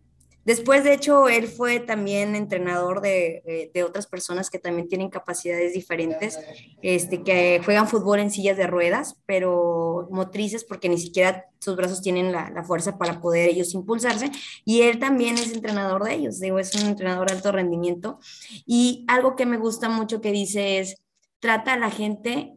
Después, 0.50 0.84
de 0.84 0.96
hecho, 0.96 1.30
él 1.30 1.48
fue 1.48 1.80
también 1.80 2.34
entrenador 2.34 3.02
de, 3.02 3.44
eh, 3.46 3.70
de, 3.72 3.84
otras 3.84 4.08
personas 4.08 4.50
que 4.50 4.58
también 4.58 4.88
tienen 4.88 5.12
capacidades 5.12 5.74
diferentes, 5.74 6.40
este, 6.82 7.22
que 7.22 7.62
juegan 7.64 7.88
fútbol 7.88 8.18
en 8.18 8.32
sillas 8.32 8.58
de 8.58 8.66
ruedas, 8.66 9.22
pero 9.28 10.08
motrices 10.10 10.64
porque 10.64 10.90
ni 10.90 10.98
siquiera 10.98 11.46
sus 11.60 11.76
brazos 11.76 12.02
tienen 12.02 12.32
la, 12.32 12.50
la, 12.50 12.64
fuerza 12.64 12.98
para 12.98 13.22
poder 13.22 13.48
ellos 13.48 13.76
impulsarse. 13.76 14.32
Y 14.66 14.82
él 14.82 14.98
también 14.98 15.36
es 15.36 15.54
entrenador 15.54 16.04
de 16.04 16.16
ellos, 16.16 16.40
digo, 16.40 16.58
es 16.58 16.74
un 16.74 16.88
entrenador 16.90 17.28
de 17.28 17.36
alto 17.36 17.52
rendimiento. 17.52 18.18
Y 18.66 19.06
algo 19.08 19.36
que 19.36 19.46
me 19.46 19.58
gusta 19.58 19.88
mucho 19.88 20.20
que 20.20 20.32
dice 20.32 20.80
es, 20.80 20.96
trata 21.40 21.74
a 21.74 21.78
la 21.78 21.92
gente 21.92 22.56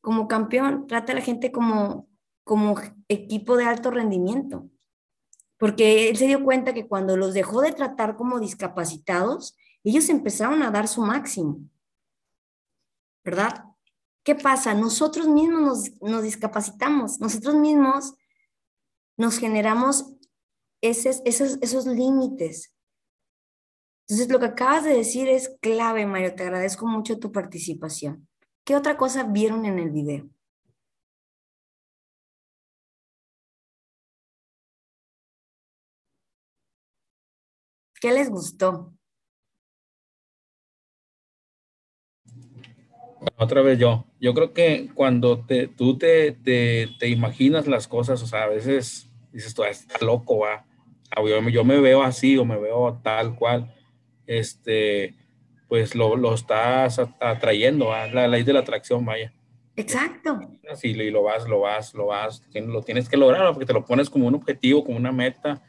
como 0.00 0.26
campeón, 0.26 0.86
trata 0.86 1.12
a 1.12 1.16
la 1.16 1.20
gente 1.20 1.52
como, 1.52 2.08
como 2.44 2.76
equipo 3.08 3.58
de 3.58 3.66
alto 3.66 3.90
rendimiento 3.90 4.70
porque 5.58 6.08
él 6.08 6.16
se 6.16 6.26
dio 6.26 6.42
cuenta 6.42 6.72
que 6.72 6.86
cuando 6.86 7.16
los 7.16 7.34
dejó 7.34 7.60
de 7.60 7.72
tratar 7.72 8.16
como 8.16 8.40
discapacitados, 8.40 9.56
ellos 9.84 10.08
empezaron 10.08 10.62
a 10.62 10.70
dar 10.70 10.88
su 10.88 11.02
máximo, 11.02 11.60
¿verdad? 13.24 13.64
¿Qué 14.22 14.34
pasa? 14.34 14.74
Nosotros 14.74 15.26
mismos 15.28 15.60
nos, 15.60 16.02
nos 16.02 16.22
discapacitamos, 16.22 17.20
nosotros 17.20 17.54
mismos 17.56 18.14
nos 19.16 19.38
generamos 19.38 20.14
esos, 20.80 21.22
esos, 21.24 21.58
esos 21.60 21.86
límites. 21.86 22.74
Entonces, 24.06 24.30
lo 24.30 24.38
que 24.38 24.46
acabas 24.46 24.84
de 24.84 24.94
decir 24.94 25.28
es 25.28 25.56
clave, 25.60 26.06
Mario. 26.06 26.34
Te 26.34 26.44
agradezco 26.44 26.86
mucho 26.86 27.18
tu 27.18 27.30
participación. 27.30 28.26
¿Qué 28.64 28.76
otra 28.76 28.96
cosa 28.96 29.24
vieron 29.24 29.66
en 29.66 29.78
el 29.78 29.90
video? 29.90 30.28
¿Qué 38.00 38.12
les 38.12 38.30
gustó? 38.30 38.92
Otra 43.36 43.62
vez 43.62 43.78
yo. 43.78 44.04
Yo 44.20 44.34
creo 44.34 44.52
que 44.52 44.88
cuando 44.94 45.44
te, 45.44 45.66
tú 45.66 45.98
te, 45.98 46.32
te, 46.32 46.88
te, 46.98 47.08
imaginas 47.08 47.66
las 47.66 47.88
cosas, 47.88 48.22
o 48.22 48.26
sea, 48.26 48.44
a 48.44 48.48
veces 48.48 49.10
dices, 49.32 49.54
tú 49.54 49.64
está 49.64 50.04
loco, 50.04 50.38
va. 50.38 50.64
Ah, 51.10 51.22
yo, 51.26 51.40
yo, 51.48 51.64
me 51.64 51.80
veo 51.80 52.02
así 52.02 52.36
o 52.36 52.44
me 52.44 52.58
veo 52.58 53.00
tal 53.02 53.34
cual. 53.34 53.74
Este, 54.26 55.14
pues 55.68 55.94
lo, 55.94 56.16
lo 56.16 56.34
estás 56.34 57.00
atrayendo, 57.20 57.86
¿va? 57.86 58.06
la 58.06 58.28
ley 58.28 58.42
de 58.42 58.52
la 58.52 58.60
atracción, 58.60 59.04
vaya. 59.04 59.32
Exacto. 59.74 60.40
Así, 60.70 60.88
y 60.88 61.10
lo 61.10 61.22
vas, 61.22 61.48
lo 61.48 61.60
vas, 61.60 61.94
lo 61.94 62.06
vas, 62.06 62.42
lo 62.52 62.82
tienes 62.82 63.08
que 63.08 63.16
lograr, 63.16 63.52
porque 63.52 63.66
te 63.66 63.72
lo 63.72 63.84
pones 63.84 64.10
como 64.10 64.26
un 64.26 64.34
objetivo, 64.34 64.84
como 64.84 64.98
una 64.98 65.12
meta 65.12 65.62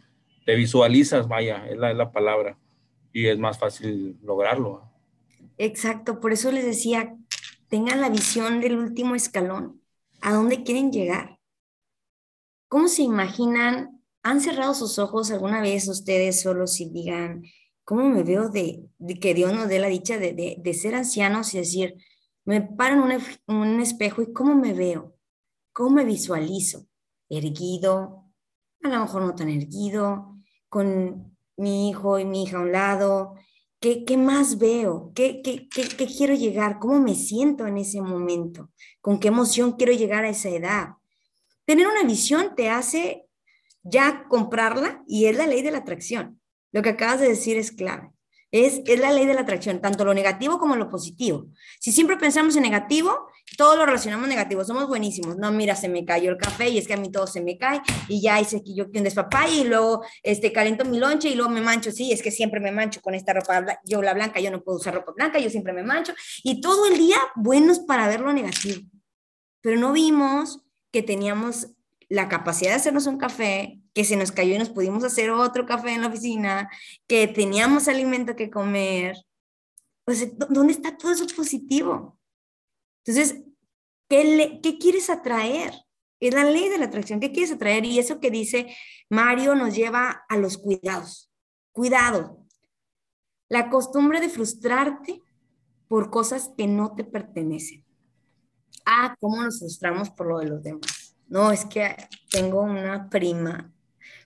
te 0.46 0.56
visualizas, 0.56 1.28
vaya, 1.28 1.68
es 1.68 1.78
la, 1.78 1.94
la 1.94 2.12
palabra, 2.12 2.58
y 3.14 3.28
es 3.28 3.38
más 3.38 3.58
fácil 3.58 4.18
lograrlo. 4.24 4.84
Exacto, 5.58 6.20
por 6.20 6.32
eso 6.32 6.52
les 6.52 6.66
decía, 6.66 7.16
tengan 7.68 8.02
la 8.02 8.10
visión 8.10 8.62
del 8.62 8.78
último 8.78 9.16
escalón, 9.16 9.82
a 10.22 10.34
dónde 10.34 10.64
quieren 10.64 10.92
llegar. 10.92 11.40
¿Cómo 12.68 12.88
se 12.88 13.04
imaginan? 13.04 14.02
¿Han 14.22 14.42
cerrado 14.42 14.74
sus 14.74 15.00
ojos 15.00 15.32
alguna 15.32 15.62
vez 15.62 15.88
ustedes 15.88 16.42
solos 16.42 16.80
y 16.80 16.90
digan, 16.90 17.44
¿cómo 17.84 18.10
me 18.10 18.24
veo 18.24 18.50
de, 18.50 18.86
que 19.20 19.34
Dios 19.34 19.54
nos 19.54 19.68
dé 19.68 19.80
la 19.80 19.88
dicha 19.88 20.18
de, 20.18 20.34
de, 20.34 20.58
de 20.60 20.74
ser 20.74 20.96
ancianos 20.96 21.54
y 21.54 21.60
decir, 21.60 21.96
me 22.46 22.62
paro 22.62 22.96
en 22.96 23.22
un, 23.48 23.58
un 23.58 23.80
espejo 23.80 24.22
y 24.22 24.34
cómo 24.34 24.56
me 24.56 24.74
veo? 24.74 25.16
¿Cómo 25.74 25.92
me 25.96 26.06
visualizo? 26.06 26.86
Erguido, 27.30 28.29
a 28.84 28.90
lo 28.90 29.00
mejor 29.02 29.22
no 29.24 29.36
tan 29.36 29.50
erguido, 29.50 30.38
con 30.70 31.38
mi 31.58 31.90
hijo 31.90 32.20
y 32.20 32.26
mi 32.26 32.44
hija 32.44 32.58
a 32.58 32.62
un 32.62 32.72
lado? 32.72 33.36
¿Qué, 33.80 34.04
qué 34.06 34.18
más 34.18 34.58
veo? 34.58 35.12
¿Qué, 35.16 35.42
qué, 35.42 35.68
qué, 35.70 35.88
qué 35.88 36.06
quiero 36.06 36.34
llegar? 36.34 36.80
¿Cómo 36.80 37.00
me 37.00 37.16
siento 37.16 37.66
en 37.66 37.78
ese 37.78 38.02
momento? 38.02 38.72
¿Con 39.02 39.20
qué 39.20 39.30
emoción 39.30 39.74
quiero 39.74 39.94
llegar 39.94 40.26
a 40.26 40.30
esa 40.30 40.50
edad? 40.50 40.90
Tener 41.66 41.88
una 41.88 42.04
visión 42.04 42.56
te 42.56 42.70
hace 42.70 43.26
ya 43.84 44.26
comprarla 44.28 45.04
y 45.08 45.26
es 45.26 45.38
la 45.38 45.48
ley 45.48 45.62
de 45.62 45.72
la 45.72 45.80
atracción. 45.80 46.42
Lo 46.72 46.82
que 46.82 46.90
acabas 46.90 47.22
de 47.22 47.30
decir 47.30 47.58
es 47.58 47.72
clave. 47.72 48.12
Es, 48.52 48.82
es 48.86 49.00
la 49.00 49.12
ley 49.12 49.26
de 49.26 49.34
la 49.34 49.42
atracción, 49.42 49.80
tanto 49.80 50.04
lo 50.04 50.14
negativo 50.14 50.58
como 50.58 50.76
lo 50.76 50.90
positivo. 50.90 51.48
Si 51.80 51.92
siempre 51.92 52.18
pensamos 52.18 52.56
en 52.56 52.64
negativo, 52.64 53.30
todo 53.58 53.76
lo 53.76 53.86
relacionamos 53.86 54.28
negativo, 54.28 54.64
somos 54.64 54.88
buenísimos. 54.88 55.38
No, 55.38 55.52
mira, 55.52 55.76
se 55.76 55.90
me 55.90 56.06
cayó 56.06 56.32
el 56.32 56.38
café 56.38 56.70
y 56.70 56.78
es 56.78 56.88
que 56.88 56.94
a 56.94 56.98
mí 56.98 57.12
todo 57.12 57.28
se 57.28 57.42
me 57.42 57.58
cae 57.58 57.82
y 58.08 58.22
ya 58.22 58.40
hice 58.40 58.64
que 58.64 58.74
yo 58.74 58.86
un 58.86 59.04
despapay 59.04 59.62
y 59.62 59.64
luego 59.66 60.04
este, 60.24 60.52
calento 60.52 60.86
mi 60.86 60.98
lonche 60.98 61.30
y 61.30 61.36
luego 61.36 61.52
me 61.52 61.62
mancho. 61.62 61.92
Sí, 61.92 62.12
es 62.12 62.22
que 62.22 62.32
siempre 62.32 62.60
me 62.60 62.72
mancho 62.72 63.02
con 63.02 63.16
esta 63.16 63.34
ropa, 63.34 63.80
yo 63.86 64.02
la 64.02 64.14
blanca, 64.14 64.40
yo 64.40 64.52
no 64.52 64.64
puedo 64.64 64.78
usar 64.78 64.94
ropa 64.94 65.14
blanca, 65.16 65.40
yo 65.40 65.50
siempre 65.50 65.74
me 65.74 65.84
mancho. 65.84 66.14
Y 66.44 66.62
todo 66.62 66.88
el 66.88 66.98
día 66.98 67.18
buenos 67.36 67.80
para 67.80 68.08
ver 68.08 68.22
lo 68.22 68.34
negativo. 68.34 68.82
Pero 69.62 69.78
no 69.78 69.92
vimos 69.92 70.62
que 70.92 71.04
teníamos 71.04 71.68
la 72.08 72.28
capacidad 72.28 72.72
de 72.72 72.78
hacernos 72.78 73.06
un 73.06 73.18
café, 73.18 73.80
que 73.94 74.04
se 74.06 74.16
nos 74.16 74.32
cayó 74.32 74.56
y 74.56 74.60
nos 74.60 74.70
pudimos 74.70 75.04
hacer 75.04 75.30
otro 75.32 75.66
café 75.66 75.92
en 75.94 76.02
la 76.02 76.08
oficina, 76.08 76.70
que 77.08 77.28
teníamos 77.28 77.88
alimento 77.88 78.36
que 78.36 78.50
comer. 78.50 79.18
Pues, 80.06 80.38
¿dó- 80.38 80.48
¿dónde 80.50 80.74
está 80.74 80.98
todo 80.98 81.12
eso 81.12 81.26
positivo? 81.36 82.18
Entonces, 83.06 83.44
¿qué, 84.08 84.24
le- 84.24 84.62
qué 84.62 84.78
quieres 84.78 85.10
atraer? 85.10 85.74
Es 86.20 86.34
la 86.34 86.44
ley 86.44 86.68
de 86.70 86.78
la 86.78 86.86
atracción. 86.86 87.20
¿Qué 87.20 87.32
quieres 87.32 87.52
atraer? 87.52 87.86
Y 87.86 87.98
eso 88.00 88.20
que 88.20 88.30
dice 88.32 88.76
Mario 89.10 89.56
nos 89.56 89.74
lleva 89.76 90.26
a 90.28 90.38
los 90.38 90.58
cuidados. 90.58 91.32
Cuidado. 91.72 92.46
La 93.48 93.70
costumbre 93.70 94.20
de 94.20 94.30
frustrarte 94.30 95.22
por 95.88 96.10
cosas 96.12 96.52
que 96.58 96.68
no 96.68 96.94
te 96.94 97.04
pertenecen. 97.04 97.86
Ah, 98.86 99.16
cómo 99.20 99.42
nos 99.42 99.60
frustramos 99.60 100.10
por 100.10 100.28
lo 100.28 100.40
de 100.40 100.46
los 100.48 100.62
demás. 100.64 101.16
No, 101.28 101.52
es 101.52 101.64
que 101.66 101.96
tengo 102.30 102.62
una 102.62 103.10
prima 103.10 103.72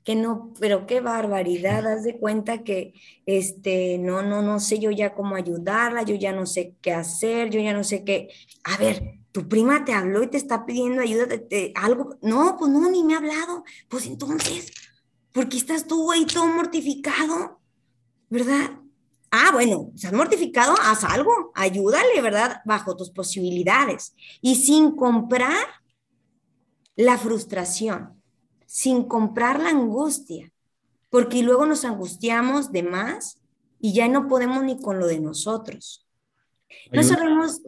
que 0.04 0.16
no, 0.16 0.52
pero 0.60 0.86
qué 0.86 1.00
barbaridad, 1.00 1.88
haz 1.88 2.04
de 2.04 2.18
cuenta 2.18 2.64
que, 2.64 2.94
este, 3.26 3.98
no, 3.98 4.22
no, 4.22 4.42
no 4.42 4.60
sé 4.60 4.80
yo 4.80 4.92
ya 4.92 5.14
cómo 5.14 5.36
ayudarla, 5.36 6.04
yo 6.04 6.16
ya 6.16 6.34
no 6.34 6.46
sé 6.46 6.76
qué 6.82 6.92
hacer, 6.92 7.50
yo 7.50 7.62
ya 7.62 7.74
no 7.74 7.84
sé 7.84 8.04
qué. 8.04 8.30
A 8.64 8.78
ver, 8.78 9.20
tu 9.32 9.48
prima 9.48 9.86
te 9.86 9.94
habló 9.94 10.22
y 10.24 10.28
te 10.28 10.38
está 10.38 10.66
pidiendo 10.66 11.02
ayuda, 11.02 11.26
de, 11.26 11.72
algo. 11.76 12.18
No, 12.22 12.56
pues 12.58 12.72
no, 12.72 12.90
ni 12.90 13.04
me 13.04 13.14
ha 13.16 13.18
hablado. 13.18 13.64
Pues 13.90 14.06
entonces, 14.06 14.72
¿por 15.32 15.48
qué 15.50 15.58
estás 15.58 15.88
tú 15.88 16.12
ahí 16.12 16.26
todo 16.26 16.48
mortificado? 16.48 17.60
¿Verdad? 18.30 18.80
Ah, 19.32 19.50
bueno, 19.52 19.92
estás 19.96 20.14
mortificado, 20.14 20.76
haz 20.80 21.04
algo, 21.04 21.52
ayúdale, 21.56 22.22
¿verdad? 22.22 22.62
Bajo 22.66 22.96
tus 22.96 23.10
posibilidades 23.10 24.16
y 24.42 24.56
sin 24.56 24.96
comprar 24.96 25.66
la 26.96 27.18
frustración, 27.18 28.22
sin 28.74 29.04
comprar 29.04 29.60
la 29.62 29.70
angustia, 29.70 30.52
porque 31.12 31.44
luego 31.44 31.68
nos 31.68 31.86
angustiamos 31.86 32.72
de 32.72 32.82
más 32.84 33.40
y 33.80 33.94
ya 33.94 34.08
no 34.08 34.28
podemos 34.28 34.64
ni 34.64 34.82
con 34.82 35.00
lo 35.00 35.06
de 35.08 35.20
nosotros. 35.20 36.08
No 36.92 37.02
Hay 37.02 37.06
un- 37.06 37.10
sabemos, 37.10 37.62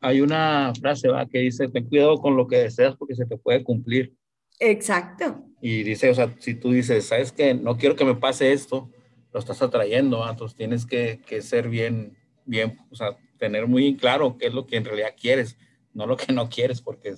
Hay 0.00 0.20
una 0.20 0.72
frase 0.78 1.08
¿va? 1.08 1.26
que 1.26 1.38
dice, 1.38 1.68
ten 1.68 1.88
cuidado 1.88 2.16
con 2.20 2.36
lo 2.36 2.46
que 2.46 2.56
deseas 2.56 2.94
porque 2.96 3.14
se 3.14 3.24
te 3.24 3.38
puede 3.38 3.64
cumplir. 3.64 4.14
exacto, 4.60 5.44
Y 5.60 5.82
dice, 5.84 6.10
o 6.10 6.14
sea, 6.14 6.34
si 6.40 6.54
tú 6.54 6.72
dices, 6.72 7.06
sabes 7.06 7.30
que 7.32 7.54
no 7.54 7.76
quiero 7.76 7.94
que 7.94 8.04
me 8.04 8.16
pase 8.16 8.52
esto, 8.52 8.90
lo 9.32 9.38
estás 9.40 9.62
atrayendo, 9.62 10.18
¿va? 10.20 10.30
entonces 10.30 10.56
tienes 10.56 10.84
que, 10.86 11.20
que 11.26 11.40
ser 11.40 11.68
bien, 11.68 12.16
bien, 12.44 12.78
o 12.90 12.96
sea, 12.96 13.16
tener 13.38 13.66
muy 13.68 13.96
claro 13.96 14.36
qué 14.38 14.46
es 14.48 14.54
lo 14.54 14.66
que 14.66 14.76
en 14.76 14.84
realidad 14.84 15.14
quieres, 15.18 15.56
no 15.94 16.06
lo 16.06 16.16
que 16.16 16.32
no 16.32 16.48
quieres, 16.48 16.82
porque 16.82 17.14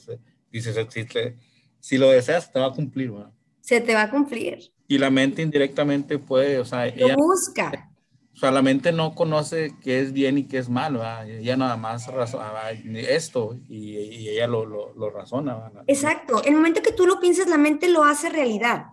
dices, 0.53 0.77
si, 0.91 1.05
te- 1.07 1.37
si 1.85 1.99
lo 1.99 2.09
deseas, 2.09 2.51
te 2.51 2.59
va 2.59 2.67
a 2.69 2.73
cumplir. 2.73 3.15
¿va? 3.15 3.31
se 3.61 3.81
te 3.83 3.95
va 3.95 4.03
a 4.05 4.11
cumplir. 4.11 4.73
Y 4.89 4.97
la 4.97 5.11
mente 5.11 5.43
indirectamente 5.43 6.19
puede, 6.19 6.59
o 6.59 6.65
sea, 6.65 6.87
Lo 6.87 7.07
ella, 7.07 7.17
busca. 7.17 7.91
o 8.35 8.37
sea, 8.39 8.51
la 8.51 8.63
mente 8.63 8.91
no 8.91 9.15
conoce 9.15 9.75
qué 9.83 10.01
es 10.01 10.13
bien 10.15 10.39
y 10.39 10.45
qué 10.45 10.59
es 10.59 10.69
mal, 10.71 10.99
¿va? 10.99 11.27
ella 11.27 11.57
nada 11.59 11.77
más 11.77 12.07
razona 12.07 12.71
esto 12.95 13.59
y, 13.69 13.97
y 13.99 14.29
ella 14.31 14.47
lo, 14.47 14.65
lo, 14.65 14.95
lo 14.95 15.11
razona. 15.11 15.55
¿va? 15.57 15.73
Exacto. 15.87 16.43
El 16.45 16.55
momento 16.55 16.81
que 16.81 16.93
tú 16.93 17.07
lo 17.07 17.21
piensas, 17.21 17.49
la 17.49 17.59
mente 17.59 17.89
lo 17.89 18.03
hace 18.05 18.31
realidad. 18.31 18.87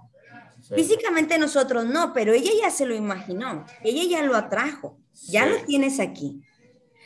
Sí. 0.62 0.76
Físicamente 0.76 1.38
nosotros 1.38 1.86
no, 1.86 2.12
pero 2.14 2.34
ella 2.34 2.52
ya 2.62 2.72
se 2.72 2.86
lo 2.86 2.94
imaginó, 2.94 3.66
ella 3.84 4.04
ya 4.04 4.22
lo 4.24 4.36
atrajo, 4.36 4.98
ya 5.30 5.46
Sí. 5.46 5.50
lo 5.52 5.66
tienes 5.66 6.00
aquí. 6.02 6.42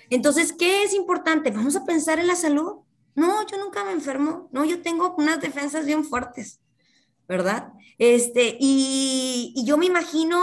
Entonces, 0.09 0.51
¿qué 0.53 0.83
es 0.83 0.93
importante? 0.93 1.51
¿Vamos 1.51 1.75
a 1.75 1.86
pensar 1.86 2.19
en 2.19 2.27
la 2.27 2.36
salud? 2.36 2.84
No, 3.16 3.47
yo 3.47 3.57
nunca 3.57 3.84
me 3.84 3.91
enfermo, 3.91 4.49
no, 4.51 4.66
yo 4.66 4.82
tengo 4.82 5.16
unas 5.18 5.39
defensas 5.39 5.86
bien 5.86 6.03
fuertes, 6.03 6.59
¿verdad? 7.28 7.72
Este, 7.97 8.57
y, 8.59 9.53
y 9.55 9.66
yo 9.66 9.78
me 9.78 9.86
imagino 9.86 10.39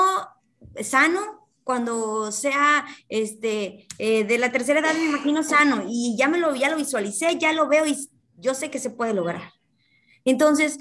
sano 0.82 1.42
cuando 1.64 2.32
sea 2.32 2.84
este, 3.08 3.86
eh, 3.98 4.24
de 4.24 4.38
la 4.38 4.50
tercera 4.50 4.80
edad, 4.80 4.94
me 4.94 5.04
imagino 5.04 5.42
sano 5.42 5.84
y 5.88 6.16
ya 6.16 6.28
me 6.28 6.38
lo, 6.38 6.54
ya 6.54 6.70
lo 6.70 6.76
visualicé, 6.76 7.38
ya 7.38 7.52
lo 7.52 7.68
veo 7.68 7.86
y 7.86 7.96
yo 8.38 8.54
sé 8.54 8.70
que 8.70 8.78
se 8.78 8.90
puede 8.90 9.14
lograr. 9.14 9.52
Entonces, 10.24 10.78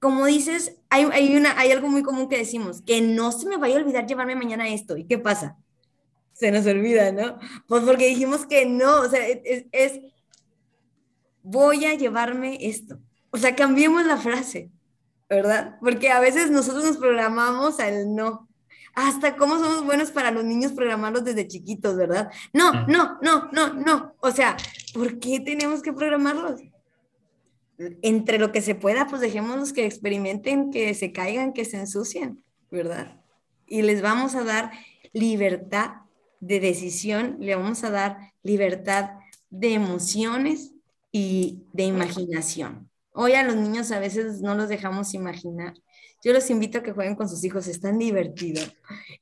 como 0.00 0.26
dices, 0.26 0.76
hay, 0.90 1.04
hay, 1.12 1.36
una, 1.36 1.58
hay 1.58 1.72
algo 1.72 1.88
muy 1.88 2.02
común 2.02 2.28
que 2.28 2.38
decimos, 2.38 2.82
que 2.82 3.00
no 3.00 3.32
se 3.32 3.48
me 3.48 3.56
vaya 3.56 3.76
a 3.76 3.78
olvidar 3.78 4.06
llevarme 4.06 4.36
mañana 4.36 4.68
esto. 4.68 4.96
¿Y 4.96 5.06
qué 5.06 5.18
pasa? 5.18 5.56
Se 6.32 6.50
nos 6.50 6.66
olvida, 6.66 7.10
¿no? 7.12 7.38
Pues 7.66 7.84
porque 7.84 8.08
dijimos 8.08 8.44
que 8.46 8.66
no, 8.66 9.00
o 9.00 9.08
sea, 9.08 9.26
es, 9.26 9.64
es 9.72 10.00
voy 11.44 11.84
a 11.84 11.94
llevarme 11.94 12.58
esto. 12.60 12.98
O 13.30 13.38
sea, 13.38 13.54
cambiemos 13.54 14.04
la 14.04 14.16
frase, 14.16 14.70
¿verdad? 15.28 15.76
Porque 15.80 16.10
a 16.10 16.18
veces 16.18 16.50
nosotros 16.50 16.84
nos 16.84 16.96
programamos 16.96 17.78
al 17.78 18.12
no. 18.12 18.48
Hasta 18.94 19.36
cómo 19.36 19.58
somos 19.58 19.84
buenos 19.84 20.10
para 20.10 20.30
los 20.30 20.44
niños 20.44 20.72
programarlos 20.72 21.24
desde 21.24 21.46
chiquitos, 21.46 21.96
¿verdad? 21.96 22.30
No, 22.52 22.86
no, 22.86 23.18
no, 23.22 23.50
no, 23.52 23.74
no. 23.74 24.14
O 24.20 24.30
sea, 24.30 24.56
¿por 24.92 25.18
qué 25.18 25.40
tenemos 25.40 25.82
que 25.82 25.92
programarlos? 25.92 26.60
entre 28.02 28.38
lo 28.38 28.52
que 28.52 28.62
se 28.62 28.76
pueda, 28.76 29.08
pues 29.08 29.20
dejémoslos 29.20 29.72
que 29.72 29.84
experimenten, 29.84 30.70
que 30.70 30.94
se 30.94 31.10
caigan, 31.10 31.52
que 31.52 31.64
se 31.64 31.76
ensucien, 31.76 32.40
¿verdad? 32.70 33.20
Y 33.66 33.82
les 33.82 34.00
vamos 34.00 34.36
a 34.36 34.44
dar 34.44 34.70
libertad 35.12 36.02
de 36.38 36.60
decisión, 36.60 37.36
le 37.40 37.56
vamos 37.56 37.82
a 37.82 37.90
dar 37.90 38.32
libertad 38.44 39.10
de 39.50 39.74
emociones 39.74 40.73
y 41.14 41.62
de 41.72 41.84
imaginación. 41.84 42.90
Hoy 43.12 43.34
a 43.34 43.44
los 43.44 43.54
niños 43.54 43.92
a 43.92 44.00
veces 44.00 44.40
no 44.40 44.56
los 44.56 44.68
dejamos 44.68 45.14
imaginar. 45.14 45.74
Yo 46.24 46.32
los 46.32 46.50
invito 46.50 46.78
a 46.78 46.82
que 46.82 46.90
jueguen 46.90 47.14
con 47.14 47.28
sus 47.28 47.44
hijos, 47.44 47.68
es 47.68 47.80
tan 47.80 47.98
divertido. 47.98 48.60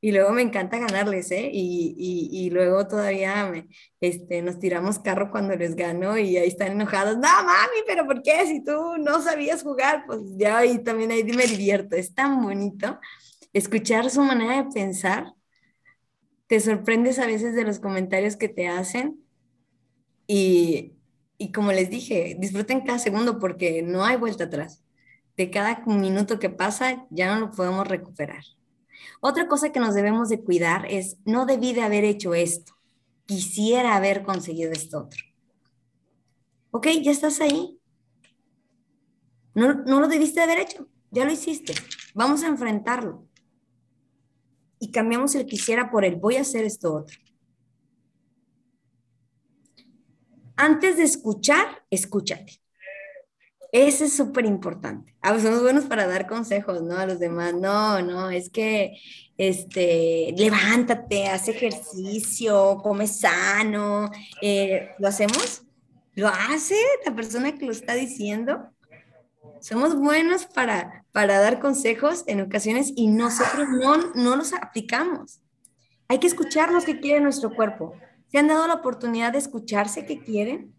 Y 0.01 0.13
luego 0.13 0.33
me 0.33 0.41
encanta 0.41 0.79
ganarles, 0.79 1.31
¿eh? 1.33 1.51
Y, 1.53 1.95
y, 1.99 2.47
y 2.47 2.49
luego 2.49 2.89
todavía 2.89 3.47
me, 3.51 3.69
este, 4.01 4.41
nos 4.41 4.59
tiramos 4.59 5.01
carro 5.01 5.31
cuando 5.31 5.55
les 5.55 5.77
gano 5.77 6.17
y 6.17 6.39
ahí 6.39 6.49
están 6.49 6.73
enojados. 6.73 7.17
No, 7.17 7.29
mami, 7.29 7.83
pero 7.87 8.07
¿por 8.07 8.23
qué? 8.23 8.47
Si 8.47 8.65
tú 8.65 8.97
no 8.99 9.21
sabías 9.21 9.63
jugar, 9.63 10.05
pues 10.07 10.23
ya 10.39 10.57
ahí 10.59 10.83
también 10.83 11.11
ahí 11.11 11.25
me 11.25 11.45
divierto. 11.45 11.95
Es 11.95 12.15
tan 12.15 12.43
bonito 12.43 12.99
escuchar 13.53 14.09
su 14.09 14.23
manera 14.23 14.63
de 14.63 14.71
pensar. 14.71 15.35
Te 16.47 16.59
sorprendes 16.59 17.19
a 17.19 17.27
veces 17.27 17.55
de 17.55 17.65
los 17.65 17.81
comentarios 17.81 18.37
que 18.37 18.49
te 18.49 18.67
hacen 18.67 19.23
y, 20.27 20.95
y 21.43 21.51
como 21.51 21.73
les 21.73 21.91
dije, 21.91 22.37
disfruten 22.39 22.83
cada 22.83 23.01
segundo 23.01 23.41
porque 23.41 23.83
no 23.83 24.05
hay 24.05 24.17
vuelta 24.17 24.45
atrás 24.45 24.81
de 25.37 25.51
cada 25.51 25.83
minuto 25.87 26.39
que 26.39 26.51
pasa 26.51 27.05
ya 27.11 27.35
no 27.35 27.41
lo 27.41 27.51
podemos 27.51 27.89
recuperar. 27.89 28.45
Otra 29.21 29.49
cosa 29.49 29.73
que 29.73 29.81
nos 29.81 29.95
debemos 29.95 30.29
de 30.29 30.41
cuidar 30.41 30.87
es, 30.89 31.17
no 31.25 31.45
debí 31.45 31.73
de 31.73 31.83
haber 31.83 32.05
hecho 32.05 32.33
esto, 32.33 32.75
quisiera 33.27 33.97
haber 33.97 34.23
conseguido 34.23 34.71
esto 34.71 35.01
otro. 35.01 35.21
Ok, 36.71 36.87
ya 37.03 37.11
estás 37.11 37.41
ahí. 37.41 37.77
No, 39.55 39.75
no 39.75 39.99
lo 39.99 40.07
debiste 40.07 40.39
de 40.39 40.45
haber 40.45 40.61
hecho, 40.61 40.87
ya 41.11 41.25
lo 41.25 41.33
hiciste. 41.33 41.75
Vamos 42.15 42.45
a 42.45 42.47
enfrentarlo. 42.47 43.27
Y 44.79 44.93
cambiamos 44.93 45.35
el 45.35 45.47
quisiera 45.47 45.91
por 45.91 46.05
el 46.05 46.15
voy 46.15 46.37
a 46.37 46.43
hacer 46.43 46.65
esto 46.65 46.95
otro. 46.95 47.19
Antes 50.63 50.97
de 50.97 51.03
escuchar, 51.03 51.67
escúchate. 51.91 52.61
Ese 53.73 54.05
es 54.05 54.13
súper 54.13 54.47
importante. 54.47 55.13
Ah, 55.21 55.33
pues 55.33 55.43
somos 55.43 55.61
buenos 55.61 55.87
para 55.87 56.07
dar 56.07 56.29
consejos, 56.29 56.81
¿no? 56.83 56.97
A 56.97 57.05
los 57.05 57.19
demás. 57.19 57.53
No, 57.53 58.01
no, 58.01 58.31
es 58.31 58.49
que, 58.49 58.97
este, 59.37 60.33
levántate, 60.37 61.27
haz 61.27 61.49
ejercicio, 61.49 62.79
come 62.81 63.09
sano. 63.09 64.09
Eh, 64.41 64.91
¿Lo 65.01 65.09
hacemos? 65.09 65.65
¿Lo 66.15 66.29
hace 66.29 66.77
la 67.05 67.13
persona 67.13 67.59
que 67.59 67.67
lo 67.67 67.73
está 67.73 67.95
diciendo? 67.95 68.71
Somos 69.61 69.97
buenos 69.97 70.47
para, 70.47 71.05
para 71.11 71.41
dar 71.41 71.59
consejos 71.59 72.23
en 72.29 72.41
ocasiones 72.41 72.93
y 72.95 73.09
nosotros 73.09 73.67
no, 73.69 74.13
no 74.15 74.37
los 74.37 74.53
aplicamos. 74.53 75.41
Hay 76.07 76.21
que 76.21 76.29
escuchar 76.29 76.71
lo 76.71 76.83
que 76.83 77.01
quiere 77.01 77.21
nuestro 77.21 77.53
cuerpo. 77.53 77.97
¿Se 78.33 78.39
han 78.39 78.49
dado 78.49 78.67
la 78.67 78.75
oportunidad 78.75 79.33
de 79.33 79.39
escucharse 79.39 80.07
qué 80.07 80.19
quieren? 80.21 80.75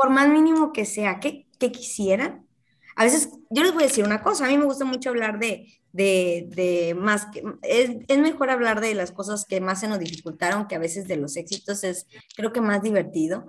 por 0.00 0.08
más 0.08 0.30
mínimo 0.30 0.72
que 0.72 0.86
sea, 0.86 1.20
¿qué, 1.20 1.46
qué 1.58 1.70
quisieran? 1.70 2.46
A 2.96 3.04
veces, 3.04 3.28
yo 3.50 3.62
les 3.62 3.74
voy 3.74 3.82
a 3.82 3.86
decir 3.86 4.02
una 4.02 4.22
cosa, 4.22 4.46
a 4.46 4.48
mí 4.48 4.56
me 4.56 4.64
gusta 4.64 4.86
mucho 4.86 5.10
hablar 5.10 5.38
de, 5.38 5.66
de, 5.92 6.48
de 6.56 6.94
más, 6.94 7.26
que, 7.26 7.42
es, 7.60 7.90
es, 8.08 8.18
mejor 8.18 8.48
hablar 8.48 8.80
de 8.80 8.94
las 8.94 9.12
cosas 9.12 9.44
que 9.44 9.60
más 9.60 9.80
se 9.80 9.88
nos 9.88 9.98
dificultaron 9.98 10.66
que 10.66 10.74
a 10.74 10.78
veces 10.78 11.06
de 11.06 11.18
los 11.18 11.36
éxitos, 11.36 11.84
es 11.84 12.06
creo 12.34 12.50
que 12.50 12.62
más 12.62 12.82
divertido. 12.82 13.46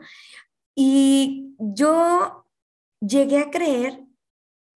Y 0.76 1.56
yo 1.58 2.46
llegué 3.00 3.40
a 3.40 3.50
creer 3.50 4.02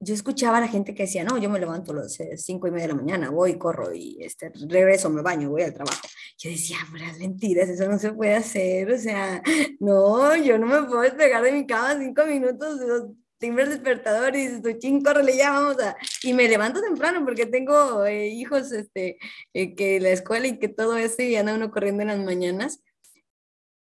yo 0.05 0.13
escuchaba 0.13 0.59
a 0.59 0.61
la 0.61 0.67
gente 0.67 0.93
que 0.93 1.03
decía, 1.03 1.23
no, 1.23 1.37
yo 1.39 1.49
me 1.49 1.59
levanto 1.59 1.91
a 1.91 1.95
las 1.95 2.17
cinco 2.37 2.67
y 2.67 2.71
media 2.71 2.87
de 2.87 2.93
la 2.93 2.99
mañana, 2.99 3.29
voy, 3.31 3.57
corro 3.57 3.91
y 3.91 4.23
este, 4.23 4.51
regreso, 4.69 5.09
me 5.09 5.23
baño, 5.23 5.49
voy 5.49 5.63
al 5.63 5.73
trabajo. 5.73 6.07
Yo 6.37 6.51
decía, 6.51 6.77
puras 6.91 7.17
mentiras, 7.17 7.69
eso 7.69 7.89
no 7.89 7.97
se 7.97 8.13
puede 8.13 8.35
hacer, 8.35 8.91
o 8.91 8.97
sea, 8.99 9.41
no, 9.79 10.35
yo 10.35 10.59
no 10.59 10.67
me 10.67 10.87
puedo 10.87 11.01
despegar 11.01 11.43
de 11.43 11.51
mi 11.53 11.65
cama 11.65 11.97
cinco 11.99 12.23
minutos, 12.25 12.79
los 12.81 13.03
timbres 13.39 13.69
despertador 13.69 14.35
y 14.35 14.43
estoy 14.43 14.77
ching, 14.77 15.01
corre, 15.03 15.35
ya 15.35 15.51
vamos 15.51 15.81
a... 15.81 15.97
Y 16.21 16.33
me 16.33 16.47
levanto 16.47 16.81
temprano 16.81 17.25
porque 17.25 17.47
tengo 17.47 18.05
eh, 18.05 18.27
hijos, 18.27 18.71
este, 18.71 19.17
eh, 19.53 19.75
que 19.75 19.99
la 19.99 20.09
escuela 20.09 20.45
y 20.47 20.59
que 20.59 20.67
todo 20.67 20.97
eso 20.97 21.23
y 21.23 21.35
anda 21.35 21.55
uno 21.55 21.71
corriendo 21.71 22.03
en 22.03 22.09
las 22.09 22.19
mañanas. 22.19 22.81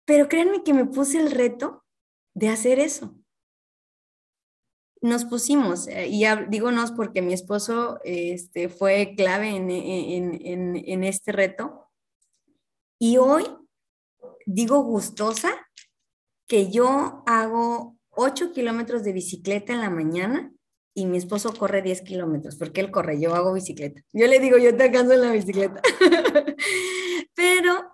Pero 0.04 0.28
créanme 0.28 0.62
que 0.62 0.74
me 0.74 0.84
puse 0.84 1.18
el 1.18 1.30
reto 1.30 1.84
de 2.34 2.48
hacer 2.50 2.78
eso 2.78 3.21
nos 5.02 5.24
pusimos, 5.24 5.88
eh, 5.88 6.06
y 6.08 6.24
digo 6.48 6.70
nos 6.70 6.92
porque 6.92 7.22
mi 7.22 7.32
esposo 7.32 7.98
este, 8.04 8.68
fue 8.68 9.14
clave 9.16 9.48
en, 9.50 9.68
en, 9.70 10.46
en, 10.46 10.76
en, 10.76 11.04
este 11.04 11.32
reto. 11.32 11.88
Y 13.00 13.16
hoy 13.16 13.44
digo 14.46 14.82
gustosa 14.82 15.50
que 16.46 16.70
yo 16.70 17.24
hago 17.26 17.96
8 18.10 18.52
kilómetros 18.52 19.02
de 19.02 19.12
bicicleta 19.12 19.72
en 19.72 19.80
la 19.80 19.90
mañana 19.90 20.52
y 20.94 21.06
mi 21.06 21.16
esposo 21.16 21.52
corre 21.52 21.82
10 21.82 22.02
kilómetros, 22.02 22.56
porque 22.56 22.80
él 22.80 22.92
corre, 22.92 23.20
yo 23.20 23.34
hago 23.34 23.54
bicicleta. 23.54 24.02
Yo 24.12 24.26
le 24.28 24.38
digo, 24.38 24.58
yo 24.58 24.76
te 24.76 24.84
alcanzo 24.84 25.14
en 25.14 25.22
la 25.22 25.32
bicicleta. 25.32 25.80
Pero 27.34 27.90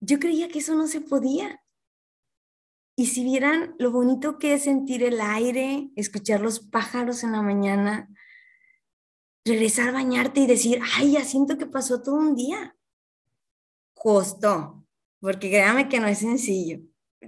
yo 0.00 0.18
creía 0.18 0.48
que 0.48 0.58
eso 0.58 0.74
no 0.74 0.88
se 0.88 1.00
podía. 1.00 1.62
Y 2.98 3.06
si 3.06 3.22
vieran 3.24 3.74
lo 3.78 3.90
bonito 3.90 4.38
que 4.38 4.54
es 4.54 4.64
sentir 4.64 5.02
el 5.02 5.20
aire, 5.20 5.90
escuchar 5.96 6.40
los 6.40 6.60
pájaros 6.60 7.22
en 7.24 7.32
la 7.32 7.42
mañana, 7.42 8.08
regresar 9.44 9.90
a 9.90 9.92
bañarte 9.92 10.40
y 10.40 10.46
decir, 10.46 10.80
ay, 10.96 11.12
ya 11.12 11.24
siento 11.24 11.58
que 11.58 11.66
pasó 11.66 12.00
todo 12.00 12.14
un 12.14 12.34
día. 12.34 12.74
Costó, 13.92 14.82
porque 15.20 15.50
créame 15.50 15.90
que 15.90 16.00
no 16.00 16.06
es 16.06 16.18
sencillo. 16.18 16.80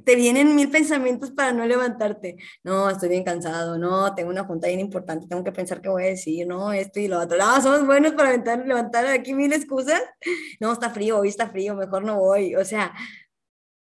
Te 0.04 0.16
vienen 0.16 0.54
mil 0.54 0.70
pensamientos 0.70 1.32
para 1.32 1.52
no 1.52 1.66
levantarte. 1.66 2.36
No, 2.62 2.88
estoy 2.88 3.10
bien 3.10 3.24
cansado. 3.24 3.78
No, 3.78 4.14
tengo 4.14 4.30
una 4.30 4.44
junta 4.44 4.68
bien 4.68 4.80
importante. 4.80 5.26
Tengo 5.26 5.44
que 5.44 5.52
pensar 5.52 5.82
qué 5.82 5.88
voy 5.88 6.04
a 6.04 6.06
decir. 6.06 6.46
No, 6.46 6.72
esto 6.72 7.00
y 7.00 7.08
lo 7.08 7.20
otro. 7.20 7.36
No, 7.36 7.60
somos 7.60 7.84
buenos 7.84 8.12
para 8.12 8.30
levantar, 8.30 8.66
levantar 8.66 9.06
aquí 9.06 9.34
mil 9.34 9.52
excusas. 9.52 10.00
No, 10.60 10.72
está 10.72 10.90
frío, 10.90 11.18
hoy 11.18 11.28
está 11.28 11.48
frío, 11.48 11.74
mejor 11.74 12.04
no 12.04 12.18
voy. 12.18 12.54
O 12.54 12.64
sea, 12.64 12.94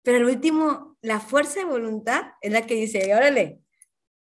pero 0.02 0.18
al 0.18 0.24
último, 0.24 0.96
la 1.02 1.20
fuerza 1.20 1.60
de 1.60 1.66
voluntad 1.66 2.32
es 2.40 2.52
la 2.52 2.66
que 2.66 2.74
dice, 2.74 3.14
órale, 3.14 3.60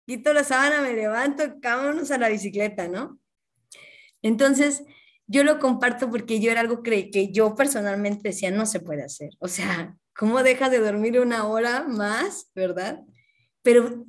quito 0.07 0.33
la 0.33 0.45
sábana, 0.45 0.83
me 0.83 0.95
levanto, 0.95 1.45
vámonos 1.61 2.11
a 2.11 2.18
la 2.18 2.29
bicicleta, 2.29 2.89
¿no? 2.89 3.18
Entonces, 4.22 4.85
yo 5.27 5.45
lo 5.45 5.59
comparto 5.59 6.11
porque 6.11 6.41
yo 6.41 6.51
era 6.51 6.61
algo 6.61 6.83
que, 6.83 7.11
que 7.11 7.33
yo 7.33 7.55
personalmente 7.55 8.29
decía, 8.29 8.51
no 8.51 8.66
se 8.66 8.81
puede 8.81 9.03
hacer. 9.03 9.31
O 9.39 9.49
sea, 9.49 9.97
¿cómo 10.16 10.43
dejas 10.43 10.70
de 10.70 10.79
dormir 10.79 11.18
una 11.20 11.47
hora 11.47 11.85
más, 11.85 12.51
verdad? 12.55 13.01
Pero 13.62 14.07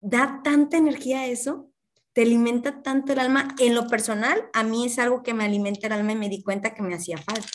da 0.00 0.40
tanta 0.42 0.76
energía 0.76 1.26
eso, 1.26 1.70
te 2.12 2.22
alimenta 2.22 2.82
tanto 2.82 3.12
el 3.12 3.18
alma. 3.18 3.54
En 3.58 3.74
lo 3.74 3.86
personal, 3.88 4.48
a 4.52 4.62
mí 4.62 4.86
es 4.86 4.98
algo 4.98 5.22
que 5.22 5.34
me 5.34 5.44
alimenta 5.44 5.86
el 5.86 5.94
alma 5.94 6.12
y 6.12 6.16
me 6.16 6.28
di 6.28 6.42
cuenta 6.42 6.74
que 6.74 6.82
me 6.82 6.94
hacía 6.94 7.18
falta. 7.18 7.48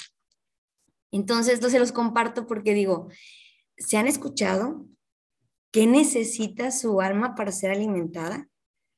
Entonces, 1.11 1.61
no 1.61 1.69
se 1.69 1.79
los 1.79 1.91
comparto 1.91 2.47
porque 2.47 2.73
digo, 2.73 3.09
¿se 3.77 3.97
han 3.97 4.07
escuchado? 4.07 4.85
¿Qué 5.71 5.87
necesita 5.87 6.71
su 6.71 7.01
alma 7.01 7.35
para 7.35 7.51
ser 7.51 7.71
alimentada? 7.71 8.49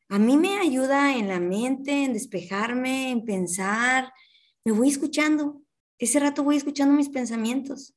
A 0.07 0.18
mí 0.18 0.38
me 0.38 0.57
ayuda 0.57 1.16
en 1.16 1.28
la 1.28 1.39
mente, 1.39 2.03
en 2.03 2.14
despejarme, 2.14 3.12
en 3.12 3.26
pensar. 3.26 4.12
Me 4.66 4.72
voy 4.72 4.89
escuchando. 4.89 5.62
Ese 5.99 6.20
rato 6.20 6.43
voy 6.43 6.57
escuchando 6.57 6.95
mis 6.95 7.10
pensamientos. 7.10 7.93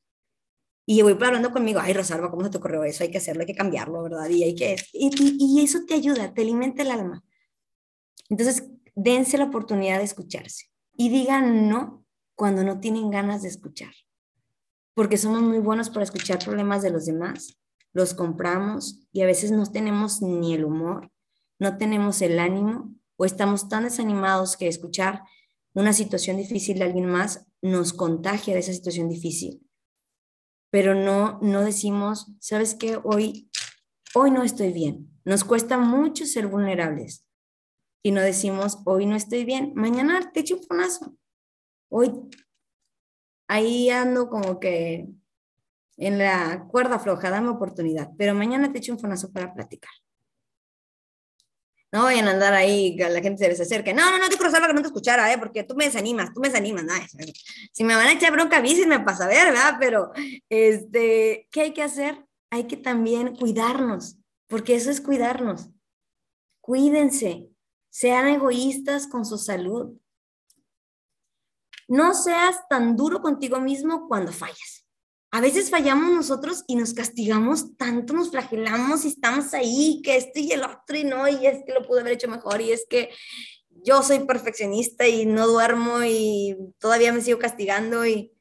Y 0.84 1.00
voy 1.02 1.12
hablando 1.12 1.52
conmigo, 1.52 1.80
ay, 1.80 1.92
Rosalba, 1.92 2.30
¿cómo 2.30 2.44
se 2.44 2.50
te 2.50 2.58
ocurrió 2.58 2.82
eso? 2.84 3.04
Hay 3.04 3.10
que 3.10 3.18
hacerlo, 3.18 3.42
hay 3.42 3.46
que 3.46 3.54
cambiarlo, 3.54 4.02
¿verdad? 4.02 4.28
Y, 4.28 4.42
hay 4.42 4.54
que, 4.54 4.76
y 4.92 5.60
eso 5.62 5.84
te 5.86 5.94
ayuda, 5.94 6.34
te 6.34 6.42
alimenta 6.42 6.82
el 6.82 6.90
alma. 6.90 7.22
Entonces, 8.28 8.64
dense 8.94 9.38
la 9.38 9.44
oportunidad 9.44 9.98
de 9.98 10.04
escucharse 10.04 10.66
y 10.96 11.08
digan 11.08 11.68
no 11.68 12.01
cuando 12.34 12.64
no 12.64 12.80
tienen 12.80 13.10
ganas 13.10 13.42
de 13.42 13.48
escuchar. 13.48 13.92
Porque 14.94 15.16
somos 15.16 15.42
muy 15.42 15.58
buenos 15.58 15.90
para 15.90 16.04
escuchar 16.04 16.38
problemas 16.38 16.82
de 16.82 16.90
los 16.90 17.06
demás, 17.06 17.58
los 17.92 18.14
compramos 18.14 19.06
y 19.12 19.22
a 19.22 19.26
veces 19.26 19.50
no 19.50 19.66
tenemos 19.66 20.22
ni 20.22 20.54
el 20.54 20.64
humor, 20.64 21.10
no 21.58 21.78
tenemos 21.78 22.20
el 22.22 22.38
ánimo 22.38 22.94
o 23.16 23.24
estamos 23.24 23.68
tan 23.68 23.84
desanimados 23.84 24.56
que 24.56 24.68
escuchar 24.68 25.22
una 25.74 25.92
situación 25.92 26.36
difícil 26.36 26.78
de 26.78 26.84
alguien 26.84 27.06
más 27.06 27.46
nos 27.62 27.92
contagia 27.92 28.54
de 28.54 28.60
esa 28.60 28.72
situación 28.72 29.08
difícil. 29.08 29.66
Pero 30.70 30.94
no 30.94 31.38
no 31.42 31.62
decimos, 31.62 32.32
¿sabes 32.40 32.74
qué? 32.74 32.98
Hoy 33.02 33.50
hoy 34.14 34.30
no 34.30 34.42
estoy 34.42 34.72
bien. 34.72 35.10
Nos 35.24 35.44
cuesta 35.44 35.78
mucho 35.78 36.26
ser 36.26 36.46
vulnerables. 36.48 37.26
Y 38.02 38.10
no 38.10 38.20
decimos, 38.20 38.78
hoy 38.84 39.06
no 39.06 39.14
estoy 39.14 39.44
bien, 39.44 39.72
mañana 39.76 40.32
te 40.32 40.40
echo 40.40 40.56
un 40.56 40.64
fonazo 40.64 41.16
hoy 41.92 42.10
ahí 43.48 43.90
ando 43.90 44.30
como 44.30 44.58
que 44.58 45.06
en 45.98 46.18
la 46.18 46.66
cuerda 46.70 46.98
floja, 46.98 47.30
dame 47.30 47.50
oportunidad, 47.50 48.10
pero 48.16 48.34
mañana 48.34 48.72
te 48.72 48.78
echo 48.78 48.92
un 48.92 48.98
fonazo 48.98 49.30
para 49.30 49.52
platicar. 49.52 49.92
No 51.92 52.04
vayan 52.04 52.26
a 52.26 52.30
andar 52.30 52.54
ahí, 52.54 52.96
la 52.96 53.20
gente 53.20 53.44
se 53.44 53.48
les 53.50 53.60
acerque. 53.60 53.92
No, 53.92 54.10
no, 54.10 54.18
no 54.18 54.30
te 54.30 54.38
cruzaba 54.38 54.66
que 54.66 54.72
no 54.72 54.80
te 54.80 54.86
escuchara, 54.86 55.30
¿eh? 55.30 55.36
porque 55.36 55.62
tú 55.62 55.74
me 55.74 55.84
desanimas, 55.84 56.32
tú 56.32 56.40
me 56.40 56.48
desanimas. 56.48 56.86
Si 57.72 57.84
me 57.84 57.94
van 57.94 58.06
a 58.06 58.12
echar 58.12 58.32
bronca, 58.32 58.62
me 58.62 59.00
pasa 59.00 59.26
a 59.26 59.28
ver, 59.28 59.52
¿verdad? 59.52 59.76
Pero, 59.78 60.10
este, 60.48 61.46
¿qué 61.50 61.60
hay 61.60 61.74
que 61.74 61.82
hacer? 61.82 62.24
Hay 62.48 62.64
que 62.64 62.78
también 62.78 63.36
cuidarnos, 63.36 64.16
porque 64.46 64.74
eso 64.74 64.90
es 64.90 65.02
cuidarnos. 65.02 65.68
Cuídense, 66.62 67.50
sean 67.90 68.26
egoístas 68.28 69.06
con 69.06 69.26
su 69.26 69.36
salud. 69.36 69.94
No 71.92 72.14
seas 72.14 72.56
tan 72.70 72.96
duro 72.96 73.20
contigo 73.20 73.60
mismo 73.60 74.08
cuando 74.08 74.32
fallas. 74.32 74.86
A 75.30 75.42
veces 75.42 75.68
fallamos 75.68 76.10
nosotros 76.10 76.64
y 76.66 76.76
nos 76.76 76.94
castigamos 76.94 77.76
tanto, 77.76 78.14
nos 78.14 78.30
flagelamos 78.30 79.04
y 79.04 79.08
estamos 79.08 79.52
ahí, 79.52 80.00
que 80.02 80.16
esto 80.16 80.40
y 80.40 80.52
el 80.52 80.62
otro 80.62 80.96
y 80.96 81.04
no, 81.04 81.28
y 81.28 81.46
es 81.46 81.62
que 81.66 81.74
lo 81.74 81.86
pude 81.86 82.00
haber 82.00 82.14
hecho 82.14 82.28
mejor 82.28 82.62
y 82.62 82.72
es 82.72 82.86
que 82.88 83.10
yo 83.84 84.02
soy 84.02 84.20
perfeccionista 84.20 85.06
y 85.06 85.26
no 85.26 85.46
duermo 85.46 86.02
y 86.02 86.56
todavía 86.78 87.12
me 87.12 87.20
sigo 87.20 87.38
castigando 87.38 88.06
y, 88.06 88.32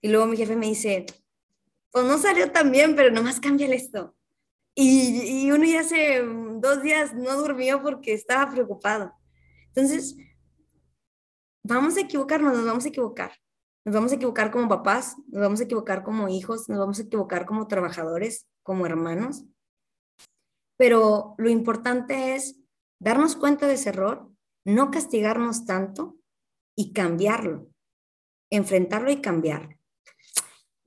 y 0.00 0.08
luego 0.08 0.24
mi 0.24 0.38
jefe 0.38 0.56
me 0.56 0.68
dice, 0.68 1.04
pues 1.90 2.06
no 2.06 2.16
salió 2.16 2.52
tan 2.52 2.72
bien, 2.72 2.96
pero 2.96 3.10
nomás 3.10 3.38
cambia 3.38 3.66
esto. 3.66 4.16
Y, 4.74 5.42
y 5.44 5.50
uno 5.50 5.66
ya 5.66 5.80
hace 5.80 6.22
dos 6.22 6.82
días 6.82 7.12
no 7.12 7.36
durmió 7.36 7.82
porque 7.82 8.14
estaba 8.14 8.50
preocupado. 8.50 9.12
Entonces, 9.74 10.16
vamos 11.64 11.96
a 11.96 12.02
equivocarnos, 12.02 12.56
nos 12.56 12.66
vamos 12.66 12.84
a 12.84 12.88
equivocar. 12.88 13.32
Nos 13.84 13.94
vamos 13.94 14.12
a 14.12 14.14
equivocar 14.14 14.50
como 14.50 14.68
papás, 14.68 15.16
nos 15.28 15.42
vamos 15.42 15.60
a 15.60 15.64
equivocar 15.64 16.04
como 16.04 16.28
hijos, 16.28 16.68
nos 16.68 16.78
vamos 16.78 16.98
a 16.98 17.02
equivocar 17.02 17.44
como 17.44 17.66
trabajadores, 17.66 18.46
como 18.62 18.86
hermanos. 18.86 19.44
Pero 20.78 21.34
lo 21.36 21.50
importante 21.50 22.34
es 22.34 22.58
darnos 22.98 23.36
cuenta 23.36 23.66
de 23.66 23.74
ese 23.74 23.90
error, 23.90 24.30
no 24.64 24.90
castigarnos 24.90 25.66
tanto 25.66 26.16
y 26.76 26.92
cambiarlo, 26.92 27.68
enfrentarlo 28.50 29.10
y 29.10 29.20
cambiarlo. 29.20 29.76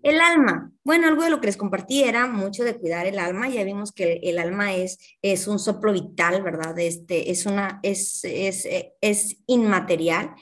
El 0.01 0.21
alma. 0.21 0.71
Bueno, 0.83 1.07
algo 1.07 1.23
de 1.23 1.29
lo 1.29 1.39
que 1.39 1.47
les 1.47 1.57
compartí 1.57 2.03
era 2.03 2.27
mucho 2.27 2.63
de 2.63 2.79
cuidar 2.79 3.07
el 3.07 3.19
alma. 3.19 3.49
Ya 3.49 3.63
vimos 3.63 3.91
que 3.91 4.19
el, 4.23 4.39
alma 4.39 4.73
es, 4.73 4.99
es 5.21 5.47
un 5.47 5.59
soplo 5.59 5.91
vital, 5.91 6.41
¿verdad? 6.43 6.77
Este, 6.79 7.31
es, 7.31 7.45
una, 7.45 7.79
es, 7.83 8.23
es, 8.23 8.67
es 9.01 9.37
inmaterial 9.47 10.35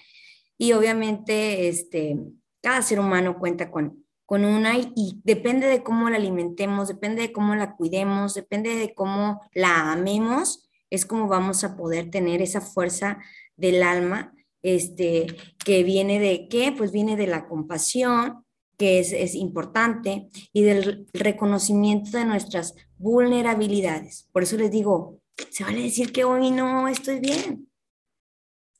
y 0.58 0.74
obviamente 0.74 1.68
este, 1.68 2.18
cada 2.62 2.82
ser 2.82 3.00
humano 3.00 3.38
cuenta 3.38 3.70
con, 3.72 4.06
con 4.26 4.46
una 4.46 4.78
y, 4.78 5.22
depende 5.24 5.68
de 5.68 5.84
cómo 5.84 6.10
la 6.10 6.18
alimentemos, 6.18 6.88
depende 6.88 7.22
de 7.22 7.32
cómo 7.32 7.56
la 7.56 7.76
cuidemos, 7.76 8.34
depende 8.34 8.76
de 8.76 8.94
cómo 8.94 9.42
la 9.54 9.92
amemos, 9.92 10.70
es 10.90 11.06
como 11.06 11.28
vamos 11.28 11.64
a 11.64 11.76
poder 11.76 12.10
tener 12.10 12.42
esa 12.42 12.62
fuerza 12.62 13.20
del 13.56 13.84
alma, 13.84 14.34
este, 14.62 15.28
que 15.64 15.84
viene 15.84 16.20
de 16.20 16.48
qué? 16.50 16.74
Pues 16.76 16.92
viene 16.92 17.16
de 17.16 17.28
la 17.28 17.48
compasión, 17.48 18.44
que 18.78 19.00
es, 19.00 19.14
es 19.14 19.36
importante, 19.36 20.28
y 20.52 20.64
del 20.64 21.08
reconocimiento 21.14 22.18
de 22.18 22.26
nuestras 22.26 22.74
vulnerabilidades. 22.98 24.28
Por 24.32 24.44
eso 24.44 24.58
les 24.58 24.72
digo, 24.72 25.20
se 25.50 25.64
vale 25.64 25.84
decir 25.84 26.12
que 26.12 26.24
hoy 26.24 26.52
no 26.52 26.88
estoy 26.88 27.20
bien. 27.20 27.65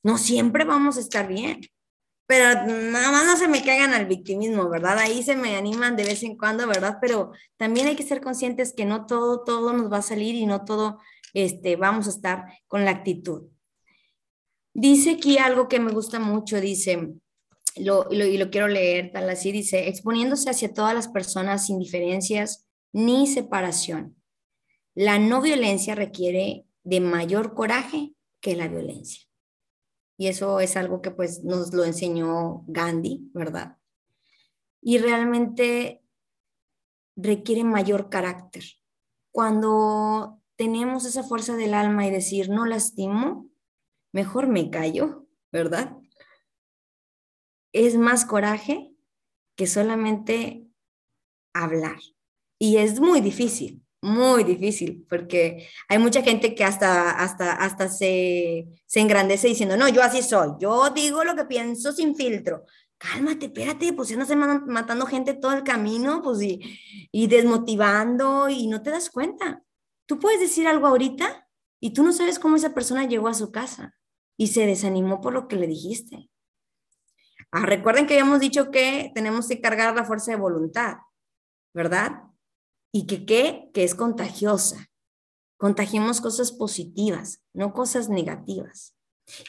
No 0.06 0.20
siempre 0.20 0.66
vamos 0.66 0.98
a 0.98 1.00
estar 1.00 1.28
bien. 1.28 1.62
Pero 2.28 2.64
nada 2.64 3.12
más 3.12 3.26
no 3.26 3.38
se 3.38 3.48
me 3.48 3.64
caigan 3.64 3.92
al 3.92 4.06
victimismo, 4.06 4.70
¿verdad? 4.70 5.00
Ahí 5.00 5.24
se 5.24 5.36
me 5.36 5.56
animan 5.56 5.96
de 5.96 6.04
vez 6.04 6.22
en 6.22 6.38
cuando, 6.38 6.68
¿verdad? 6.68 7.00
Pero 7.02 7.32
también 7.58 7.88
hay 7.88 7.96
que 7.96 8.04
ser 8.04 8.22
conscientes 8.22 8.72
que 8.72 8.86
no 8.86 9.08
todo, 9.08 9.44
todo 9.44 9.74
nos 9.74 9.92
va 9.92 9.98
a 9.98 10.02
salir 10.04 10.36
y 10.36 10.46
no 10.46 10.64
todo 10.64 11.00
este, 11.34 11.76
vamos 11.76 12.06
a 12.06 12.12
estar 12.12 12.46
con 12.68 12.86
la 12.86 12.92
actitud. 12.92 13.50
Dice 14.76 15.14
aquí 15.14 15.40
algo 15.40 15.68
que 15.68 15.80
me 15.80 15.92
gusta 15.92 16.20
mucho, 16.20 16.62
dice, 16.62 17.16
lo, 17.76 18.06
y 18.12 18.38
lo 18.38 18.52
quiero 18.52 18.68
leer 18.68 19.12
tal 19.12 19.28
así, 19.28 19.52
dice, 19.52 19.88
exponiéndose 19.88 20.52
hacia 20.52 20.72
todas 20.72 20.94
las 20.94 21.08
personas 21.08 21.66
sin 21.66 21.80
diferencias 21.80 22.68
ni 22.94 23.26
separación. 23.26 24.16
La 24.94 25.18
no 25.18 25.42
violencia 25.42 25.96
requiere 25.96 26.68
de 26.84 27.00
mayor 27.00 27.56
coraje 27.56 28.14
que 28.40 28.56
la 28.56 28.68
violencia. 28.68 29.25
Y 30.18 30.28
eso 30.28 30.60
es 30.60 30.78
algo 30.78 31.02
que 31.02 31.12
pues 31.12 31.44
nos 31.44 31.74
lo 31.74 31.84
enseñó 31.84 32.64
Gandhi, 32.68 33.30
¿verdad? 33.34 33.78
Y 34.82 34.98
realmente 34.98 36.04
requiere 37.16 37.64
mayor 37.64 38.10
carácter. 38.10 38.64
Cuando 39.32 40.42
tenemos 40.56 41.06
esa 41.06 41.24
fuerza 41.24 41.56
del 41.56 41.74
alma 41.74 42.08
y 42.08 42.12
decir, 42.12 42.50
no 42.50 42.66
lastimo, 42.66 43.50
mejor 44.14 44.48
me 44.48 44.70
callo, 44.70 45.28
¿verdad? 45.52 45.98
Es 47.74 47.98
más 47.98 48.26
coraje 48.26 48.96
que 49.56 49.68
solamente 49.68 50.70
hablar. 51.54 52.00
Y 52.58 52.78
es 52.78 53.02
muy 53.02 53.20
difícil, 53.20 53.85
muy 54.06 54.44
difícil, 54.44 55.06
porque 55.10 55.68
hay 55.90 55.98
mucha 55.98 56.22
gente 56.22 56.56
que 56.56 56.64
hasta, 56.64 57.12
hasta, 57.12 57.54
hasta 57.54 57.90
se, 57.90 58.68
se 58.86 59.00
engrandece 59.00 59.48
diciendo, 59.48 59.78
no, 59.78 59.90
yo 59.90 60.02
así 60.04 60.22
soy, 60.22 60.52
yo 60.60 60.90
digo 60.92 61.24
lo 61.24 61.36
que 61.36 61.46
pienso 61.46 61.92
sin 61.92 62.16
filtro. 62.16 62.64
Cálmate, 62.98 63.48
espérate, 63.48 63.92
pues 63.94 64.10
ya 64.10 64.18
no 64.18 64.26
se 64.26 64.36
ma- 64.36 64.64
matando 64.66 65.06
gente 65.06 65.34
todo 65.34 65.54
el 65.54 65.64
camino, 65.64 66.22
pues 66.24 66.42
y, 66.42 66.62
y 67.12 67.28
desmotivando 67.28 68.48
y 68.50 68.68
no 68.68 68.82
te 68.82 68.92
das 68.92 69.10
cuenta. 69.10 69.64
Tú 70.06 70.20
puedes 70.20 70.40
decir 70.40 70.68
algo 70.68 70.88
ahorita 70.88 71.48
y 71.80 71.92
tú 71.94 72.04
no 72.04 72.14
sabes 72.14 72.40
cómo 72.40 72.56
esa 72.56 72.74
persona 72.74 73.06
llegó 73.08 73.28
a 73.28 73.34
su 73.34 73.52
casa 73.52 73.96
y 74.38 74.48
se 74.48 74.66
desanimó 74.66 75.20
por 75.22 75.34
lo 75.34 75.48
que 75.48 75.56
le 75.58 75.68
dijiste. 75.68 76.30
Ah, 77.52 77.66
recuerden 77.66 78.08
que 78.08 78.14
habíamos 78.14 78.40
dicho 78.40 78.72
que 78.72 79.12
tenemos 79.16 79.48
que 79.48 79.62
cargar 79.62 79.96
la 79.96 80.06
fuerza 80.06 80.32
de 80.32 80.38
voluntad, 80.38 80.98
¿verdad? 81.74 82.24
Y 82.96 83.08
que 83.08 83.26
qué, 83.26 83.70
que 83.74 83.84
es 83.84 83.94
contagiosa. 83.94 84.90
Contagiemos 85.58 86.22
cosas 86.22 86.54
positivas, 86.54 87.44
no 87.52 87.74
cosas 87.74 88.08
negativas. 88.08 88.96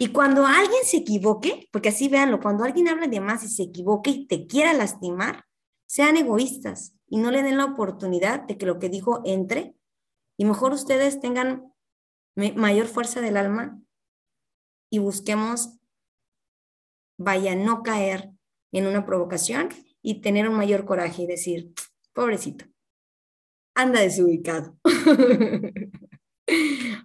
Y 0.01 0.09
cuando 0.09 0.45
alguien 0.45 0.83
se 0.83 0.97
equivoque, 0.97 1.69
porque 1.71 1.91
así 1.91 2.09
véanlo, 2.09 2.41
cuando 2.41 2.65
alguien 2.65 2.89
habla 2.89 3.07
de 3.07 3.21
más 3.21 3.45
y 3.45 3.49
se 3.49 3.63
equivoque 3.63 4.11
y 4.11 4.27
te 4.27 4.49
quiera 4.49 4.73
lastimar, 4.73 5.45
sean 5.87 6.17
egoístas 6.17 6.97
y 7.07 7.19
no 7.19 7.31
le 7.31 7.45
den 7.45 7.57
la 7.57 7.67
oportunidad 7.67 8.41
de 8.49 8.59
que 8.59 8.67
lo 8.67 8.81
que 8.81 8.89
dijo 8.89 9.23
entre 9.25 9.77
y 10.37 10.45
mejor 10.45 10.73
ustedes 10.73 11.21
tengan 11.21 11.73
mayor 12.35 12.89
fuerza 12.89 13.21
del 13.21 13.37
alma 13.37 13.81
y 14.91 14.99
busquemos, 14.99 15.79
vaya, 17.17 17.55
no 17.55 17.85
caer 17.85 18.33
en 18.73 18.89
una 18.89 19.07
provocación 19.07 19.69
y 20.03 20.21
tener 20.21 20.49
un 20.49 20.57
mayor 20.57 20.85
coraje 20.85 21.23
y 21.23 21.27
decir, 21.29 21.73
pobrecito, 22.13 22.67
anda 23.77 24.01
desubicado. 24.01 24.77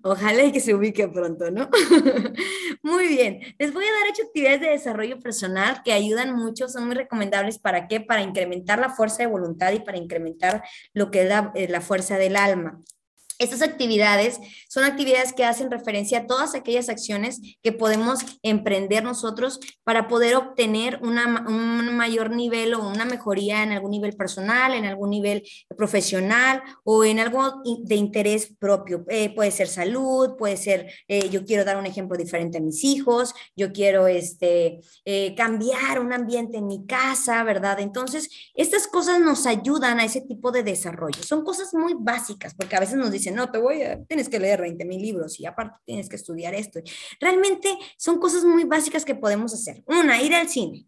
Ojalá 0.04 0.44
y 0.44 0.52
que 0.52 0.60
se 0.60 0.74
ubique 0.74 1.08
pronto, 1.08 1.52
¿no? 1.52 1.70
muy 2.84 3.08
bien. 3.08 3.40
Les 3.58 3.74
voy 3.74 3.86
a 3.86 3.92
dar 3.92 4.12
ocho 4.12 4.24
actividades 4.24 4.62
de 4.62 4.70
desarrollo 4.70 5.20
personal 5.20 5.82
que 5.84 5.94
ayudan 5.94 6.36
mucho, 6.36 6.68
son 6.68 6.88
muy 6.88 6.96
recomendables. 6.96 7.60
¿Para 7.60 7.88
qué? 7.88 8.02
Para 8.02 8.22
incrementar 8.22 8.80
la 8.80 8.90
fuerza 8.90 9.24
de 9.24 9.28
voluntad 9.28 9.72
y 9.74 9.80
para 9.80 9.98
incrementar 9.98 10.64
lo 10.94 11.12
que 11.12 11.24
es 11.24 11.30
la, 11.30 11.52
eh, 11.56 11.68
la 11.68 11.82
fuerza 11.82 12.18
del 12.18 12.36
alma. 12.36 12.82
Estas 13.42 13.64
actividades 13.64 14.40
son 14.70 14.84
actividades 14.84 15.34
que 15.34 15.44
hacen 15.44 15.72
referencia 15.72 16.20
a 16.20 16.28
todas 16.28 16.54
aquellas 16.54 16.90
acciones 16.90 17.42
que 17.64 17.72
podemos 17.72 18.20
emprender 18.44 19.04
nosotros 19.04 19.60
para 19.84 20.08
poder 20.08 20.36
obtener 20.36 21.00
un 21.02 21.96
mayor 21.98 22.30
nivel 22.30 22.76
o 22.76 22.88
una 22.88 23.04
mejoría 23.04 23.64
en 23.64 23.72
algún 23.72 23.90
nivel 23.90 24.14
personal, 24.16 24.76
en 24.76 24.86
algún 24.86 25.10
nivel 25.10 25.42
profesional 25.76 26.62
o 26.84 27.04
en 27.04 27.20
algo 27.20 27.64
de 27.84 27.96
interés 27.96 28.54
propio. 28.60 29.06
Eh, 29.10 29.34
puede 29.34 29.50
ser 29.50 29.68
salud, 29.68 30.36
puede 30.38 30.56
ser, 30.56 30.92
eh, 31.08 31.28
yo 31.30 31.44
quiero 31.44 31.66
dar 31.66 31.78
un 31.78 31.88
ejemplo 31.88 32.16
diferente 32.16 32.60
a 32.60 32.62
mis 32.62 32.84
hijos, 32.84 33.34
yo 33.56 33.74
quiero 33.74 34.06
este, 34.06 34.82
eh, 35.06 35.34
cambiar 35.36 36.00
un 36.00 36.14
ambiente 36.14 36.58
en 36.58 36.68
mi 36.68 36.86
casa, 36.86 37.44
¿verdad? 37.44 37.80
Entonces, 37.80 38.30
estas 38.54 38.86
cosas 38.86 39.20
nos 39.20 39.48
ayudan 39.48 40.00
a 40.00 40.06
ese 40.06 40.22
tipo 40.22 40.52
de 40.52 40.62
desarrollo. 40.62 41.24
Son 41.24 41.44
cosas 41.44 41.74
muy 41.74 41.96
básicas, 41.98 42.54
porque 42.54 42.76
a 42.76 42.80
veces 42.80 42.98
nos 42.98 43.12
dicen, 43.12 43.31
no, 43.32 43.52
te 43.52 43.58
voy 43.58 43.82
a, 43.82 44.04
tienes 44.06 44.30
que 44.30 44.40
leer 44.40 44.62
20 44.62 44.86
mil 44.86 45.02
libros 45.02 45.40
y 45.40 45.46
aparte 45.46 45.80
tienes 45.86 46.10
que 46.10 46.16
estudiar 46.16 46.54
esto. 46.54 46.80
Realmente 47.20 47.78
son 47.98 48.20
cosas 48.20 48.44
muy 48.44 48.64
básicas 48.64 49.06
que 49.06 49.16
podemos 49.16 49.54
hacer. 49.54 49.84
Una, 49.88 50.22
ir 50.22 50.34
al 50.34 50.50
cine. 50.50 50.88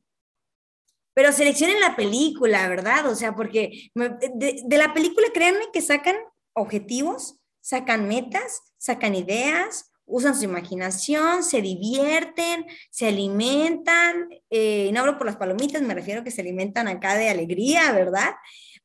Pero 1.14 1.32
seleccionen 1.32 1.80
la 1.80 1.96
película, 1.96 2.68
¿verdad? 2.68 3.08
O 3.08 3.16
sea, 3.16 3.36
porque 3.36 3.92
de, 3.94 4.78
la 4.78 4.94
película, 4.94 5.28
créanme 5.34 5.66
que 5.72 5.82
sacan 5.82 6.16
objetivos, 6.54 7.40
sacan 7.62 8.08
metas, 8.08 8.62
sacan 8.78 9.14
ideas, 9.14 9.92
usan 10.06 10.36
su 10.36 10.46
imaginación, 10.46 11.44
se 11.44 11.62
divierten, 11.62 12.66
se 12.90 13.08
alimentan. 13.08 14.30
eh, 14.50 14.90
no 14.92 15.02
hablo 15.02 15.18
por 15.18 15.28
las 15.28 15.38
palomitas, 15.38 15.82
me 15.82 15.94
refiero 15.94 16.24
que 16.24 16.32
se 16.32 16.42
alimentan 16.42 16.88
acá 16.88 17.16
de 17.16 17.30
alegría, 17.30 17.92
¿verdad? 17.92 18.32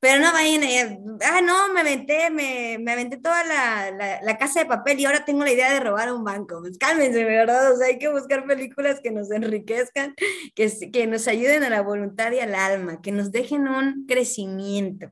Pero 0.00 0.20
no 0.22 0.32
vayan 0.32 0.62
a, 0.62 1.28
ah, 1.28 1.40
no, 1.40 1.72
me 1.74 1.80
aventé, 1.80 2.30
me, 2.30 2.78
me 2.78 2.92
aventé 2.92 3.16
toda 3.16 3.42
la, 3.44 3.90
la, 3.90 4.22
la 4.22 4.38
casa 4.38 4.60
de 4.60 4.66
papel 4.66 5.00
y 5.00 5.06
ahora 5.06 5.24
tengo 5.24 5.42
la 5.42 5.50
idea 5.50 5.72
de 5.72 5.80
robar 5.80 6.12
un 6.12 6.22
banco. 6.22 6.60
Pues 6.60 6.78
cálmense, 6.78 7.24
¿verdad? 7.24 7.72
O 7.72 7.76
sea, 7.76 7.88
hay 7.88 7.98
que 7.98 8.08
buscar 8.08 8.46
películas 8.46 9.00
que 9.02 9.10
nos 9.10 9.30
enriquezcan, 9.32 10.14
que, 10.54 10.90
que 10.92 11.06
nos 11.08 11.26
ayuden 11.26 11.64
a 11.64 11.70
la 11.70 11.82
voluntad 11.82 12.30
y 12.30 12.38
al 12.38 12.54
alma, 12.54 13.00
que 13.02 13.10
nos 13.10 13.32
dejen 13.32 13.66
un 13.66 14.06
crecimiento. 14.06 15.10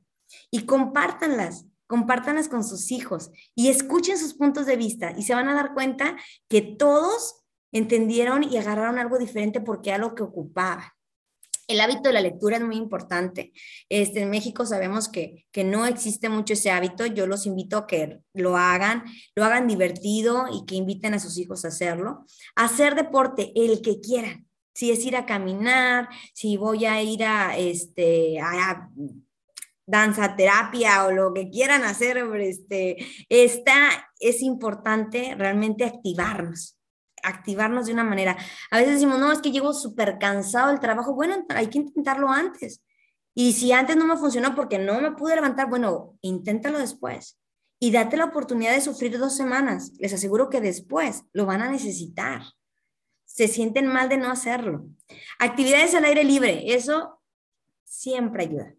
Y 0.51 0.65
compártanlas, 0.65 1.65
compártanlas 1.87 2.47
con 2.47 2.63
sus 2.63 2.91
hijos 2.91 3.31
y 3.55 3.69
escuchen 3.69 4.17
sus 4.17 4.33
puntos 4.33 4.65
de 4.65 4.77
vista 4.77 5.13
y 5.17 5.23
se 5.23 5.33
van 5.33 5.49
a 5.49 5.53
dar 5.53 5.73
cuenta 5.73 6.15
que 6.47 6.61
todos 6.61 7.43
entendieron 7.73 8.43
y 8.43 8.57
agarraron 8.57 8.99
algo 8.99 9.17
diferente 9.17 9.59
porque 9.59 9.89
era 9.89 9.97
lo 9.97 10.15
que 10.15 10.23
ocupaba. 10.23 10.96
El 11.67 11.81
hábito 11.81 12.03
de 12.03 12.13
la 12.13 12.21
lectura 12.21 12.57
es 12.57 12.63
muy 12.63 12.77
importante. 12.77 13.51
Este, 13.89 14.21
en 14.21 14.29
México 14.29 14.65
sabemos 14.65 15.09
que, 15.09 15.45
que 15.51 15.65
no 15.65 15.85
existe 15.85 16.29
mucho 16.29 16.53
ese 16.53 16.71
hábito. 16.71 17.05
Yo 17.05 17.27
los 17.27 17.45
invito 17.45 17.77
a 17.77 17.87
que 17.87 18.19
lo 18.33 18.55
hagan, 18.55 19.03
lo 19.35 19.43
hagan 19.43 19.67
divertido 19.67 20.45
y 20.51 20.65
que 20.65 20.75
inviten 20.75 21.13
a 21.13 21.19
sus 21.19 21.37
hijos 21.37 21.65
a 21.65 21.67
hacerlo. 21.67 22.25
Hacer 22.55 22.95
deporte, 22.95 23.51
el 23.55 23.81
que 23.81 23.99
quieran. 23.99 24.47
Si 24.73 24.91
es 24.91 25.03
ir 25.05 25.17
a 25.17 25.25
caminar, 25.25 26.07
si 26.33 26.55
voy 26.55 26.85
a 26.85 27.01
ir 27.01 27.25
a, 27.25 27.57
este, 27.57 28.39
a, 28.39 28.89
danza 29.85 30.35
terapia 30.35 31.05
o 31.05 31.11
lo 31.11 31.33
que 31.33 31.49
quieran 31.49 31.83
hacer, 31.83 32.17
este, 32.39 32.97
esta 33.27 34.09
es 34.19 34.41
importante 34.41 35.35
realmente 35.37 35.83
activarnos 35.83 36.76
activarnos 37.27 37.85
de 37.85 37.93
una 37.93 38.03
manera. 38.03 38.37
A 38.71 38.77
veces 38.77 38.95
decimos, 38.95 39.19
no, 39.19 39.31
es 39.31 39.39
que 39.39 39.51
llego 39.51 39.73
súper 39.73 40.17
cansado 40.19 40.69
del 40.69 40.79
trabajo. 40.79 41.13
Bueno, 41.13 41.45
hay 41.49 41.67
que 41.67 41.79
intentarlo 41.79 42.29
antes. 42.29 42.81
Y 43.33 43.53
si 43.53 43.71
antes 43.71 43.95
no 43.95 44.05
me 44.05 44.17
funcionó 44.17 44.55
porque 44.55 44.79
no 44.79 44.99
me 44.99 45.11
pude 45.11 45.35
levantar, 45.35 45.69
bueno, 45.69 46.17
inténtalo 46.21 46.79
después. 46.79 47.39
Y 47.79 47.91
date 47.91 48.17
la 48.17 48.25
oportunidad 48.25 48.73
de 48.73 48.81
sufrir 48.81 49.17
dos 49.19 49.35
semanas. 49.35 49.93
Les 49.99 50.13
aseguro 50.13 50.49
que 50.49 50.61
después 50.61 51.23
lo 51.33 51.45
van 51.45 51.61
a 51.61 51.69
necesitar. 51.69 52.41
Se 53.25 53.47
sienten 53.47 53.85
mal 53.85 54.09
de 54.09 54.17
no 54.17 54.31
hacerlo. 54.31 54.87
Actividades 55.37 55.93
al 55.93 56.05
aire 56.05 56.23
libre, 56.23 56.73
eso 56.73 57.21
siempre 57.83 58.43
ayuda. 58.43 58.73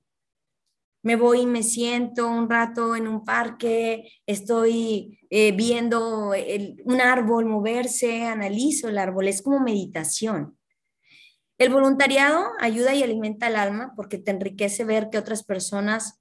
Me 1.09 1.17
voy 1.17 1.41
y 1.41 1.47
me 1.47 1.63
siento 1.63 2.29
un 2.29 2.51
rato 2.51 2.95
en 2.95 3.09
un 3.09 3.25
parque, 3.25 4.13
estoy 4.27 5.19
eh, 5.31 5.53
viendo 5.53 6.33
un 6.85 7.01
árbol 7.01 7.47
moverse, 7.47 8.25
analizo 8.25 8.91
el 8.91 8.99
árbol, 8.99 9.27
es 9.27 9.41
como 9.41 9.59
meditación. 9.59 10.59
El 11.57 11.71
voluntariado 11.71 12.45
ayuda 12.61 12.95
y 12.95 13.03
alimenta 13.03 13.47
el 13.47 13.57
alma 13.57 13.95
porque 13.97 14.19
te 14.19 14.33
enriquece 14.33 14.85
ver 14.85 15.09
que 15.09 15.17
otras 15.17 15.45
personas 15.45 16.21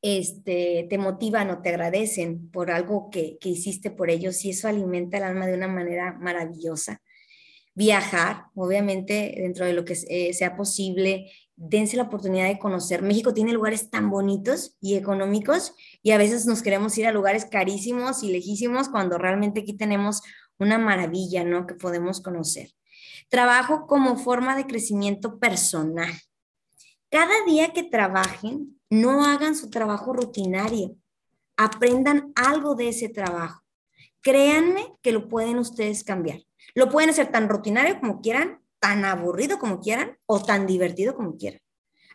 este, 0.00 0.86
te 0.88 0.96
motivan 0.96 1.50
o 1.50 1.60
te 1.60 1.68
agradecen 1.68 2.50
por 2.50 2.70
algo 2.70 3.10
que, 3.10 3.36
que 3.38 3.50
hiciste 3.50 3.90
por 3.90 4.08
ellos 4.08 4.42
y 4.46 4.50
eso 4.52 4.66
alimenta 4.66 5.18
el 5.18 5.24
alma 5.24 5.46
de 5.46 5.56
una 5.56 5.68
manera 5.68 6.16
maravillosa. 6.18 7.02
Viajar, 7.74 8.44
obviamente, 8.54 9.34
dentro 9.36 9.66
de 9.66 9.74
lo 9.74 9.84
que 9.84 9.94
eh, 10.08 10.32
sea 10.32 10.56
posible, 10.56 11.30
dense 11.62 11.96
la 11.98 12.04
oportunidad 12.04 12.48
de 12.48 12.58
conocer. 12.58 13.02
México 13.02 13.34
tiene 13.34 13.52
lugares 13.52 13.90
tan 13.90 14.08
bonitos 14.08 14.76
y 14.80 14.94
económicos 14.94 15.74
y 16.02 16.12
a 16.12 16.18
veces 16.18 16.46
nos 16.46 16.62
queremos 16.62 16.96
ir 16.96 17.06
a 17.06 17.12
lugares 17.12 17.44
carísimos 17.44 18.22
y 18.22 18.32
lejísimos 18.32 18.88
cuando 18.88 19.18
realmente 19.18 19.60
aquí 19.60 19.74
tenemos 19.74 20.22
una 20.58 20.78
maravilla, 20.78 21.44
¿no? 21.44 21.66
Que 21.66 21.74
podemos 21.74 22.22
conocer. 22.22 22.70
Trabajo 23.28 23.86
como 23.86 24.16
forma 24.16 24.56
de 24.56 24.66
crecimiento 24.66 25.38
personal. 25.38 26.10
Cada 27.10 27.44
día 27.46 27.74
que 27.74 27.82
trabajen, 27.82 28.80
no 28.88 29.24
hagan 29.26 29.54
su 29.54 29.68
trabajo 29.68 30.14
rutinario. 30.14 30.96
Aprendan 31.58 32.32
algo 32.36 32.74
de 32.74 32.88
ese 32.88 33.10
trabajo. 33.10 33.62
Créanme 34.22 34.94
que 35.02 35.12
lo 35.12 35.28
pueden 35.28 35.58
ustedes 35.58 36.04
cambiar. 36.04 36.40
Lo 36.74 36.88
pueden 36.88 37.10
hacer 37.10 37.30
tan 37.30 37.50
rutinario 37.50 38.00
como 38.00 38.22
quieran, 38.22 38.59
tan 38.80 39.04
aburrido 39.04 39.58
como 39.58 39.80
quieran 39.80 40.16
o 40.26 40.42
tan 40.42 40.66
divertido 40.66 41.14
como 41.14 41.36
quieran. 41.36 41.60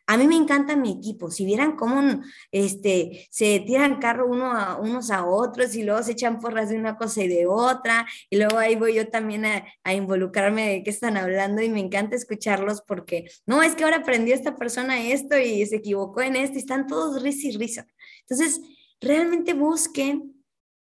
A 0.07 0.17
mí 0.17 0.27
me 0.27 0.35
encanta 0.35 0.75
mi 0.75 0.91
equipo. 0.91 1.31
Si 1.31 1.45
vieran 1.45 1.75
cómo 1.75 2.21
este, 2.51 3.27
se 3.31 3.59
tiran 3.61 3.99
carro 3.99 4.27
uno 4.27 4.51
a, 4.51 4.77
unos 4.77 5.09
a 5.09 5.25
otros 5.25 5.75
y 5.75 5.83
luego 5.83 6.03
se 6.03 6.11
echan 6.11 6.39
porras 6.39 6.69
de 6.69 6.77
una 6.77 6.95
cosa 6.95 7.23
y 7.23 7.27
de 7.27 7.47
otra, 7.47 8.05
y 8.29 8.37
luego 8.37 8.57
ahí 8.59 8.75
voy 8.75 8.93
yo 8.93 9.09
también 9.09 9.45
a, 9.45 9.65
a 9.83 9.93
involucrarme 9.95 10.69
de 10.69 10.83
qué 10.83 10.91
están 10.91 11.17
hablando 11.17 11.61
y 11.63 11.69
me 11.69 11.79
encanta 11.79 12.15
escucharlos 12.15 12.81
porque, 12.81 13.31
no, 13.47 13.63
es 13.63 13.73
que 13.73 13.83
ahora 13.83 13.97
aprendió 13.97 14.35
esta 14.35 14.55
persona 14.55 15.01
esto 15.01 15.37
y 15.39 15.65
se 15.65 15.77
equivocó 15.77 16.21
en 16.21 16.35
esto 16.35 16.55
y 16.55 16.59
están 16.59 16.85
todos 16.85 17.23
risa 17.23 17.47
y 17.47 17.57
risa. 17.57 17.87
Entonces, 18.27 18.61
realmente 19.01 19.53
busquen 19.53 20.35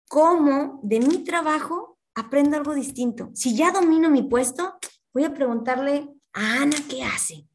cómo 0.09 0.80
de 0.82 1.01
mi 1.01 1.24
trabajo 1.24 1.99
aprendo 2.14 2.57
algo 2.57 2.74
distinto. 2.74 3.30
Si 3.35 3.57
ya 3.57 3.72
domino 3.72 4.11
mi 4.11 4.22
puesto, 4.22 4.74
voy 5.14 5.24
a 5.24 5.32
preguntarle 5.32 6.08
a 6.32 6.62
Ana 6.62 6.76
qué 6.90 7.04
hace. 7.04 7.46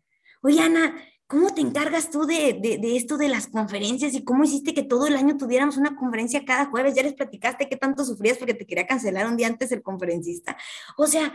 Oye, 0.41 0.61
Ana, 0.61 0.95
¿cómo 1.27 1.53
te 1.53 1.61
encargas 1.61 2.09
tú 2.09 2.25
de, 2.25 2.57
de, 2.61 2.95
esto 2.95 3.17
de 3.17 3.27
las 3.27 3.47
conferencias 3.47 4.13
y 4.13 4.23
cómo 4.23 4.45
hiciste 4.45 4.73
que 4.73 4.83
todo 4.83 5.05
el 5.05 5.17
año 5.17 5.37
tuviéramos 5.37 5.75
una 5.75 5.95
conferencia 5.95 6.45
cada 6.45 6.65
jueves? 6.67 6.95
Ya 6.95 7.03
les 7.03 7.13
platicaste 7.13 7.67
qué 7.67 7.75
tanto 7.75 8.05
sufrías 8.05 8.37
porque 8.37 8.53
te 8.53 8.65
quería 8.65 8.87
cancelar 8.87 9.27
un 9.27 9.35
día 9.35 9.47
antes 9.47 9.71
el 9.73 9.83
conferencista. 9.83 10.57
O 10.97 11.05
sea, 11.05 11.33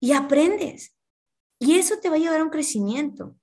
y 0.00 0.12
aprendes. 0.12 0.96
Y 1.60 1.78
eso 1.78 1.98
te 2.00 2.10
va 2.10 2.16
a 2.16 2.18
llevar 2.18 2.40
a 2.40 2.44
un 2.44 2.50
crecimiento. 2.50 3.36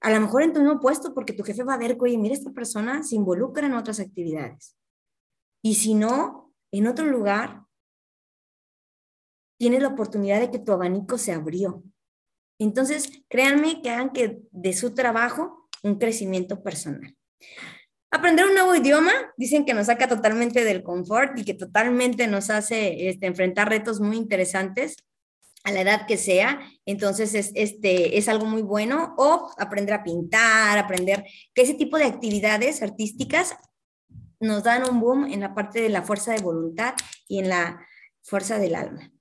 A 0.00 0.12
lo 0.12 0.20
mejor 0.20 0.42
en 0.42 0.52
tu 0.52 0.60
mismo 0.60 0.78
puesto, 0.78 1.12
porque 1.12 1.32
tu 1.32 1.42
jefe 1.42 1.64
va 1.64 1.74
a 1.74 1.78
ver, 1.78 1.96
oye, 2.00 2.16
mira, 2.16 2.34
esta 2.34 2.52
persona 2.52 3.02
se 3.02 3.16
involucra 3.16 3.66
en 3.66 3.74
otras 3.74 3.98
actividades. 3.98 4.76
Y 5.62 5.74
si 5.74 5.94
no, 5.94 6.54
en 6.70 6.86
otro 6.86 7.06
lugar, 7.06 7.65
tienes 9.58 9.82
la 9.82 9.88
oportunidad 9.88 10.40
de 10.40 10.50
que 10.50 10.58
tu 10.58 10.72
abanico 10.72 11.18
se 11.18 11.32
abrió. 11.32 11.82
Entonces, 12.58 13.10
créanme 13.28 13.82
que 13.82 13.90
hagan 13.90 14.10
que 14.10 14.40
de 14.50 14.72
su 14.72 14.94
trabajo 14.94 15.68
un 15.82 15.98
crecimiento 15.98 16.62
personal. 16.62 17.14
Aprender 18.10 18.46
un 18.46 18.54
nuevo 18.54 18.74
idioma, 18.74 19.12
dicen 19.36 19.64
que 19.64 19.74
nos 19.74 19.86
saca 19.86 20.08
totalmente 20.08 20.64
del 20.64 20.82
confort 20.82 21.38
y 21.38 21.44
que 21.44 21.54
totalmente 21.54 22.26
nos 22.26 22.50
hace 22.50 23.08
este, 23.08 23.26
enfrentar 23.26 23.68
retos 23.68 24.00
muy 24.00 24.16
interesantes 24.16 24.96
a 25.64 25.72
la 25.72 25.80
edad 25.80 26.06
que 26.06 26.16
sea. 26.16 26.60
Entonces, 26.86 27.34
es, 27.34 27.50
este, 27.54 28.16
es 28.16 28.28
algo 28.28 28.46
muy 28.46 28.62
bueno. 28.62 29.14
O 29.18 29.50
aprender 29.58 29.94
a 29.94 30.04
pintar, 30.04 30.78
aprender 30.78 31.24
que 31.52 31.62
ese 31.62 31.74
tipo 31.74 31.98
de 31.98 32.04
actividades 32.04 32.82
artísticas 32.82 33.56
nos 34.40 34.62
dan 34.62 34.88
un 34.88 35.00
boom 35.00 35.26
en 35.26 35.40
la 35.40 35.54
parte 35.54 35.80
de 35.80 35.88
la 35.88 36.02
fuerza 36.02 36.32
de 36.32 36.42
voluntad 36.42 36.94
y 37.28 37.40
en 37.40 37.48
la 37.48 37.86
fuerza 38.22 38.58
del 38.58 38.76
alma. 38.76 39.12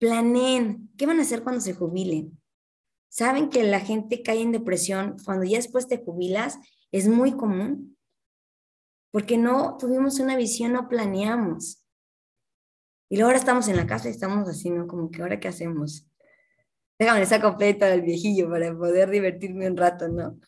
Planeen, 0.00 0.90
¿qué 0.96 1.04
van 1.04 1.18
a 1.18 1.22
hacer 1.22 1.42
cuando 1.42 1.60
se 1.60 1.74
jubilen? 1.74 2.40
Saben 3.10 3.50
que 3.50 3.62
la 3.64 3.80
gente 3.80 4.22
cae 4.22 4.40
en 4.40 4.50
depresión 4.50 5.16
cuando 5.24 5.44
ya 5.44 5.58
después 5.58 5.88
te 5.88 5.98
jubilas, 5.98 6.58
es 6.90 7.06
muy 7.06 7.32
común, 7.32 7.98
porque 9.10 9.36
no 9.36 9.76
tuvimos 9.78 10.18
una 10.18 10.36
visión, 10.36 10.72
no 10.72 10.88
planeamos. 10.88 11.84
Y 13.10 13.16
luego 13.16 13.28
ahora 13.28 13.38
estamos 13.38 13.68
en 13.68 13.76
la 13.76 13.86
casa 13.86 14.08
y 14.08 14.12
estamos 14.12 14.48
así, 14.48 14.70
¿no? 14.70 14.86
Como 14.86 15.10
que 15.10 15.20
ahora 15.20 15.38
qué 15.38 15.48
hacemos. 15.48 16.06
Déjame 16.98 17.26
saco 17.26 17.58
pleito 17.58 17.84
al 17.84 18.00
viejillo 18.00 18.48
para 18.48 18.74
poder 18.74 19.10
divertirme 19.10 19.68
un 19.68 19.76
rato, 19.76 20.08
¿no? 20.08 20.40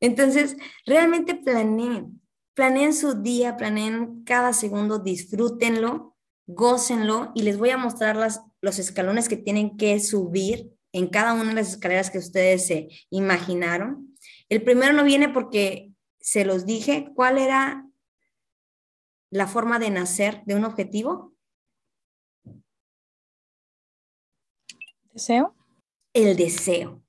Entonces, 0.00 0.56
realmente 0.84 1.36
planeen, 1.36 2.20
planeen 2.52 2.92
su 2.92 3.22
día, 3.22 3.56
planeen 3.56 4.24
cada 4.24 4.52
segundo, 4.52 4.98
disfrútenlo, 4.98 6.09
gócenlo 6.54 7.32
y 7.34 7.42
les 7.42 7.58
voy 7.58 7.70
a 7.70 7.76
mostrar 7.76 8.16
las 8.16 8.42
los 8.60 8.78
escalones 8.78 9.28
que 9.28 9.36
tienen 9.36 9.76
que 9.76 9.98
subir 10.00 10.72
en 10.92 11.08
cada 11.08 11.34
una 11.34 11.46
de 11.46 11.54
las 11.54 11.70
escaleras 11.70 12.10
que 12.10 12.18
ustedes 12.18 12.66
se 12.66 12.88
imaginaron. 13.10 14.16
El 14.48 14.62
primero 14.62 14.92
no 14.92 15.04
viene 15.04 15.28
porque 15.28 15.92
se 16.20 16.44
los 16.44 16.66
dije 16.66 17.10
cuál 17.14 17.38
era 17.38 17.86
la 19.30 19.46
forma 19.46 19.78
de 19.78 19.90
nacer 19.90 20.42
de 20.44 20.56
un 20.56 20.64
objetivo. 20.64 21.34
¿Deseo? 25.12 25.54
El 26.12 26.36
deseo. 26.36 27.02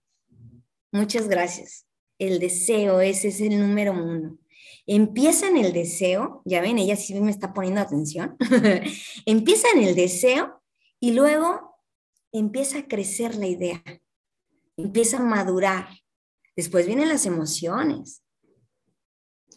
Muchas 0.92 1.28
gracias. 1.28 1.88
El 2.20 2.39
deseo, 2.39 3.02
ese 3.02 3.30
es 3.30 3.42
el 3.42 3.60
número 3.60 3.94
uno. 3.94 4.38
Empieza 4.94 5.48
en 5.48 5.56
el 5.56 5.72
deseo, 5.72 6.42
ya 6.44 6.60
ven, 6.60 6.78
ella 6.78 6.98
sí 6.98 7.18
me 7.22 7.32
está 7.32 7.54
poniendo 7.54 7.80
atención. 7.80 8.36
Empieza 9.26 9.70
en 9.74 9.84
el 9.84 9.96
deseo 9.96 10.62
y 11.00 11.14
luego 11.14 11.78
empieza 12.34 12.80
a 12.80 12.88
crecer 12.89 13.36
la 13.36 13.48
idea, 13.48 13.82
empieza 14.76 15.16
a 15.16 15.22
madurar. 15.24 15.88
Después 16.58 16.88
vienen 16.88 17.08
las 17.08 17.26
emociones, 17.26 18.22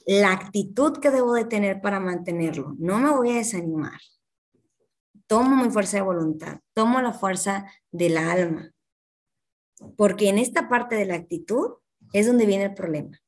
la 0.07 0.31
actitud 0.31 0.99
que 0.99 1.11
debo 1.11 1.35
de 1.35 1.47
tener 1.47 1.81
para 1.81 1.99
mantenerlo. 1.99 2.77
No 2.79 3.01
me 3.01 3.11
voy 3.11 3.31
a 3.31 3.39
desanimar. 3.39 4.01
Tomo 5.27 5.65
mi 5.65 5.69
fuerza 5.69 5.97
de 5.97 6.05
voluntad, 6.05 6.61
tomo 6.75 7.01
la 7.01 7.13
fuerza 7.13 7.67
del 7.91 8.19
alma. 8.19 8.71
Porque 9.97 10.29
en 10.29 10.39
esta 10.39 10.69
parte 10.69 10.95
de 10.95 11.07
la 11.07 11.17
actitud 11.17 11.73
es 12.13 12.29
donde 12.29 12.47
viene 12.47 12.67
el 12.67 12.75
problema. 12.75 13.19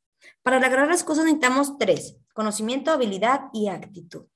Para 0.42 0.60
lograr 0.60 0.88
las 0.88 1.04
cosas 1.04 1.24
necesitamos 1.24 1.78
tres, 1.78 2.16
conocimiento, 2.34 2.90
habilidad 2.90 3.48
y 3.52 3.68
actitud. 3.68 4.26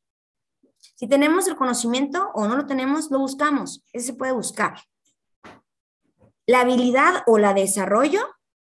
Si 0.78 1.09
tenemos 1.09 1.47
el 1.47 1.57
conocimiento 1.57 2.30
o 2.34 2.47
no 2.47 2.57
lo 2.57 2.66
tenemos, 2.66 3.11
lo 3.11 3.18
buscamos. 3.18 3.84
Ese 3.93 4.09
se 4.09 4.14
puede 4.14 4.32
buscar. 4.32 4.78
La 6.47 6.61
habilidad 6.61 7.22
o 7.26 7.38
la 7.38 7.55
desarrollo, 7.55 8.20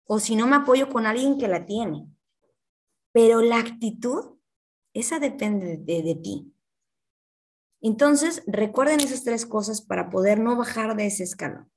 o 0.05 0.19
si 0.19 0.37
no 0.37 0.47
me 0.47 0.57
apoyo 0.57 0.89
con 0.89 1.07
alguien 1.07 1.39
que 1.39 1.49
la 1.49 1.65
tiene. 1.65 2.07
Pero 3.13 3.41
la 3.41 3.59
actitud, 3.59 4.39
esa 4.93 5.19
depende 5.19 5.79
de, 5.79 6.03
de 6.03 6.15
ti. 6.17 6.55
Entonces, 7.81 8.43
recuerden 8.47 9.01
esas 9.01 9.25
tres 9.25 9.47
cosas 9.47 9.81
para 9.81 10.11
poder 10.11 10.39
no 10.39 10.57
bajar 10.57 10.97
de 10.97 11.07
ese 11.07 11.25
escalón. 11.25 11.73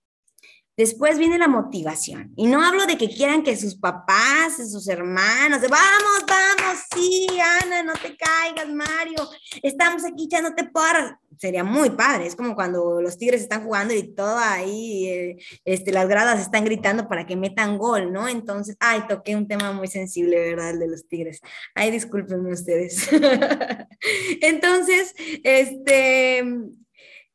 Después 0.78 1.18
viene 1.18 1.38
la 1.38 1.48
motivación. 1.48 2.34
Y 2.36 2.48
no 2.48 2.62
hablo 2.62 2.86
de 2.86 2.98
que 2.98 3.08
quieran 3.08 3.44
que 3.44 3.56
sus 3.56 3.76
papás, 3.76 4.58
sus 4.58 4.88
hermanos, 4.90 5.62
vamos, 5.62 6.26
vamos, 6.28 6.80
sí, 6.94 7.28
Ana, 7.62 7.82
no 7.84 7.94
te 7.94 8.18
caigas, 8.18 8.68
Mario, 8.68 9.30
estamos 9.64 10.04
aquí 10.04 10.26
echándote 10.26 10.66
porras. 10.66 11.16
Sería 11.38 11.64
muy 11.64 11.92
padre, 11.92 12.28
es 12.28 12.36
como 12.36 12.56
cuando 12.56 13.02
los 13.02 13.18
tigres 13.18 13.42
están 13.42 13.64
jugando 13.64 13.94
y 13.94 14.04
todo 14.16 14.38
ahí, 14.38 15.08
eh, 15.08 15.38
este, 15.66 15.92
las 15.92 16.08
gradas 16.08 16.40
están 16.42 16.64
gritando 16.66 17.08
para 17.08 17.26
que 17.26 17.36
metan 17.36 17.78
gol, 17.78 18.12
¿no? 18.12 18.28
Entonces, 18.28 18.76
ay, 18.80 19.04
toqué 19.08 19.36
un 19.36 19.48
tema 19.48 19.74
muy 19.74 19.88
sensible, 19.88 20.38
¿verdad? 20.38 20.72
El 20.72 20.80
de 20.80 20.88
los 20.88 21.08
tigres. 21.08 21.42
Ay, 21.74 21.92
discúlpenme 21.92 22.52
ustedes. 22.54 23.10
Entonces, 24.42 25.14
este, 25.44 26.44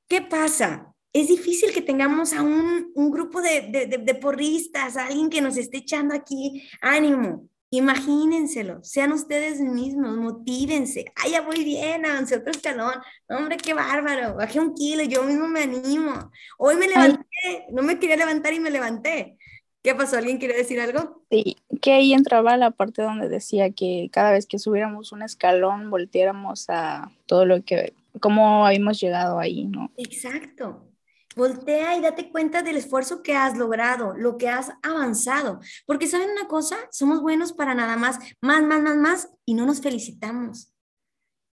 ¿qué 0.08 0.22
pasa? 0.22 0.89
Es 1.12 1.28
difícil 1.28 1.72
que 1.72 1.82
tengamos 1.82 2.32
a 2.32 2.42
un, 2.42 2.92
grupo 3.10 3.40
de, 3.40 3.88
de, 4.02 4.14
porristas, 4.14 4.96
a 4.96 5.06
alguien 5.06 5.28
que 5.28 5.40
nos 5.40 5.56
esté 5.56 5.78
echando 5.78 6.14
aquí 6.14 6.68
ánimo. 6.80 7.48
Imagínenselo, 7.72 8.82
sean 8.82 9.12
ustedes 9.12 9.60
mismos, 9.60 10.16
motívense. 10.16 11.04
Ay, 11.14 11.32
ya 11.32 11.40
voy 11.42 11.62
bien, 11.64 12.04
avance 12.04 12.36
otro 12.36 12.50
escalón. 12.50 12.94
Hombre, 13.28 13.56
qué 13.58 13.74
bárbaro, 13.74 14.34
bajé 14.34 14.58
un 14.58 14.74
kilo, 14.74 15.04
yo 15.04 15.22
mismo 15.22 15.46
me 15.46 15.62
animo. 15.62 16.32
Hoy 16.58 16.76
me 16.76 16.88
levanté, 16.88 17.66
no 17.70 17.82
me 17.82 17.98
quería 17.98 18.16
levantar 18.16 18.52
y 18.52 18.60
me 18.60 18.70
levanté. 18.70 19.38
¿Qué 19.82 19.94
pasó? 19.94 20.18
¿Alguien 20.18 20.38
quiere 20.38 20.56
decir 20.56 20.80
algo? 20.80 21.24
Sí, 21.30 21.56
que 21.80 21.92
ahí 21.92 22.12
entraba 22.12 22.56
la 22.56 22.70
parte 22.70 23.02
donde 23.02 23.28
decía 23.28 23.70
que 23.70 24.10
cada 24.12 24.32
vez 24.32 24.46
que 24.46 24.58
subiéramos 24.58 25.12
un 25.12 25.22
escalón, 25.22 25.90
volteáramos 25.90 26.66
a 26.68 27.12
todo 27.26 27.46
lo 27.46 27.64
que, 27.64 27.94
cómo 28.20 28.66
habíamos 28.66 29.00
llegado 29.00 29.38
ahí, 29.38 29.64
¿no? 29.64 29.90
Exacto. 29.96 30.89
Voltea 31.36 31.96
y 31.96 32.00
date 32.00 32.30
cuenta 32.30 32.62
del 32.62 32.76
esfuerzo 32.76 33.22
que 33.22 33.34
has 33.34 33.56
logrado, 33.56 34.14
lo 34.16 34.36
que 34.36 34.48
has 34.48 34.72
avanzado. 34.82 35.60
Porque 35.86 36.08
saben 36.08 36.30
una 36.30 36.48
cosa, 36.48 36.76
somos 36.90 37.20
buenos 37.20 37.52
para 37.52 37.74
nada 37.74 37.96
más, 37.96 38.18
más, 38.40 38.62
más, 38.62 38.82
más, 38.82 38.96
más, 38.96 39.28
y 39.44 39.54
no 39.54 39.64
nos 39.64 39.80
felicitamos. 39.80 40.72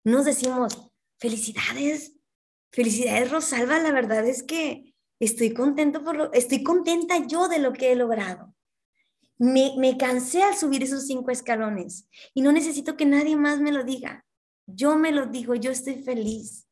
Nos 0.05 0.27
decimos, 0.27 0.91
felicidades, 1.19 2.15
felicidades 2.71 3.31
Rosalba, 3.31 3.79
la 3.81 3.91
verdad 3.91 4.27
es 4.27 4.43
que 4.43 4.95
estoy 5.19 5.53
contento 5.55 6.05
por 6.05 6.17
lo, 6.17 6.33
estoy 6.33 6.63
contenta 6.63 7.27
yo 7.27 7.49
de 7.49 7.59
lo 7.59 7.73
que 7.73 7.91
he 7.91 7.97
logrado. 7.97 8.55
Me, 9.39 9.75
me 9.79 9.97
cansé 9.97 10.43
al 10.43 10.57
subir 10.57 10.85
esos 10.85 11.07
cinco 11.07 11.31
escalones 11.31 12.09
y 12.35 12.43
no 12.43 12.53
necesito 12.53 12.97
que 12.97 13.07
nadie 13.07 13.35
más 13.35 13.59
me 13.59 13.73
lo 13.73 13.83
diga. 13.83 14.25
Yo 14.67 14.97
me 14.97 15.11
lo 15.11 15.27
digo, 15.27 15.55
yo 15.55 15.73
estoy 15.73 15.97
feliz. 15.97 16.69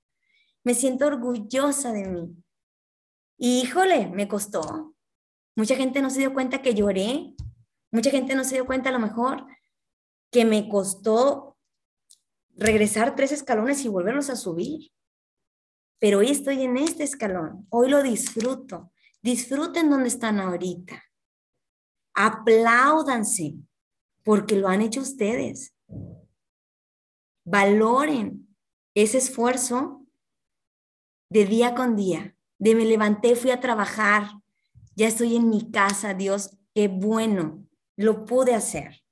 Me 0.64 0.74
siento 0.74 1.06
orgullosa 1.06 1.92
de 1.92 2.04
mí. 2.06 2.41
Y 3.36 3.60
híjole, 3.62 4.08
me 4.08 4.28
costó. 4.28 4.94
Mucha 5.56 5.76
gente 5.76 6.00
no 6.00 6.10
se 6.10 6.20
dio 6.20 6.32
cuenta 6.32 6.62
que 6.62 6.74
lloré. 6.74 7.34
Mucha 7.90 8.10
gente 8.10 8.34
no 8.34 8.44
se 8.44 8.54
dio 8.56 8.66
cuenta 8.66 8.88
a 8.88 8.92
lo 8.92 8.98
mejor 8.98 9.46
que 10.30 10.44
me 10.44 10.68
costó 10.68 11.58
regresar 12.56 13.14
tres 13.14 13.32
escalones 13.32 13.84
y 13.84 13.88
volverlos 13.88 14.30
a 14.30 14.36
subir. 14.36 14.90
Pero 15.98 16.18
hoy 16.18 16.30
estoy 16.30 16.62
en 16.62 16.76
este 16.76 17.04
escalón. 17.04 17.66
Hoy 17.70 17.90
lo 17.90 18.02
disfruto. 18.02 18.92
Disfruten 19.20 19.90
donde 19.90 20.08
están 20.08 20.40
ahorita. 20.40 21.02
Apláudanse 22.14 23.54
porque 24.24 24.56
lo 24.56 24.68
han 24.68 24.82
hecho 24.82 25.00
ustedes. 25.00 25.74
Valoren 27.44 28.56
ese 28.94 29.18
esfuerzo 29.18 30.06
de 31.30 31.44
día 31.46 31.74
con 31.74 31.96
día, 31.96 32.36
de 32.62 32.76
me 32.76 32.84
levanté, 32.84 33.34
fui 33.34 33.50
a 33.50 33.58
trabajar, 33.58 34.30
ya 34.94 35.08
estoy 35.08 35.34
en 35.34 35.50
mi 35.50 35.72
casa, 35.72 36.14
Dios, 36.14 36.56
qué 36.72 36.86
bueno, 36.86 37.66
lo 37.96 38.24
pude 38.24 38.54
hacer. 38.54 39.02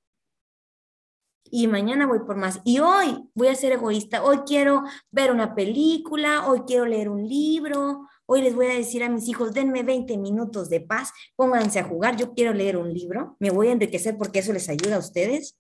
Y 1.43 1.67
mañana 1.67 2.07
voy 2.07 2.21
por 2.21 2.37
más. 2.37 2.61
Y 2.63 2.79
hoy 2.79 3.29
voy 3.35 3.49
a 3.49 3.57
ser 3.57 3.73
egoísta. 3.73 4.23
Hoy 4.23 4.43
quiero 4.47 4.85
ver 5.11 5.33
una 5.33 5.57
película, 5.57 6.47
hoy 6.47 6.61
quiero 6.65 6.87
leer 6.87 7.09
un 7.09 7.29
libro, 7.29 8.07
hoy 8.25 8.43
les 8.43 8.55
voy 8.55 8.67
a 8.67 8.75
decir 8.75 9.03
a 9.03 9.09
mis 9.09 9.27
hijos, 9.27 9.53
denme 9.53 9.83
20 9.83 10.17
minutos 10.17 10.71
de 10.71 10.83
paz, 10.83 11.11
pónganse 11.35 11.81
a 11.81 11.89
jugar, 11.89 12.17
yo 12.17 12.33
quiero 12.35 12.53
leer 12.53 12.77
un 12.77 12.95
libro, 12.95 13.37
me 13.41 13.51
voy 13.51 13.67
a 13.67 13.73
enriquecer 13.73 14.17
porque 14.17 14.39
eso 14.39 14.53
les 14.53 14.69
ayuda 14.69 14.95
a 14.95 15.01
ustedes. 15.01 15.59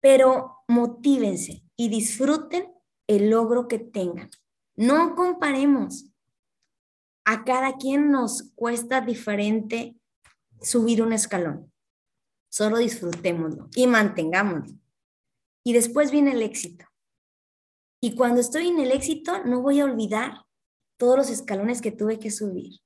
Pero 0.00 0.64
motívense 0.66 1.62
y 1.76 1.88
disfruten 1.90 2.74
el 3.06 3.30
logro 3.30 3.68
que 3.68 3.78
tengan. 3.78 4.30
No 4.76 5.14
comparemos. 5.14 6.06
A 7.24 7.44
cada 7.44 7.76
quien 7.76 8.10
nos 8.10 8.52
cuesta 8.54 9.00
diferente 9.00 9.96
subir 10.60 11.02
un 11.02 11.12
escalón. 11.12 11.72
Solo 12.48 12.78
disfrutémoslo 12.78 13.68
y 13.74 13.86
mantengámoslo. 13.86 14.78
Y 15.64 15.72
después 15.72 16.10
viene 16.10 16.32
el 16.32 16.42
éxito. 16.42 16.84
Y 18.00 18.14
cuando 18.14 18.40
estoy 18.40 18.68
en 18.68 18.78
el 18.78 18.92
éxito, 18.92 19.42
no 19.44 19.62
voy 19.62 19.80
a 19.80 19.84
olvidar 19.84 20.44
todos 20.96 21.16
los 21.16 21.30
escalones 21.30 21.80
que 21.80 21.90
tuve 21.90 22.18
que 22.18 22.30
subir. 22.30 22.80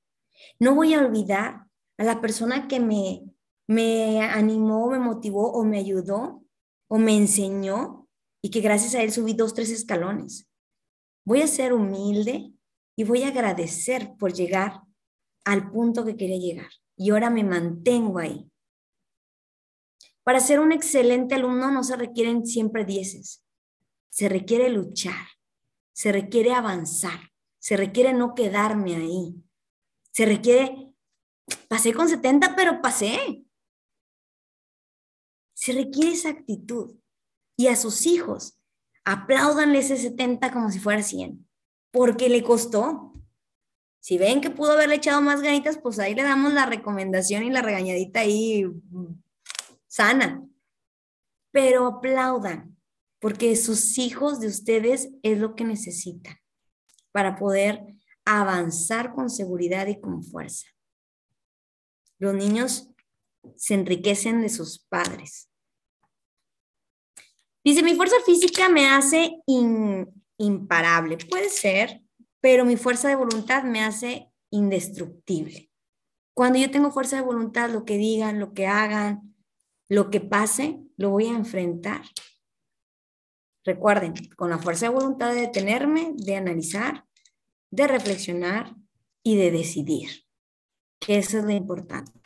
No 0.59 0.73
voy 0.73 0.93
a 0.93 0.99
olvidar 0.99 1.67
a 1.97 2.03
la 2.03 2.21
persona 2.21 2.67
que 2.67 2.79
me, 2.79 3.21
me 3.67 4.21
animó, 4.21 4.89
me 4.89 4.99
motivó 4.99 5.51
o 5.51 5.63
me 5.63 5.77
ayudó 5.77 6.43
o 6.87 6.97
me 6.97 7.15
enseñó 7.15 8.07
y 8.41 8.49
que 8.49 8.61
gracias 8.61 8.95
a 8.95 9.03
él 9.03 9.11
subí 9.11 9.33
dos, 9.33 9.53
tres 9.53 9.69
escalones. 9.69 10.50
Voy 11.23 11.41
a 11.41 11.47
ser 11.47 11.73
humilde 11.73 12.51
y 12.95 13.03
voy 13.03 13.23
a 13.23 13.29
agradecer 13.29 14.15
por 14.17 14.33
llegar 14.33 14.81
al 15.45 15.71
punto 15.71 16.05
que 16.05 16.17
quería 16.17 16.37
llegar. 16.37 16.69
Y 16.95 17.11
ahora 17.11 17.29
me 17.29 17.43
mantengo 17.43 18.19
ahí. 18.19 18.51
Para 20.23 20.39
ser 20.39 20.59
un 20.59 20.71
excelente 20.71 21.35
alumno 21.35 21.71
no 21.71 21.83
se 21.83 21.95
requieren 21.95 22.45
siempre 22.45 22.85
dieces. 22.85 23.43
Se 24.09 24.29
requiere 24.29 24.69
luchar, 24.69 25.27
se 25.93 26.11
requiere 26.11 26.53
avanzar, 26.53 27.31
se 27.59 27.77
requiere 27.77 28.13
no 28.13 28.35
quedarme 28.35 28.95
ahí. 28.95 29.35
Se 30.11 30.25
requiere, 30.25 30.93
pasé 31.67 31.93
con 31.93 32.09
70, 32.09 32.55
pero 32.55 32.81
pasé. 32.81 33.45
Se 35.53 35.71
requiere 35.71 36.11
esa 36.11 36.29
actitud. 36.29 36.97
Y 37.57 37.67
a 37.67 37.75
sus 37.75 38.05
hijos, 38.05 38.60
apláudanle 39.05 39.79
ese 39.79 39.97
70 39.97 40.51
como 40.51 40.71
si 40.71 40.79
fuera 40.79 41.01
100, 41.03 41.47
porque 41.91 42.29
le 42.29 42.43
costó. 42.43 43.13
Si 43.99 44.17
ven 44.17 44.41
que 44.41 44.49
pudo 44.49 44.71
haberle 44.71 44.95
echado 44.95 45.21
más 45.21 45.41
ganitas, 45.41 45.77
pues 45.77 45.99
ahí 45.99 46.15
le 46.15 46.23
damos 46.23 46.53
la 46.53 46.65
recomendación 46.65 47.43
y 47.43 47.51
la 47.51 47.61
regañadita 47.61 48.21
ahí 48.21 48.65
mm, 48.65 49.21
sana. 49.87 50.43
Pero 51.51 51.85
aplaudan, 51.85 52.77
porque 53.19 53.55
sus 53.55 53.97
hijos 53.99 54.39
de 54.39 54.47
ustedes 54.47 55.09
es 55.21 55.37
lo 55.37 55.55
que 55.55 55.65
necesitan 55.65 56.37
para 57.11 57.35
poder 57.35 57.85
avanzar 58.25 59.13
con 59.13 59.29
seguridad 59.29 59.87
y 59.87 59.99
con 59.99 60.23
fuerza. 60.23 60.67
Los 62.17 62.33
niños 62.33 62.89
se 63.55 63.73
enriquecen 63.75 64.41
de 64.41 64.49
sus 64.49 64.79
padres. 64.79 65.50
Dice, 67.63 67.83
mi 67.83 67.95
fuerza 67.95 68.15
física 68.25 68.69
me 68.69 68.89
hace 68.89 69.35
imparable. 70.37 71.17
Puede 71.29 71.49
ser, 71.49 72.01
pero 72.39 72.65
mi 72.65 72.75
fuerza 72.75 73.07
de 73.07 73.15
voluntad 73.15 73.63
me 73.63 73.83
hace 73.83 74.31
indestructible. 74.49 75.71
Cuando 76.33 76.57
yo 76.57 76.71
tengo 76.71 76.91
fuerza 76.91 77.17
de 77.17 77.21
voluntad, 77.21 77.69
lo 77.69 77.85
que 77.85 77.97
digan, 77.97 78.39
lo 78.39 78.53
que 78.53 78.67
hagan, 78.67 79.35
lo 79.89 80.09
que 80.09 80.21
pase, 80.21 80.79
lo 80.97 81.09
voy 81.09 81.27
a 81.27 81.35
enfrentar. 81.35 82.01
Recuerden, 83.63 84.13
con 84.35 84.49
la 84.49 84.57
fuerza 84.57 84.87
de 84.87 84.95
voluntad 84.95 85.33
de 85.33 85.41
detenerme, 85.41 86.13
de 86.15 86.35
analizar, 86.35 87.05
de 87.69 87.87
reflexionar 87.87 88.75
y 89.23 89.35
de 89.35 89.51
decidir, 89.51 90.09
eso 91.07 91.37
es 91.37 91.43
lo 91.43 91.51
importante. 91.51 92.20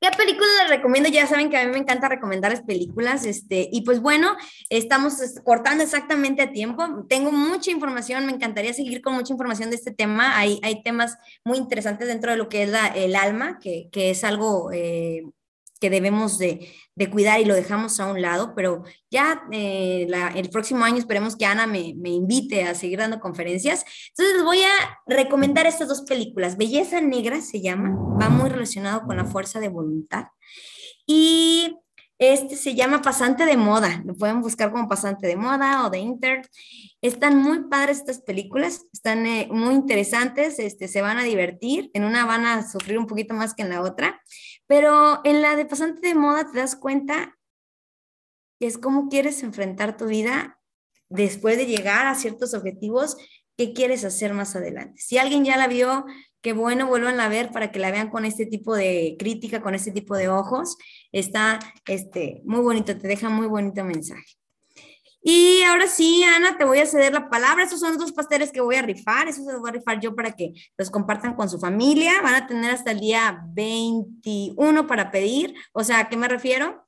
¿Qué 0.00 0.10
películas 0.16 0.48
les 0.62 0.70
recomiendo? 0.70 1.08
Ya 1.08 1.26
saben 1.26 1.50
que 1.50 1.56
a 1.56 1.64
mí 1.64 1.72
me 1.72 1.78
encanta 1.78 2.08
recomendarles 2.08 2.62
películas, 2.62 3.26
este, 3.26 3.68
y 3.72 3.82
pues 3.82 4.00
bueno, 4.00 4.36
estamos 4.70 5.14
cortando 5.44 5.82
exactamente 5.82 6.40
a 6.42 6.52
tiempo. 6.52 7.04
Tengo 7.08 7.32
mucha 7.32 7.72
información, 7.72 8.24
me 8.24 8.32
encantaría 8.32 8.72
seguir 8.72 9.02
con 9.02 9.14
mucha 9.14 9.32
información 9.32 9.70
de 9.70 9.76
este 9.76 9.90
tema. 9.90 10.38
Hay, 10.38 10.60
hay 10.62 10.82
temas 10.84 11.18
muy 11.44 11.58
interesantes 11.58 12.06
dentro 12.06 12.30
de 12.30 12.36
lo 12.36 12.48
que 12.48 12.62
es 12.62 12.68
la, 12.68 12.86
el 12.86 13.16
alma, 13.16 13.58
que, 13.58 13.88
que 13.90 14.10
es 14.10 14.22
algo 14.22 14.70
eh, 14.72 15.24
que 15.80 15.90
debemos 15.90 16.38
de, 16.38 16.72
de, 16.94 17.10
cuidar 17.10 17.40
y 17.40 17.44
lo 17.44 17.54
dejamos 17.54 18.00
a 18.00 18.06
un 18.06 18.20
lado, 18.20 18.54
pero 18.54 18.82
ya 19.10 19.42
eh, 19.52 20.06
la, 20.08 20.28
el 20.28 20.50
próximo 20.50 20.84
año 20.84 20.98
esperemos 20.98 21.36
que 21.36 21.46
Ana 21.46 21.66
me, 21.66 21.94
me, 21.96 22.10
invite 22.10 22.64
a 22.64 22.74
seguir 22.74 22.98
dando 22.98 23.20
conferencias. 23.20 23.84
Entonces 24.10 24.36
les 24.36 24.44
voy 24.44 24.62
a 24.62 24.98
recomendar 25.06 25.66
estas 25.66 25.88
dos 25.88 26.02
películas. 26.02 26.56
Belleza 26.56 27.00
Negra 27.00 27.40
se 27.40 27.60
llama, 27.60 27.96
va 28.20 28.28
muy 28.28 28.48
relacionado 28.50 29.02
con 29.06 29.16
la 29.16 29.24
fuerza 29.24 29.60
de 29.60 29.68
voluntad. 29.68 30.26
Y 31.06 31.76
este 32.18 32.56
se 32.56 32.74
llama 32.74 33.00
Pasante 33.00 33.46
de 33.46 33.56
Moda, 33.56 34.02
lo 34.04 34.12
pueden 34.12 34.42
buscar 34.42 34.72
como 34.72 34.88
Pasante 34.88 35.28
de 35.28 35.36
Moda 35.36 35.86
o 35.86 35.90
de 35.90 35.98
Inter. 35.98 36.42
Están 37.00 37.40
muy 37.40 37.68
padres 37.68 37.98
estas 37.98 38.22
películas, 38.22 38.86
están 38.92 39.24
eh, 39.24 39.48
muy 39.52 39.74
interesantes, 39.74 40.58
este, 40.58 40.88
se 40.88 41.00
van 41.00 41.18
a 41.18 41.22
divertir, 41.22 41.92
en 41.94 42.02
una 42.02 42.26
van 42.26 42.44
a 42.44 42.68
sufrir 42.68 42.98
un 42.98 43.06
poquito 43.06 43.34
más 43.34 43.54
que 43.54 43.62
en 43.62 43.68
la 43.68 43.82
otra, 43.82 44.20
pero 44.68 45.20
en 45.24 45.42
la 45.42 45.56
de 45.56 45.64
pasante 45.64 46.06
de 46.06 46.14
moda 46.14 46.48
te 46.48 46.58
das 46.58 46.76
cuenta 46.76 47.36
que 48.60 48.66
es 48.68 48.78
cómo 48.78 49.08
quieres 49.08 49.42
enfrentar 49.42 49.96
tu 49.96 50.06
vida 50.06 50.60
después 51.08 51.56
de 51.56 51.66
llegar 51.66 52.06
a 52.06 52.14
ciertos 52.14 52.54
objetivos 52.54 53.16
que 53.56 53.72
quieres 53.72 54.04
hacer 54.04 54.34
más 54.34 54.54
adelante. 54.54 55.00
Si 55.00 55.18
alguien 55.18 55.44
ya 55.44 55.56
la 55.56 55.66
vio, 55.66 56.04
qué 56.42 56.52
bueno, 56.52 56.86
vuelvan 56.86 57.18
a 57.18 57.28
ver 57.28 57.50
para 57.50 57.72
que 57.72 57.78
la 57.78 57.90
vean 57.90 58.10
con 58.10 58.24
este 58.24 58.46
tipo 58.46 58.76
de 58.76 59.16
crítica, 59.18 59.60
con 59.60 59.74
este 59.74 59.90
tipo 59.90 60.16
de 60.16 60.28
ojos. 60.28 60.76
Está 61.12 61.58
este, 61.86 62.42
muy 62.44 62.60
bonito, 62.60 62.96
te 62.96 63.08
deja 63.08 63.28
muy 63.30 63.46
bonito 63.46 63.84
mensaje. 63.84 64.38
Y 65.30 65.62
ahora 65.64 65.86
sí, 65.86 66.24
Ana, 66.24 66.56
te 66.56 66.64
voy 66.64 66.78
a 66.78 66.86
ceder 66.86 67.12
la 67.12 67.28
palabra. 67.28 67.62
Esos 67.62 67.80
son 67.80 67.90
los 67.90 67.98
dos 67.98 68.12
pasteles 68.12 68.50
que 68.50 68.62
voy 68.62 68.76
a 68.76 68.82
rifar. 68.82 69.28
Esos 69.28 69.44
los 69.44 69.60
voy 69.60 69.68
a 69.68 69.74
rifar 69.74 70.00
yo 70.00 70.14
para 70.14 70.32
que 70.32 70.54
los 70.78 70.88
compartan 70.88 71.34
con 71.34 71.50
su 71.50 71.58
familia. 71.58 72.22
Van 72.22 72.34
a 72.34 72.46
tener 72.46 72.70
hasta 72.70 72.92
el 72.92 73.00
día 73.00 73.38
21 73.52 74.86
para 74.86 75.10
pedir. 75.10 75.54
O 75.74 75.84
sea, 75.84 75.98
¿a 75.98 76.08
qué 76.08 76.16
me 76.16 76.28
refiero? 76.28 76.82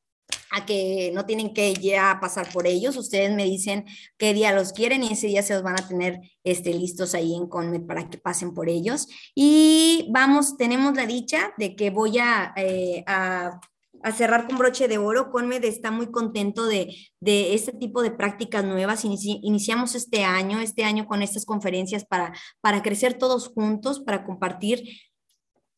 a 0.53 0.64
que 0.64 1.11
no 1.14 1.26
tienen 1.26 1.53
que 1.53 1.74
ya 1.74 2.18
pasar 2.20 2.49
por 2.53 2.66
ellos, 2.66 2.97
ustedes 2.97 3.32
me 3.34 3.45
dicen 3.45 3.84
qué 4.16 4.32
día 4.32 4.53
los 4.53 4.72
quieren 4.72 5.03
y 5.03 5.12
ese 5.12 5.26
día 5.26 5.43
se 5.43 5.55
los 5.55 5.62
van 5.62 5.78
a 5.78 5.86
tener 5.86 6.20
este, 6.45 6.72
listos 6.72 7.14
ahí 7.14 7.34
en 7.34 7.49
Conmed 7.49 7.82
para 7.86 8.09
que 8.09 8.18
pasen 8.18 8.55
por 8.55 8.68
ellos. 8.68 9.07
Y 9.34 10.09
vamos, 10.12 10.57
tenemos 10.57 10.95
la 10.95 11.07
dicha 11.07 11.53
de 11.59 11.76
que 11.76 11.91
voy 11.91 12.18
a, 12.18 12.53
eh, 12.57 13.05
a 13.07 13.61
a 14.03 14.13
cerrar 14.13 14.47
con 14.47 14.59
broche 14.59 14.89
de 14.89 14.99
oro. 14.99 15.31
Conmed 15.31 15.65
está 15.65 15.91
muy 15.91 16.11
contento 16.11 16.67
de, 16.67 16.95
de 17.21 17.55
este 17.55 17.73
tipo 17.73 18.03
de 18.03 18.11
prácticas 18.11 18.65
nuevas. 18.65 19.05
iniciamos 19.05 19.95
este 19.95 20.25
año, 20.25 20.61
este 20.61 20.85
año 20.85 21.07
con 21.07 21.23
estas 21.23 21.45
conferencias 21.45 22.05
para, 22.05 22.33
para 22.61 22.83
crecer 22.83 23.15
todos 23.15 23.49
juntos, 23.49 24.01
para 24.01 24.25
compartir 24.25 24.85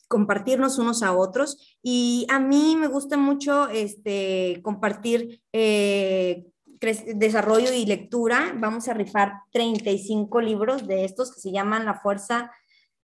compartirnos 0.08 0.78
unos 0.78 1.02
a 1.02 1.16
otros 1.16 1.78
y 1.82 2.26
a 2.28 2.38
mí 2.38 2.76
me 2.76 2.86
gusta 2.86 3.16
mucho 3.16 3.70
este, 3.70 4.60
compartir 4.62 5.40
eh, 5.54 6.44
desarrollo 7.14 7.72
y 7.72 7.86
lectura. 7.86 8.54
Vamos 8.58 8.88
a 8.88 8.94
rifar 8.94 9.32
35 9.52 10.40
libros 10.42 10.86
de 10.86 11.06
estos 11.06 11.34
que 11.34 11.40
se 11.40 11.50
llaman 11.50 11.86
La 11.86 11.94
Fuerza 11.94 12.50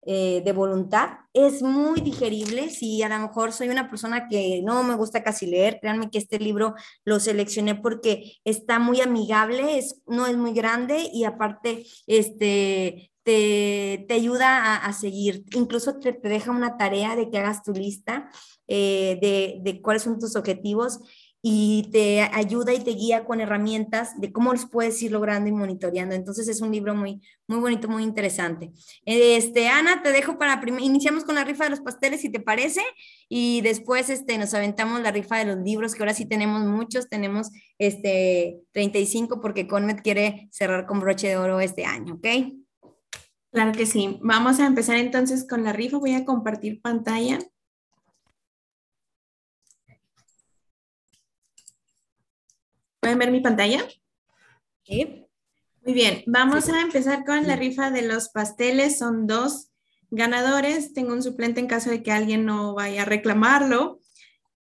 eh, 0.03 0.41
de 0.43 0.51
voluntad. 0.51 1.09
Es 1.31 1.61
muy 1.61 2.01
digerible. 2.01 2.69
Si 2.71 3.03
a 3.03 3.09
lo 3.09 3.19
mejor 3.19 3.51
soy 3.51 3.69
una 3.69 3.87
persona 3.89 4.27
que 4.27 4.61
no 4.63 4.83
me 4.83 4.95
gusta 4.95 5.23
casi 5.23 5.45
leer, 5.45 5.79
créanme 5.79 6.09
que 6.09 6.17
este 6.17 6.39
libro 6.39 6.73
lo 7.05 7.19
seleccioné 7.19 7.75
porque 7.75 8.33
está 8.43 8.79
muy 8.79 8.99
amigable, 9.01 9.77
es, 9.77 10.01
no 10.07 10.25
es 10.25 10.35
muy 10.37 10.53
grande 10.53 11.07
y 11.13 11.25
aparte 11.25 11.85
este, 12.07 13.11
te, 13.23 14.05
te 14.07 14.13
ayuda 14.13 14.77
a, 14.77 14.93
seguir. 14.93 15.43
Incluso 15.53 15.99
te, 15.99 16.13
te, 16.13 16.29
deja 16.29 16.51
una 16.51 16.77
tarea 16.77 17.15
de 17.15 17.29
que 17.29 17.37
hagas 17.37 17.63
tu 17.63 17.71
lista 17.71 18.29
eh, 18.67 19.19
de, 19.21 19.59
de 19.61 19.81
cuáles 19.81 20.03
son 20.03 20.19
tus 20.19 20.35
objetivos 20.35 20.99
y 21.43 21.89
te 21.91 22.21
ayuda 22.21 22.73
y 22.73 22.83
te 22.83 22.91
guía 22.91 23.25
con 23.25 23.41
herramientas 23.41 24.19
de 24.19 24.31
cómo 24.31 24.51
los 24.51 24.67
puedes 24.67 25.01
ir 25.01 25.11
logrando 25.11 25.49
y 25.49 25.51
monitoreando. 25.51 26.13
Entonces 26.13 26.47
es 26.47 26.61
un 26.61 26.71
libro 26.71 26.93
muy, 26.93 27.21
muy 27.47 27.59
bonito, 27.59 27.87
muy 27.89 28.03
interesante. 28.03 28.71
Este, 29.05 29.67
Ana, 29.67 30.03
te 30.03 30.11
dejo 30.11 30.37
para, 30.37 30.61
iniciamos 30.79 31.23
con 31.23 31.35
la 31.35 31.43
rifa 31.43 31.63
de 31.63 31.71
los 31.71 31.81
pasteles, 31.81 32.21
si 32.21 32.29
te 32.29 32.39
parece, 32.39 32.81
y 33.27 33.61
después 33.61 34.09
este, 34.09 34.37
nos 34.37 34.53
aventamos 34.53 35.01
la 35.01 35.11
rifa 35.11 35.37
de 35.37 35.45
los 35.45 35.57
libros, 35.57 35.95
que 35.95 36.03
ahora 36.03 36.13
sí 36.13 36.27
tenemos 36.27 36.63
muchos, 36.63 37.09
tenemos 37.09 37.49
este, 37.79 38.59
35 38.73 39.41
porque 39.41 39.67
Conmet 39.67 40.01
quiere 40.01 40.47
cerrar 40.51 40.85
con 40.85 40.99
broche 40.99 41.27
de 41.27 41.37
oro 41.37 41.59
este 41.59 41.85
año, 41.85 42.15
¿ok? 42.15 42.27
Claro 43.51 43.73
que 43.73 43.85
sí. 43.85 44.19
Vamos 44.21 44.59
a 44.59 44.65
empezar 44.65 44.97
entonces 44.97 45.45
con 45.47 45.63
la 45.63 45.73
rifa. 45.73 45.97
Voy 45.97 46.13
a 46.13 46.23
compartir 46.23 46.81
pantalla. 46.81 47.39
¿Pueden 53.01 53.17
ver 53.17 53.31
mi 53.31 53.41
pantalla? 53.41 53.83
Sí. 54.83 55.25
Muy 55.83 55.93
bien, 55.93 56.23
vamos 56.27 56.69
a 56.69 56.81
empezar 56.81 57.25
con 57.25 57.47
la 57.47 57.55
rifa 57.55 57.89
de 57.89 58.03
los 58.03 58.29
pasteles. 58.29 58.99
Son 58.99 59.25
dos 59.25 59.71
ganadores. 60.11 60.93
Tengo 60.93 61.11
un 61.11 61.23
suplente 61.23 61.59
en 61.59 61.67
caso 61.67 61.89
de 61.89 62.03
que 62.03 62.11
alguien 62.11 62.45
no 62.45 62.75
vaya 62.75 63.01
a 63.01 63.05
reclamarlo. 63.05 63.99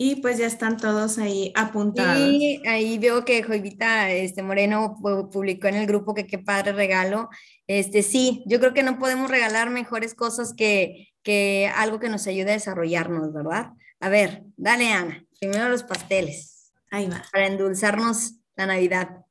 Y 0.00 0.16
pues 0.22 0.38
ya 0.38 0.46
están 0.46 0.76
todos 0.76 1.18
ahí 1.18 1.52
apuntados. 1.56 2.30
Y 2.30 2.62
ahí 2.68 2.96
veo 2.98 3.24
que 3.24 3.42
Joivita 3.42 4.12
este, 4.12 4.44
Moreno 4.44 4.94
publicó 5.32 5.66
en 5.66 5.74
el 5.74 5.88
grupo 5.88 6.14
que 6.14 6.28
qué 6.28 6.38
padre 6.38 6.70
regalo. 6.70 7.28
Este, 7.66 8.04
sí, 8.04 8.44
yo 8.46 8.60
creo 8.60 8.72
que 8.72 8.84
no 8.84 9.00
podemos 9.00 9.28
regalar 9.28 9.70
mejores 9.70 10.14
cosas 10.14 10.54
que, 10.54 11.08
que 11.24 11.68
algo 11.74 11.98
que 11.98 12.08
nos 12.08 12.28
ayude 12.28 12.50
a 12.50 12.54
desarrollarnos, 12.54 13.32
¿verdad? 13.32 13.72
A 13.98 14.08
ver, 14.08 14.44
dale 14.56 14.92
Ana, 14.92 15.24
primero 15.40 15.68
los 15.68 15.82
pasteles. 15.82 16.57
Ahí 16.90 17.08
va. 17.08 17.22
Para 17.32 17.46
endulzarnos 17.46 18.34
la 18.56 18.66
Navidad. 18.66 19.24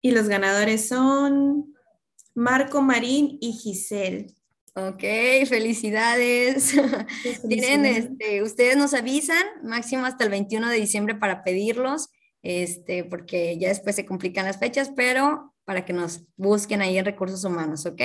Y 0.00 0.10
los 0.10 0.28
ganadores 0.28 0.88
son 0.88 1.74
Marco 2.34 2.82
Marín 2.82 3.38
y 3.40 3.52
Giselle. 3.52 4.26
Ok, 4.76 5.02
felicidades. 5.48 6.74
Tienen, 7.48 7.84
este, 7.84 8.42
ustedes 8.42 8.76
nos 8.76 8.92
avisan, 8.92 9.44
máximo 9.62 10.04
hasta 10.04 10.24
el 10.24 10.30
21 10.30 10.68
de 10.68 10.76
diciembre 10.76 11.14
para 11.14 11.44
pedirlos, 11.44 12.08
este, 12.42 13.04
porque 13.04 13.56
ya 13.58 13.68
después 13.68 13.94
se 13.94 14.04
complican 14.04 14.46
las 14.46 14.58
fechas, 14.58 14.90
pero 14.96 15.54
para 15.64 15.84
que 15.84 15.92
nos 15.92 16.24
busquen 16.36 16.82
ahí 16.82 16.98
en 16.98 17.04
recursos 17.04 17.44
humanos, 17.44 17.86
¿ok? 17.86 18.02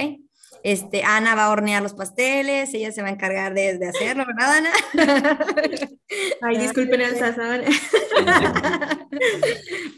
Este, 0.63 1.03
Ana 1.03 1.35
va 1.35 1.45
a 1.45 1.51
hornear 1.51 1.81
los 1.81 1.93
pasteles, 1.93 2.73
ella 2.73 2.91
se 2.91 3.01
va 3.01 3.07
a 3.07 3.11
encargar 3.11 3.53
de, 3.53 3.77
de 3.77 3.87
hacerlo, 3.87 4.25
¿verdad, 4.25 4.57
Ana? 4.57 4.71
Ay, 6.41 6.57
disculpen 6.57 7.01
el 7.01 7.17
sazón. 7.17 7.61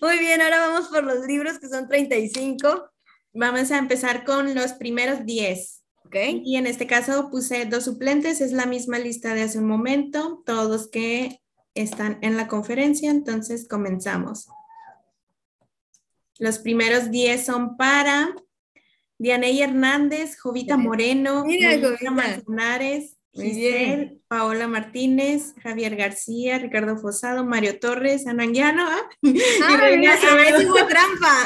Muy 0.01 0.19
bien, 0.19 0.41
ahora 0.41 0.59
vamos 0.67 0.87
por 0.89 1.03
los 1.03 1.25
libros 1.25 1.57
que 1.59 1.67
son 1.67 1.87
35. 1.87 2.89
Vamos 3.33 3.71
a 3.71 3.77
empezar 3.77 4.23
con 4.23 4.53
los 4.53 4.73
primeros 4.73 5.25
10. 5.25 5.83
Okay. 6.05 6.41
Y 6.45 6.57
en 6.57 6.67
este 6.67 6.87
caso 6.87 7.29
puse 7.29 7.65
dos 7.65 7.85
suplentes, 7.85 8.41
es 8.41 8.51
la 8.51 8.65
misma 8.65 8.99
lista 8.99 9.33
de 9.33 9.43
hace 9.43 9.59
un 9.59 9.67
momento, 9.67 10.43
todos 10.45 10.89
que 10.89 11.41
están 11.73 12.19
en 12.21 12.35
la 12.35 12.47
conferencia, 12.47 13.09
entonces 13.09 13.67
comenzamos. 13.67 14.49
Los 16.37 16.59
primeros 16.59 17.11
10 17.11 17.45
son 17.45 17.77
para 17.77 18.35
Dianey 19.22 19.61
Hernández, 19.61 20.36
Jovita 20.39 20.78
Moreno, 20.78 21.45
Manzanares, 22.09 23.17
Giselle, 23.34 24.19
Paola 24.28 24.67
Martínez, 24.67 25.53
Javier 25.61 25.95
García, 25.95 26.57
Ricardo 26.57 26.97
Fosado, 26.97 27.45
Mario 27.45 27.78
Torres, 27.78 28.26
Ananguiano 28.26 28.84
¿ah? 28.84 29.07
y 29.22 29.78
Reina 29.78 30.15
Acevedo. 30.15 30.74
trampa. 30.88 31.38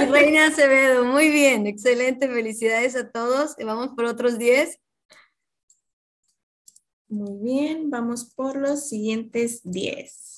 y 0.00 0.04
Reina 0.06 0.46
Acevedo, 0.46 1.04
muy 1.04 1.28
bien, 1.28 1.66
excelente, 1.66 2.26
felicidades 2.28 2.96
a 2.96 3.10
todos. 3.10 3.56
Vamos 3.62 3.90
por 3.94 4.06
otros 4.06 4.38
10. 4.38 4.80
Muy 7.08 7.42
bien, 7.42 7.90
vamos 7.90 8.24
por 8.24 8.56
los 8.56 8.88
siguientes 8.88 9.60
10. 9.64 10.29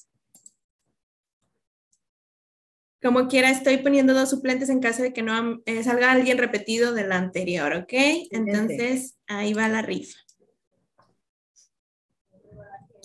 Como 3.03 3.27
quiera, 3.27 3.51
estoy 3.51 3.79
poniendo 3.79 4.15
dos 4.15 4.31
suplentes 4.31 4.69
en 4.69 4.81
caso 4.81 5.03
de 5.03 5.13
que 5.13 5.23
no 5.23 5.61
eh, 5.67 5.83
salga 5.83 6.13
alguien 6.13 6.39
repetido 6.39 6.95
del 6.95 7.11
anterior, 7.11 7.75
¿ok? 7.75 7.93
Entonces, 8.31 9.17
ahí 9.27 9.55
va 9.55 9.69
la 9.69 9.83
rifa. 9.83 10.19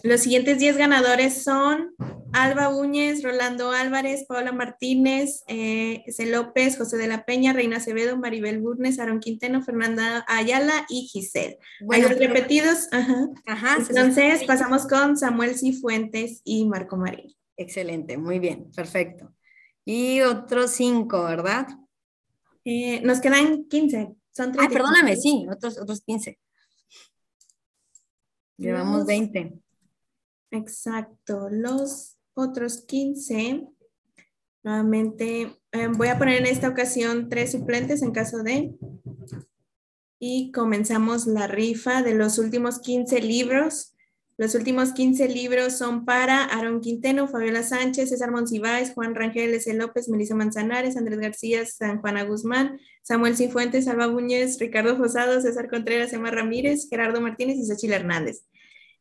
Los 0.03 0.21
siguientes 0.21 0.59
10 0.59 0.77
ganadores 0.77 1.43
son 1.43 1.95
Alba 2.31 2.69
Úñez, 2.69 3.23
Rolando 3.23 3.71
Álvarez, 3.71 4.25
Paola 4.27 4.51
Martínez, 4.51 5.43
eh, 5.47 6.03
C. 6.07 6.27
López, 6.27 6.77
José 6.77 6.97
de 6.97 7.07
la 7.07 7.25
Peña, 7.25 7.51
Reina 7.51 7.77
Acevedo, 7.77 8.17
Maribel 8.17 8.61
Burnes, 8.61 8.99
Aaron 8.99 9.19
Quinteno, 9.19 9.63
Fernanda 9.63 10.23
Ayala 10.27 10.85
y 10.89 11.07
Giselle. 11.07 11.57
Bueno, 11.81 12.09
los 12.09 12.19
repetidos. 12.19 12.87
Ajá. 12.91 13.29
Ajá 13.47 13.77
Entonces, 13.79 14.43
pasamos 14.43 14.87
con 14.87 15.17
Samuel 15.17 15.57
Cifuentes 15.57 16.41
y 16.43 16.65
Marco 16.65 16.97
Marín. 16.97 17.35
Excelente, 17.57 18.17
muy 18.17 18.37
bien, 18.37 18.69
perfecto. 18.75 19.33
Y 19.89 20.19
otros 20.19 20.71
cinco, 20.71 21.23
¿verdad? 21.23 21.65
Eh, 22.65 22.99
nos 23.05 23.21
quedan 23.21 23.69
15. 23.69 24.17
Son 24.31 24.51
Ah, 24.59 24.67
perdóname, 24.67 25.15
sí, 25.15 25.47
otros, 25.49 25.77
otros 25.77 26.01
15. 26.01 26.37
Llevamos 28.57 29.05
20. 29.05 29.57
Exacto, 30.51 31.47
los 31.49 32.17
otros 32.33 32.81
15. 32.81 33.65
Nuevamente, 34.61 35.57
eh, 35.71 35.87
voy 35.95 36.09
a 36.09 36.19
poner 36.19 36.41
en 36.41 36.47
esta 36.47 36.67
ocasión 36.67 37.29
tres 37.29 37.53
suplentes 37.53 38.01
en 38.01 38.11
caso 38.11 38.43
de. 38.43 38.75
Y 40.19 40.51
comenzamos 40.51 41.27
la 41.27 41.47
rifa 41.47 42.03
de 42.03 42.13
los 42.13 42.39
últimos 42.39 42.79
15 42.79 43.21
libros. 43.21 43.95
Los 44.37 44.53
últimos 44.53 44.93
15 44.93 45.29
libros 45.29 45.77
son 45.77 46.05
para 46.05 46.43
Aaron 46.43 46.79
Quinteno, 46.79 47.27
Fabiola 47.27 47.63
Sánchez, 47.63 48.09
César 48.09 48.29
Monsiváis, 48.29 48.91
Juan 48.93 49.15
Rangel, 49.15 49.51
S. 49.55 49.73
López, 49.73 50.09
Melissa 50.09 50.35
Manzanares, 50.35 50.95
Andrés 50.95 51.17
García, 51.17 51.65
San 51.65 51.99
Juana 52.01 52.23
Guzmán, 52.23 52.79
Samuel 53.01 53.35
Cifuentes, 53.35 53.87
Alba 53.87 54.05
Buñez, 54.05 54.59
Ricardo 54.59 54.95
Fosado, 54.95 55.41
César 55.41 55.67
Contreras, 55.69 56.13
Emma 56.13 56.29
Ramírez, 56.29 56.87
Gerardo 56.87 57.19
Martínez 57.19 57.57
y 57.57 57.65
Xochitl 57.65 57.93
Hernández. 57.93 58.43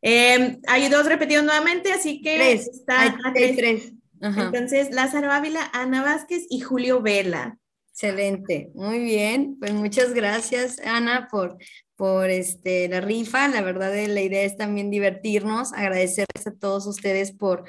Eh, 0.01 0.57
hay 0.67 0.89
dos 0.89 1.05
repetidos 1.05 1.43
nuevamente, 1.43 1.91
así 1.91 2.19
que 2.21 2.35
tres. 2.35 2.67
está 2.67 3.01
hay, 3.01 3.09
a 3.23 3.33
tres. 3.33 3.57
tres. 3.57 3.93
Entonces, 4.19 4.89
Lázaro 4.91 5.31
Ávila, 5.31 5.69
Ana 5.71 6.01
Vázquez 6.01 6.47
y 6.49 6.61
Julio 6.61 7.01
Vela. 7.03 7.59
Excelente, 7.91 8.71
muy 8.73 8.99
bien. 8.99 9.57
Pues 9.59 9.73
muchas 9.73 10.13
gracias, 10.13 10.79
Ana, 10.79 11.27
por, 11.31 11.57
por 11.97 12.29
este, 12.29 12.87
la 12.87 13.01
rifa. 13.01 13.47
La 13.49 13.61
verdad, 13.61 13.91
la 14.07 14.21
idea 14.21 14.43
es 14.43 14.55
también 14.55 14.89
divertirnos, 14.89 15.73
agradecerles 15.73 16.47
a 16.47 16.51
todos 16.51 16.85
ustedes 16.85 17.33
por, 17.33 17.65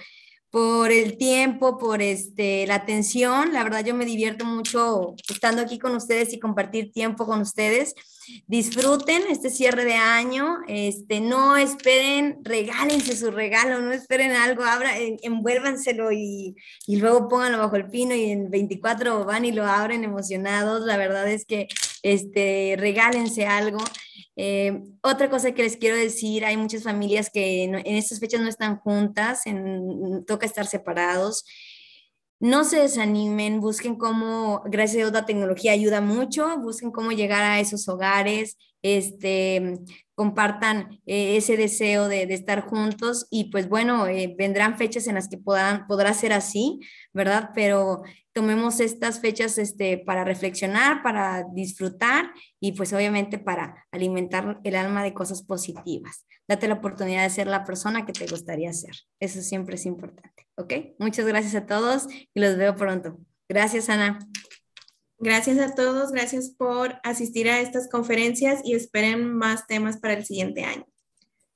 por 0.50 0.92
el 0.92 1.16
tiempo, 1.16 1.78
por 1.78 2.02
este, 2.02 2.66
la 2.66 2.76
atención. 2.76 3.52
La 3.52 3.64
verdad, 3.64 3.84
yo 3.84 3.94
me 3.94 4.04
divierto 4.04 4.44
mucho 4.44 5.14
estando 5.28 5.62
aquí 5.62 5.78
con 5.78 5.96
ustedes 5.96 6.32
y 6.32 6.38
compartir 6.38 6.92
tiempo 6.92 7.26
con 7.26 7.40
ustedes. 7.40 7.94
Disfruten 8.46 9.22
este 9.30 9.48
cierre 9.48 9.86
de 9.86 9.94
año, 9.94 10.58
este, 10.68 11.20
no 11.20 11.56
esperen, 11.56 12.40
regálense 12.42 13.16
su 13.16 13.30
regalo, 13.30 13.80
no 13.80 13.92
esperen 13.92 14.32
algo, 14.32 14.64
abra, 14.64 14.92
envuélvanselo 14.98 16.12
y, 16.12 16.54
y 16.86 16.96
luego 16.96 17.28
pónganlo 17.28 17.56
bajo 17.56 17.76
el 17.76 17.88
pino 17.88 18.14
y 18.14 18.30
en 18.30 18.50
24 18.50 19.24
van 19.24 19.46
y 19.46 19.52
lo 19.52 19.64
abren 19.64 20.04
emocionados. 20.04 20.84
La 20.84 20.98
verdad 20.98 21.26
es 21.30 21.46
que 21.46 21.68
este, 22.02 22.76
regálense 22.78 23.46
algo. 23.46 23.78
Eh, 24.40 24.84
otra 25.02 25.28
cosa 25.28 25.50
que 25.50 25.64
les 25.64 25.76
quiero 25.76 25.96
decir, 25.96 26.44
hay 26.44 26.56
muchas 26.56 26.84
familias 26.84 27.28
que 27.28 27.66
no, 27.66 27.78
en 27.78 27.96
estas 27.96 28.20
fechas 28.20 28.40
no 28.40 28.48
están 28.48 28.78
juntas, 28.78 29.46
en, 29.46 30.24
toca 30.26 30.46
estar 30.46 30.64
separados. 30.64 31.44
No 32.38 32.62
se 32.62 32.78
desanimen, 32.78 33.60
busquen 33.60 33.96
cómo, 33.96 34.62
gracias 34.66 34.94
a 34.94 34.98
Dios 34.98 35.12
la 35.12 35.26
tecnología 35.26 35.72
ayuda 35.72 36.00
mucho, 36.00 36.56
busquen 36.60 36.92
cómo 36.92 37.10
llegar 37.10 37.42
a 37.42 37.58
esos 37.58 37.88
hogares, 37.88 38.56
este, 38.80 39.80
compartan 40.18 41.00
eh, 41.06 41.36
ese 41.36 41.56
deseo 41.56 42.08
de, 42.08 42.24
estar 42.24 42.62
juntos 42.62 43.28
y 43.30 43.52
pues 43.52 43.68
bueno, 43.68 44.08
eh, 44.08 44.34
vendrán 44.36 44.76
fechas 44.76 45.06
en 45.06 45.14
las 45.14 45.28
que 45.28 45.38
puedan, 45.38 45.86
podrá 45.86 46.12
ser 46.12 46.32
así, 46.32 46.80
¿verdad? 47.12 47.50
Pero 47.54 48.02
tomemos 48.32 48.80
estas 48.80 49.20
fechas 49.20 49.58
este, 49.58 49.96
para 49.96 50.24
reflexionar, 50.24 51.04
para 51.04 51.44
disfrutar 51.54 52.32
y 52.58 52.72
pues 52.72 52.92
obviamente 52.92 53.38
para 53.38 53.86
alimentar 53.92 54.58
el 54.64 54.74
alma 54.74 55.04
de 55.04 55.14
cosas 55.14 55.44
positivas. 55.44 56.26
Date 56.48 56.66
la 56.66 56.74
oportunidad 56.74 57.22
de 57.22 57.30
ser 57.30 57.46
la 57.46 57.64
persona 57.64 58.04
que 58.04 58.12
te 58.12 58.26
gustaría 58.26 58.72
ser. 58.72 58.96
Eso 59.20 59.40
siempre 59.40 59.76
es 59.76 59.86
importante, 59.86 60.48
¿ok? 60.56 60.74
Muchas 60.98 61.26
gracias 61.26 61.54
a 61.54 61.66
todos 61.66 62.08
y 62.34 62.40
los 62.40 62.56
veo 62.56 62.74
pronto. 62.74 63.20
Gracias, 63.48 63.88
Ana. 63.88 64.18
Gracias 65.18 65.58
a 65.58 65.74
todos, 65.74 66.12
gracias 66.12 66.50
por 66.50 67.00
asistir 67.02 67.48
a 67.48 67.60
estas 67.60 67.88
conferencias 67.88 68.60
y 68.64 68.74
esperen 68.74 69.32
más 69.34 69.66
temas 69.66 69.98
para 69.98 70.14
el 70.14 70.24
siguiente 70.24 70.64
año. 70.64 70.86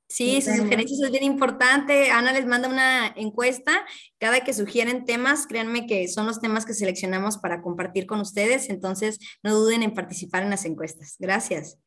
Sí, 0.09 0.43
sus 0.43 0.57
sugerencias 0.57 1.01
es 1.01 1.11
bien 1.11 1.23
importante. 1.23 2.11
Ana 2.11 2.35
les 2.35 2.45
manda 2.45 2.69
una 2.69 3.07
encuesta. 3.17 3.87
Cada 4.19 4.41
que 4.41 4.53
sugieren 4.53 5.07
temas, 5.07 5.47
créanme 5.47 5.87
que 5.87 6.07
son 6.07 6.27
los 6.27 6.39
temas 6.39 6.67
que 6.67 6.75
seleccionamos 6.75 7.39
para 7.39 7.63
compartir 7.63 8.05
con 8.05 8.21
ustedes. 8.21 8.69
Entonces, 8.69 9.19
no 9.43 9.55
duden 9.55 9.83
en 9.83 9.95
participar 9.95 10.43
en 10.43 10.51
las 10.51 10.67
encuestas. 10.67 11.17
Gracias. 11.19 11.79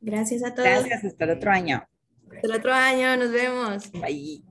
Gracias 0.00 0.44
a 0.44 0.52
todos. 0.52 0.68
Gracias, 0.68 1.04
hasta 1.04 1.24
el 1.24 1.30
otro 1.30 1.50
año. 1.50 1.88
Hasta 2.34 2.46
el 2.46 2.52
otro 2.52 2.74
año, 2.74 3.16
nos 3.16 3.32
vemos. 3.32 3.90
Bye. 3.92 4.44